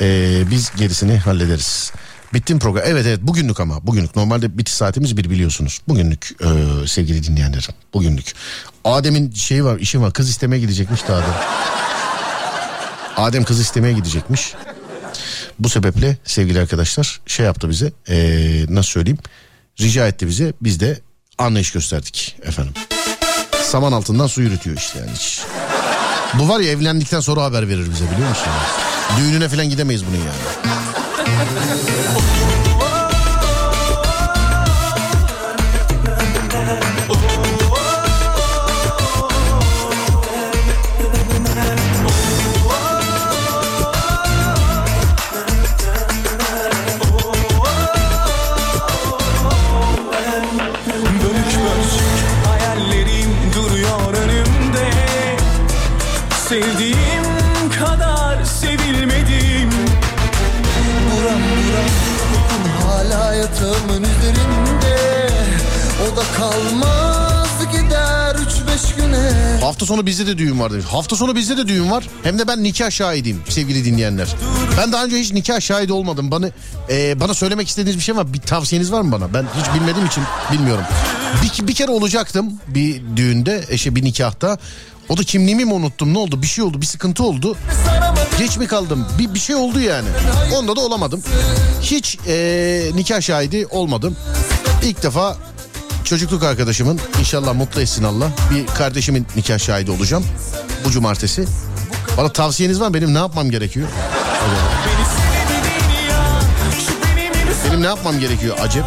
e, 0.00 0.42
biz 0.50 0.72
gerisini 0.76 1.18
hallederiz. 1.18 1.92
Bittim 2.34 2.58
program. 2.58 2.84
Evet 2.86 3.06
evet 3.06 3.20
bugünlük 3.22 3.60
ama 3.60 3.86
bugünlük. 3.86 4.16
Normalde 4.16 4.58
bitiş 4.58 4.74
saatimiz 4.74 5.16
bir 5.16 5.30
biliyorsunuz. 5.30 5.80
Bugünlük 5.88 6.30
e, 6.42 6.86
sevgili 6.86 7.22
dinleyenlerim. 7.22 7.74
Bugünlük. 7.94 8.32
Adem'in 8.84 9.32
şeyi 9.32 9.64
var 9.64 9.78
işi 9.78 10.00
var. 10.00 10.12
Kız 10.12 10.28
istemeye 10.28 10.60
gidecekmiş 10.60 11.08
de 11.08 11.12
Adem. 11.12 11.34
Adem 13.16 13.44
kız 13.44 13.60
istemeye 13.60 13.92
gidecekmiş. 13.94 14.54
Bu 15.58 15.68
sebeple 15.68 16.16
sevgili 16.24 16.60
arkadaşlar 16.60 17.20
şey 17.26 17.46
yaptı 17.46 17.68
bize. 17.70 17.92
e, 18.08 18.16
nasıl 18.68 18.90
söyleyeyim? 18.90 19.18
Rica 19.80 20.06
etti 20.06 20.26
bize. 20.26 20.52
Biz 20.62 20.80
de 20.80 21.00
anlayış 21.38 21.72
gösterdik 21.72 22.36
efendim. 22.42 22.74
Saman 23.62 23.92
altından 23.92 24.26
su 24.26 24.42
yürütüyor 24.42 24.76
işte 24.76 24.98
yani. 24.98 25.10
Bu 26.34 26.48
var 26.48 26.60
ya 26.60 26.70
evlendikten 26.70 27.20
sonra 27.20 27.42
haber 27.42 27.68
verir 27.68 27.90
bize 27.90 28.10
biliyor 28.10 28.28
musun? 28.28 28.48
Düğününe 29.18 29.48
falan 29.48 29.68
gidemeyiz 29.70 30.02
bunun 30.06 30.18
yani. 30.18 30.75
Oturup 31.26 32.52
Sonu 69.86 70.06
bizde 70.06 70.26
de 70.26 70.38
düğün 70.38 70.60
var 70.60 70.72
demiş. 70.72 70.86
Hafta 70.86 71.16
sonu 71.16 71.36
bizde 71.36 71.56
de 71.56 71.68
düğün 71.68 71.90
var. 71.90 72.08
Hem 72.22 72.38
de 72.38 72.48
ben 72.48 72.62
nikah 72.62 72.90
şahidiyim 72.90 73.42
sevgili 73.48 73.84
dinleyenler. 73.84 74.28
Ben 74.78 74.92
daha 74.92 75.04
önce 75.04 75.16
hiç 75.16 75.32
nikah 75.32 75.60
şahidi 75.60 75.92
olmadım. 75.92 76.30
Bana 76.30 76.48
e, 76.90 77.20
bana 77.20 77.34
söylemek 77.34 77.68
istediğiniz 77.68 77.98
bir 77.98 78.02
şey 78.04 78.16
var. 78.16 78.32
Bir 78.32 78.40
tavsiyeniz 78.40 78.92
var 78.92 79.00
mı 79.00 79.12
bana? 79.12 79.34
Ben 79.34 79.46
hiç 79.60 79.74
bilmediğim 79.74 80.06
için 80.06 80.24
bilmiyorum. 80.52 80.84
Bir, 81.42 81.68
bir 81.68 81.74
kere 81.74 81.90
olacaktım 81.90 82.52
bir 82.68 83.02
düğünde, 83.16 83.64
eşe 83.68 83.96
bir 83.96 84.04
nikahta. 84.04 84.58
O 85.08 85.16
da 85.16 85.22
kimliğimi 85.22 85.64
mi 85.64 85.72
unuttum? 85.72 86.14
Ne 86.14 86.18
oldu? 86.18 86.42
Bir 86.42 86.46
şey 86.46 86.64
oldu, 86.64 86.80
bir 86.80 86.86
sıkıntı 86.86 87.24
oldu. 87.24 87.56
Geç 88.38 88.56
mi 88.56 88.66
kaldım? 88.66 89.06
Bir, 89.18 89.34
bir 89.34 89.38
şey 89.38 89.56
oldu 89.56 89.80
yani. 89.80 90.08
Onda 90.54 90.76
da 90.76 90.80
olamadım. 90.80 91.22
Hiç 91.82 92.18
e, 92.28 92.90
nikah 92.94 93.20
şahidi 93.20 93.66
olmadım. 93.66 94.16
İlk 94.82 95.02
defa 95.02 95.36
çocukluk 96.06 96.42
arkadaşımın 96.42 97.00
inşallah 97.20 97.54
mutlu 97.54 97.80
etsin 97.80 98.04
Allah. 98.04 98.28
Bir 98.50 98.66
kardeşimin 98.66 99.26
nikah 99.36 99.58
şahidi 99.58 99.90
olacağım 99.90 100.24
bu 100.84 100.90
cumartesi. 100.90 101.44
Bana 102.18 102.32
tavsiyeniz 102.32 102.80
var? 102.80 102.94
Benim 102.94 103.14
ne 103.14 103.18
yapmam 103.18 103.50
gerekiyor? 103.50 103.88
Benim 107.68 107.82
ne 107.82 107.86
yapmam 107.86 108.20
gerekiyor 108.20 108.56
acep? 108.60 108.84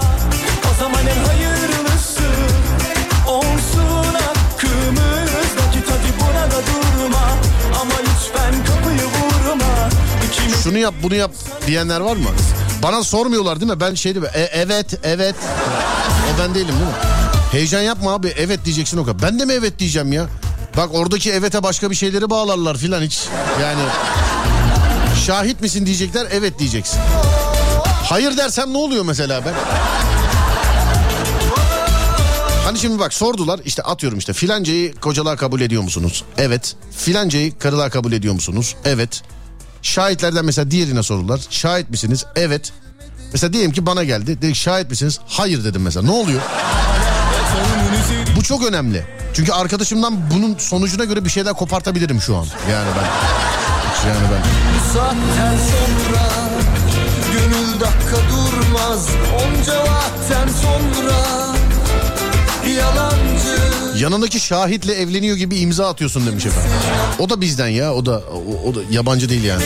Şunu 10.64 10.78
yap 10.78 10.94
bunu 11.04 11.16
yap 11.16 11.32
diyenler 11.68 12.00
var 12.00 12.16
mı? 12.16 12.30
Bana 12.84 13.04
sormuyorlar 13.04 13.60
değil 13.60 13.72
mi? 13.72 13.80
Ben 13.80 13.94
şey 13.94 14.14
diyorum. 14.14 14.32
E, 14.34 14.42
evet 14.42 14.86
evet. 15.04 15.36
O 16.36 16.40
ben 16.40 16.56
değilim 16.56 16.68
değil 16.68 16.80
mi? 16.80 16.96
Heyecan 17.52 17.82
yapma 17.82 18.14
abi. 18.14 18.34
Evet 18.38 18.66
diyeceksin 18.66 18.98
o 18.98 19.06
kadar. 19.06 19.22
Ben 19.22 19.40
de 19.40 19.46
mi 19.46 19.54
evet 19.54 19.80
diyeceğim 19.80 20.14
ya? 20.14 20.26
Bak 20.78 20.90
oradaki 20.94 21.32
evete 21.32 21.64
başka 21.64 21.90
bir 21.92 21.96
şeyleri 21.96 22.30
bağlarlar 22.30 22.78
filan 22.78 23.02
hiç. 23.02 23.20
Yani 23.62 23.82
şahit 25.26 25.62
misin 25.62 25.86
diyecekler 25.86 26.28
evet 26.32 26.60
diyeceksin. 26.60 27.00
Hayır 28.04 28.38
dersem 28.38 28.74
ne 28.74 28.78
oluyor 28.78 29.06
mesela 29.06 29.46
ben? 29.46 29.54
Hani 32.66 32.80
şimdi 32.80 33.00
bak 33.00 33.14
sordular 33.14 33.60
işte 33.66 33.84
atıyorum 33.84 34.20
işte 34.20 34.34
filancayı 34.34 34.96
kocalığa 34.96 35.36
kabul 35.36 35.62
ediyor 35.62 35.82
musunuz? 35.84 36.24
Evet. 36.38 36.76
Filancayı 36.98 37.58
karılığa 37.58 37.90
kabul 37.90 38.12
ediyor 38.12 38.34
musunuz? 38.34 38.76
Evet. 38.86 39.22
Şahitlerden 39.82 40.46
mesela 40.46 40.72
diğerine 40.72 41.04
sordular. 41.04 41.42
Şahit 41.50 41.90
misiniz? 41.90 42.26
Evet. 42.36 42.72
Mesela 43.32 43.54
diyelim 43.54 43.72
ki 43.72 43.86
bana 43.86 44.04
geldi. 44.04 44.42
Dedik 44.42 44.56
şahit 44.56 44.90
misiniz? 44.90 45.20
Hayır 45.28 45.64
dedim 45.64 45.82
mesela. 45.82 46.06
Ne 46.06 46.12
oluyor? 46.12 46.42
Bu 48.36 48.44
çok 48.44 48.66
önemli. 48.66 49.06
Çünkü 49.34 49.52
arkadaşımdan 49.52 50.32
bunun 50.34 50.58
sonucuna 50.58 51.06
göre 51.06 51.26
bir 51.26 51.30
şeyler 51.30 51.54
kopartabilirim 51.54 52.22
şu 52.22 52.36
an. 52.38 52.46
Yani 52.72 52.90
ben. 52.98 53.10
Yani 54.10 54.28
ben. 54.32 54.44
Saatten 54.94 55.58
sonra 55.58 56.30
Gönül 57.34 57.80
dakika 57.80 58.18
durmaz 58.30 59.08
Onca 59.34 59.80
vakten 59.80 60.48
sonra 60.62 61.49
Yanındaki 64.00 64.40
şahitle 64.40 64.94
evleniyor 64.94 65.38
gibi 65.38 65.58
imza 65.58 65.90
atıyorsun 65.90 66.26
demiş 66.28 66.46
efendim. 66.46 66.72
O 67.20 67.30
da 67.30 67.42
bizden 67.42 67.68
ya. 67.68 67.94
O 67.94 68.06
da 68.06 68.12
o, 68.34 68.70
o 68.70 68.76
da 68.76 68.80
yabancı 68.92 69.30
değil 69.30 69.44
yani. 69.44 69.64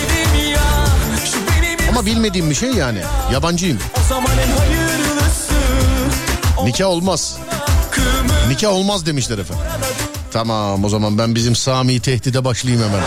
Ama 1.89 2.05
bilmediğim 2.05 2.49
bir 2.49 2.55
şey 2.55 2.71
yani. 2.71 2.99
Yabancıyım. 3.33 3.79
Nikah 6.63 6.87
olmaz. 6.87 7.37
Nikah 8.49 8.69
olmaz 8.69 9.05
demişler 9.05 9.37
efendim. 9.37 9.65
Tamam 10.31 10.83
o 10.85 10.89
zaman 10.89 11.17
ben 11.17 11.35
bizim 11.35 11.55
Sami'yi 11.55 11.99
tehdide 11.99 12.45
başlayayım 12.45 12.83
hemen. 12.83 13.03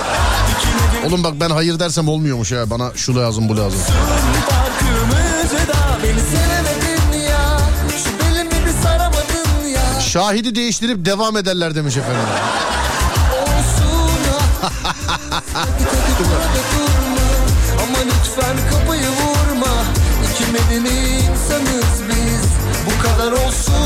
Oğlum 1.07 1.24
bak 1.24 1.32
ben 1.40 1.50
hayır 1.50 1.78
dersem 1.78 2.09
olmuyormuş 2.09 2.52
ya. 2.52 2.70
Bana 2.70 2.92
şu 2.96 3.16
lazım 3.16 3.48
bu 3.48 3.57
lazım. 3.57 3.80
Farkımızı 4.48 5.68
da 5.68 5.98
beni 6.02 6.45
Şahidi 10.17 10.55
değiştirip 10.55 11.05
devam 11.07 11.37
ederler 11.37 11.75
demiş 11.75 11.97
efendim. 11.97 12.21
Ama 17.83 17.99
lütfen 17.99 18.57
kapıyı 18.71 19.09
vurma. 19.09 19.75
İki 20.25 20.53
medeni 20.53 21.09
insanız 21.09 22.09
biz. 22.09 22.51
Bu 22.87 23.03
kadar 23.03 23.33
olsun 23.33 23.86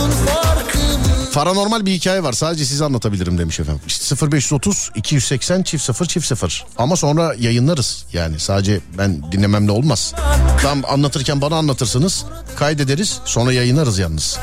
Paranormal 1.34 1.86
bir 1.86 1.92
hikaye 1.92 2.22
var 2.22 2.32
sadece 2.32 2.64
size 2.64 2.84
anlatabilirim 2.84 3.38
demiş 3.38 3.60
efendim. 3.60 3.82
İşte 3.86 4.30
0530 4.32 4.90
280 4.94 5.62
çift 5.62 5.84
0 5.84 6.06
çift 6.06 6.26
0 6.26 6.66
ama 6.78 6.96
sonra 6.96 7.34
yayınlarız 7.38 8.04
yani 8.12 8.40
sadece 8.40 8.80
ben 8.98 9.32
dinlememle 9.32 9.72
olmaz. 9.72 10.14
Tam 10.62 10.82
anlatırken 10.88 11.40
bana 11.40 11.56
anlatırsınız 11.56 12.24
kaydederiz 12.56 13.18
sonra 13.24 13.52
yayınlarız 13.52 13.98
yalnız. 13.98 14.38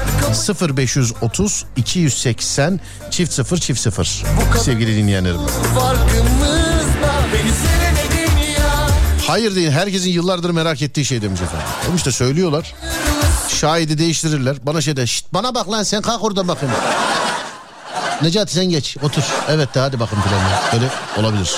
0530 0.77 1.65
280 1.75 2.79
çift 3.11 3.33
0 3.33 3.57
çift 3.57 3.79
0 3.79 4.23
sevgili 4.63 4.95
dinleyenlerim. 4.97 5.39
Hayır 9.27 9.55
değil 9.55 9.71
herkesin 9.71 10.09
yıllardır 10.09 10.49
merak 10.49 10.81
ettiği 10.81 11.05
şey 11.05 11.21
demiş 11.21 11.41
efendim. 11.41 11.67
Oğlum 11.85 11.95
işte 11.95 12.11
söylüyorlar. 12.11 12.75
Şahidi 13.49 13.97
değiştirirler. 13.97 14.57
Bana 14.65 14.81
şey 14.81 14.95
de 14.97 15.07
"Şşt, 15.07 15.25
bana 15.33 15.55
bak 15.55 15.71
lan 15.71 15.83
sen 15.83 16.01
kalk 16.01 16.23
oradan 16.23 16.47
bakayım. 16.47 16.75
Necati 18.21 18.53
sen 18.53 18.65
geç 18.65 18.97
otur. 19.03 19.23
Evet 19.49 19.75
de 19.75 19.79
hadi 19.79 19.99
bakın 19.99 20.17
filan. 20.21 20.41
Öyle 20.73 20.89
olabilir. 21.17 21.55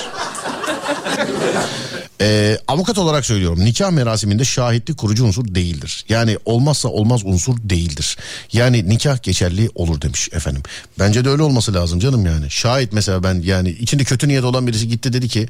Ee, 2.21 2.57
avukat 2.67 2.97
olarak 2.97 3.25
söylüyorum 3.25 3.59
nikah 3.65 3.91
merasiminde 3.91 4.45
şahitlik 4.45 4.97
kurucu 4.97 5.25
unsur 5.25 5.55
değildir. 5.55 6.05
Yani 6.09 6.37
olmazsa 6.45 6.89
olmaz 6.89 7.21
unsur 7.25 7.55
değildir. 7.63 8.17
Yani 8.53 8.89
nikah 8.89 9.23
geçerli 9.23 9.69
olur 9.75 10.01
demiş 10.01 10.29
efendim. 10.33 10.63
Bence 10.99 11.25
de 11.25 11.29
öyle 11.29 11.43
olması 11.43 11.73
lazım 11.73 11.99
canım 11.99 12.25
yani. 12.25 12.51
Şahit 12.51 12.93
mesela 12.93 13.23
ben 13.23 13.41
yani 13.43 13.69
içinde 13.69 14.03
kötü 14.03 14.27
niyet 14.27 14.43
olan 14.43 14.67
birisi 14.67 14.87
gitti 14.87 15.13
dedi 15.13 15.27
ki 15.27 15.49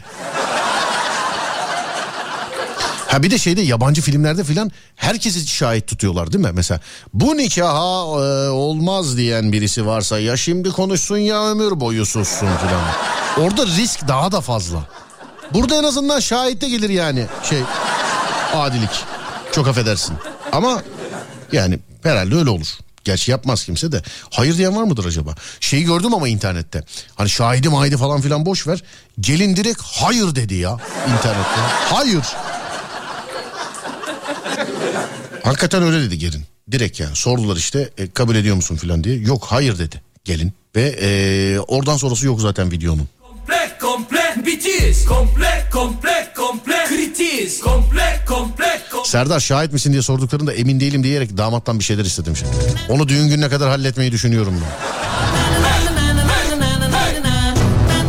Ha 3.10 3.24
bir 3.24 3.32
de 3.32 3.38
şeyde 3.38 3.62
yabancı 3.62 4.02
filmlerde 4.02 4.44
filan 4.44 4.72
herkesi 4.96 5.48
şahit 5.48 5.88
tutuyorlar 5.88 6.34
değil 6.34 6.44
mi? 6.46 6.52
Mesela 6.54 6.80
bu 7.14 7.38
nikaha 7.38 8.04
e, 8.26 8.50
olmaz 8.50 9.18
diyen 9.18 9.52
birisi 9.54 9.86
varsa 9.86 10.20
ya 10.20 10.38
şimdi 10.38 10.70
konuşsun 10.70 11.18
ya 11.18 11.52
ömür 11.52 11.80
boyu 11.80 12.06
sussun 12.06 12.38
filan. 12.38 12.84
Orada 13.38 13.66
risk 13.66 14.08
daha 14.08 14.32
da 14.32 14.42
fazla. 14.42 14.84
Burada 15.54 15.76
en 15.76 15.84
azından 15.84 16.20
şahit 16.20 16.62
de 16.62 16.70
gelir 16.70 16.90
yani 16.90 17.26
şey 17.50 17.60
adilik. 18.54 19.04
Çok 19.52 19.68
affedersin. 19.68 20.16
Ama 20.52 20.84
yani 21.52 21.80
herhalde 22.04 22.36
öyle 22.36 22.50
olur. 22.50 22.68
Gerçi 23.04 23.32
yapmaz 23.32 23.66
kimse 23.66 23.92
de. 23.92 24.02
Hayır 24.30 24.58
diyen 24.58 24.76
var 24.76 24.84
mıdır 24.84 25.06
acaba? 25.06 25.36
Şeyi 25.60 25.84
gördüm 25.84 26.14
ama 26.14 26.28
internette. 26.28 26.84
Hani 27.16 27.30
şahidi 27.30 27.70
mahidi 27.70 27.98
falan 27.98 28.22
filan 28.22 28.46
boş 28.46 28.68
ver. 28.68 28.84
Gelin 29.20 29.56
direkt 29.56 29.82
hayır 29.84 30.36
dedi 30.36 30.56
ya 30.56 30.78
internette. 31.14 31.60
Hayır. 31.90 32.24
Hakikaten 35.44 35.84
öyle 35.84 36.02
dedi 36.02 36.18
gelin. 36.18 36.44
Direkt 36.72 37.00
yani 37.00 37.16
sordular 37.16 37.56
işte 37.56 37.90
e, 37.98 38.10
kabul 38.10 38.36
ediyor 38.36 38.56
musun 38.56 38.76
filan 38.76 39.04
diye. 39.04 39.16
Yok 39.16 39.46
hayır 39.50 39.80
dedi 39.80 40.02
gelin. 40.26 40.54
Ve 40.76 40.82
e, 41.02 41.60
oradan 41.60 41.98
sonrası 41.98 42.26
yok 42.26 42.42
zaten 42.42 42.72
videonun. 42.72 43.08
Komple 43.22 43.78
komple 43.82 44.46
bitiz 44.46 45.06
Komple 45.06 45.70
komple 45.74 46.34
komple 46.36 46.86
kritiz 46.90 47.60
Komple 47.62 48.26
komple 48.28 48.82
Serdar 49.06 49.40
şahit 49.40 49.74
misin 49.74 49.92
diye 49.92 50.02
sorduklarında 50.02 50.54
emin 50.54 50.80
değilim 50.80 51.04
diyerek 51.04 51.38
damattan 51.38 51.80
bir 51.80 51.84
şeyler 51.84 52.06
istedim 52.06 52.36
şimdi. 52.36 52.52
Onu 52.90 53.08
düğün 53.08 53.28
gününe 53.28 53.50
kadar 53.50 53.70
halletmeyi 53.70 54.12
düşünüyorum 54.12 54.62
ben. 54.62 54.70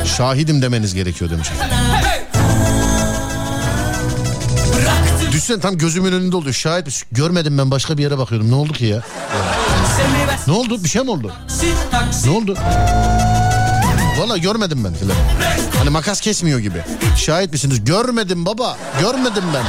Şahidim 0.04 0.62
demeniz 0.62 0.94
gerekiyor 0.94 1.30
demiş. 1.30 1.48
Düşsen 5.50 5.60
tam 5.60 5.78
gözümün 5.78 6.12
önünde 6.12 6.36
oluyor. 6.36 6.54
Şahit 6.54 6.86
misin? 6.86 7.08
Görmedim 7.12 7.58
ben 7.58 7.70
başka 7.70 7.98
bir 7.98 8.02
yere 8.02 8.18
bakıyordum. 8.18 8.50
Ne 8.50 8.54
oldu 8.54 8.72
ki 8.72 8.84
ya? 8.84 9.02
Ne 10.46 10.52
oldu? 10.52 10.84
Bir 10.84 10.88
şey 10.88 11.02
mi 11.02 11.10
oldu? 11.10 11.32
Ne 12.24 12.30
oldu? 12.30 12.56
Valla 14.18 14.36
görmedim 14.36 14.84
ben 14.84 14.94
filan. 14.94 15.16
Hani 15.78 15.90
makas 15.90 16.20
kesmiyor 16.20 16.58
gibi. 16.58 16.82
Şahit 17.16 17.52
misiniz? 17.52 17.84
Görmedim 17.84 18.46
baba. 18.46 18.76
Görmedim 19.00 19.44
ben. 19.54 19.64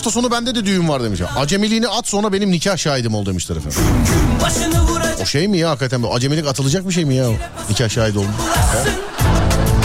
Hafta 0.00 0.10
sonu 0.10 0.30
bende 0.30 0.54
de 0.54 0.66
düğün 0.66 0.88
var 0.88 1.02
demiş. 1.02 1.20
Acemiliğini 1.36 1.88
at 1.88 2.08
sonra 2.08 2.32
benim 2.32 2.50
nikah 2.50 2.76
şahidim 2.76 3.14
ol 3.14 3.26
demişler 3.26 3.56
efendim. 3.56 3.78
O 5.22 5.26
şey 5.26 5.48
mi 5.48 5.58
ya 5.58 5.70
hakikaten 5.70 6.04
acemilik 6.12 6.46
atılacak 6.46 6.88
bir 6.88 6.92
şey 6.92 7.04
mi 7.04 7.14
ya? 7.14 7.26
Nikah 7.70 7.88
şahidi 7.88 8.18
olma. 8.18 8.30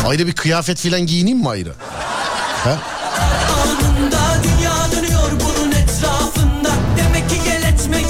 Ayrı 0.08 0.28
bir 0.28 0.34
kıyafet 0.34 0.80
filan 0.80 1.02
giyineyim 1.02 1.40
mi 1.40 1.50
ayrı? 1.50 1.74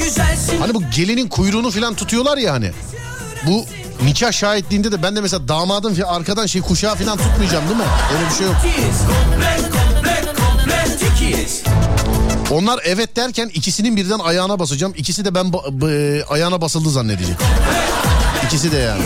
Güzelsin 0.04 0.60
Hani 0.60 0.74
bu 0.74 0.82
gelinin 0.96 1.28
kuyruğunu 1.28 1.72
filan 1.72 1.96
tutuyorlar 1.96 2.38
ya 2.38 2.54
hani. 2.54 2.72
Bu 3.48 3.66
nikah 4.04 4.32
şahitliğinde 4.32 4.92
de 4.92 5.04
ben 5.04 5.16
de 5.16 5.22
mesela 5.22 5.48
damadın 5.48 6.02
arkadan 6.02 6.46
şey 6.46 6.62
kuşağı 6.62 6.96
filan 6.96 7.18
tutmayacağım 7.18 7.66
değil 7.70 7.80
mi? 7.80 7.86
Öyle 8.14 8.30
bir 8.30 8.36
şey 8.36 8.48
yok. 8.48 8.56
Onlar 12.56 12.80
evet 12.84 13.16
derken 13.16 13.52
ikisinin 13.54 13.96
birden 13.96 14.20
ayağına 14.20 14.60
basacağım. 14.60 14.94
İkisi 14.98 15.26
de 15.26 15.36
ben 15.36 15.46
ba- 15.46 16.24
ayağına 16.24 16.62
basıldı 16.62 16.90
zannedecek. 16.90 17.36
İkisi 18.46 18.72
de 18.72 18.78
yani. 18.78 19.02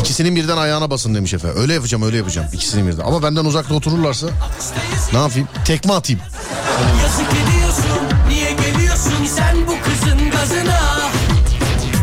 İkisinin 0.00 0.36
birden 0.36 0.56
ayağına 0.56 0.90
basın 0.90 1.14
demiş 1.14 1.34
efendim. 1.34 1.60
Öyle 1.60 1.74
yapacağım 1.74 2.02
öyle 2.02 2.16
yapacağım. 2.16 2.48
İkisinin 2.52 2.88
birden. 2.88 3.04
Ama 3.04 3.22
benden 3.22 3.44
uzakta 3.44 3.74
otururlarsa 3.74 4.26
ne 5.12 5.18
yapayım? 5.18 5.48
Tekme 5.64 5.92
atayım. 5.92 6.22
Yazık 7.02 7.26
ediyorsun 7.32 7.63
gazına 10.44 11.10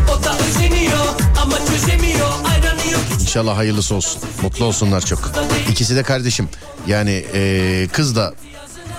O 0.08 0.24
da 0.24 0.36
özeniyor 0.38 1.06
ama 1.42 1.58
çözemiyor 1.58 2.28
ayranı 2.50 2.90
yok 2.92 3.00
İnşallah 3.20 3.56
hayırlısı 3.56 3.94
olsun. 3.94 4.22
Mutlu 4.42 4.64
olsunlar 4.64 5.00
çok. 5.00 5.32
İkisi 5.70 5.96
de 5.96 6.02
kardeşim. 6.02 6.48
Yani 6.86 7.24
eee, 7.34 7.88
kız 7.92 8.16
da 8.16 8.34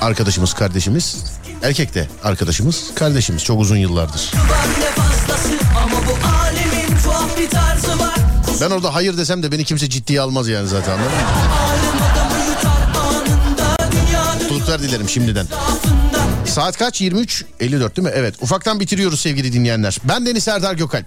arkadaşımız 0.02 0.54
kardeşimiz. 0.54 1.18
Erkek 1.64 1.96
de 1.96 2.08
arkadaşımız 2.24 2.92
kardeşimiz. 2.96 3.44
Çok 3.44 3.60
uzun 3.62 3.78
yıllardır. 3.78 4.32
Ben 8.62 8.70
orada 8.70 8.96
hayır 8.96 9.18
desem 9.18 9.44
de 9.44 9.52
beni 9.52 9.64
kimse 9.64 9.90
ciddiye 9.90 10.22
almaz 10.22 10.48
yani 10.48 10.68
zaten 10.68 11.00
Mutluluklar 14.42 14.82
dilerim 14.82 15.10
şimdiden. 15.10 15.48
Saat 16.54 16.78
kaç? 16.78 17.02
23. 17.02 17.46
54 17.60 17.98
değil 17.98 18.08
mi? 18.08 18.14
Evet. 18.16 18.36
Ufaktan 18.42 18.80
bitiriyoruz 18.80 19.22
sevgili 19.22 19.54
dinleyenler. 19.54 19.98
Ben 20.04 20.26
Deniz 20.26 20.44
Serdar 20.44 20.74
Gökalp. 20.74 21.06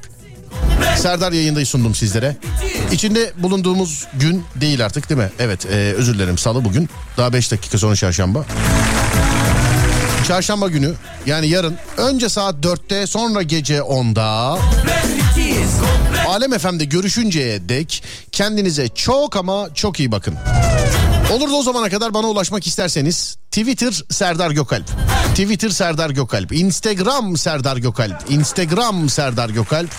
Serdar 0.97 1.33
yayındayı 1.33 1.67
sundum 1.67 1.95
sizlere. 1.95 2.37
İçinde 2.93 3.33
bulunduğumuz 3.37 4.07
gün 4.15 4.45
değil 4.55 4.85
artık 4.85 5.11
değil 5.11 5.21
mi? 5.21 5.31
Evet 5.39 5.67
e, 5.67 5.93
özür 5.97 6.15
dilerim 6.15 6.39
salı 6.39 6.65
bugün. 6.65 6.89
Daha 7.17 7.33
5 7.33 7.53
dakika 7.53 7.79
sonra 7.79 7.97
çarşamba. 7.97 8.45
Çarşamba 10.29 10.69
günü 10.69 10.93
yani 11.27 11.49
yarın 11.49 11.77
önce 11.97 12.29
saat 12.29 12.55
4'te 12.55 13.07
sonra 13.07 13.43
gece 13.43 13.79
10'da 13.79 14.59
Alem 16.29 16.59
FM'de 16.59 16.85
görüşünceye 16.85 17.69
dek 17.69 18.03
kendinize 18.33 18.89
çok 18.89 19.37
ama 19.37 19.69
çok 19.75 20.01
iyi 20.01 20.13
bakın. 20.13 20.35
Olur 21.33 21.51
da 21.51 21.55
o 21.55 21.63
zamana 21.63 21.89
kadar 21.89 22.15
bana 22.15 22.27
ulaşmak 22.27 22.67
isterseniz 22.67 23.37
Twitter 23.51 24.03
Serdar 24.11 24.51
Gökalp. 24.51 24.87
Twitter 25.35 25.69
Serdar 25.69 26.11
Gökalp. 26.11 26.53
Instagram 26.53 27.37
Serdar 27.37 27.77
Gökalp. 27.77 28.31
Instagram 28.31 29.09
Serdar 29.09 29.51
Gökalp. 29.51 29.91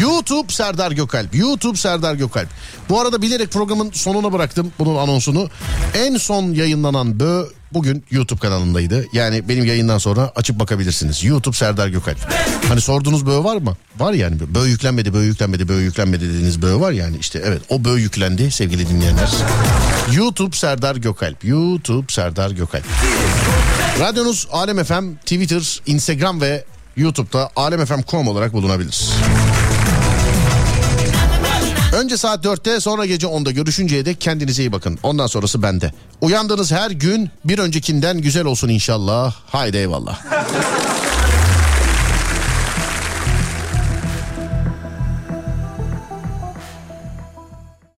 YouTube 0.00 0.52
Serdar 0.52 0.92
Gökalp. 0.92 1.34
YouTube 1.34 1.76
Serdar 1.76 2.14
Gökalp. 2.14 2.48
Bu 2.88 3.00
arada 3.00 3.22
bilerek 3.22 3.50
programın 3.50 3.90
sonuna 3.90 4.32
bıraktım 4.32 4.72
bunun 4.78 4.96
anonsunu. 4.96 5.48
En 5.94 6.16
son 6.16 6.52
yayınlanan 6.52 7.20
bö 7.20 7.44
bugün 7.74 8.04
YouTube 8.10 8.40
kanalındaydı. 8.40 9.06
Yani 9.12 9.48
benim 9.48 9.64
yayından 9.64 9.98
sonra 9.98 10.32
açıp 10.36 10.60
bakabilirsiniz. 10.60 11.24
YouTube 11.24 11.56
Serdar 11.56 11.88
Gökalp. 11.88 12.32
Hani 12.68 12.80
sorduğunuz 12.80 13.26
böğü 13.26 13.44
var 13.44 13.56
mı? 13.56 13.76
Var 13.98 14.12
yani. 14.12 14.36
Böğü 14.54 14.68
yüklenmedi, 14.68 15.14
böğü 15.14 15.24
yüklenmedi, 15.24 15.68
böğü 15.68 15.82
yüklenmedi 15.82 16.28
dediğiniz 16.28 16.62
böğü 16.62 16.80
var 16.80 16.92
yani. 16.92 17.16
işte 17.20 17.42
evet 17.44 17.62
o 17.68 17.84
böğü 17.84 18.00
yüklendi 18.00 18.50
sevgili 18.50 18.88
dinleyenler. 18.88 19.30
YouTube 20.12 20.56
Serdar 20.56 20.96
Gökalp. 20.96 21.44
YouTube 21.44 22.12
Serdar 22.12 22.50
Gökalp. 22.50 22.84
Radyonuz 24.00 24.48
Alem 24.52 24.84
FM, 24.84 25.14
Twitter, 25.14 25.80
Instagram 25.86 26.40
ve 26.40 26.64
YouTube'da 26.96 27.50
alemfm.com 27.56 28.28
olarak 28.28 28.52
bulunabilir. 28.52 29.08
Önce 31.92 32.16
saat 32.16 32.44
4'te 32.44 32.80
sonra 32.80 33.06
gece 33.06 33.26
10'da 33.26 33.50
görüşünceye 33.50 34.04
dek 34.04 34.20
kendinize 34.20 34.62
iyi 34.62 34.72
bakın. 34.72 34.98
Ondan 35.02 35.26
sonrası 35.26 35.62
bende. 35.62 35.92
Uyandığınız 36.20 36.72
her 36.72 36.90
gün 36.90 37.30
bir 37.44 37.58
öncekinden 37.58 38.18
güzel 38.18 38.44
olsun 38.44 38.68
inşallah. 38.68 39.34
Haydi 39.46 39.76
eyvallah. 39.76 40.20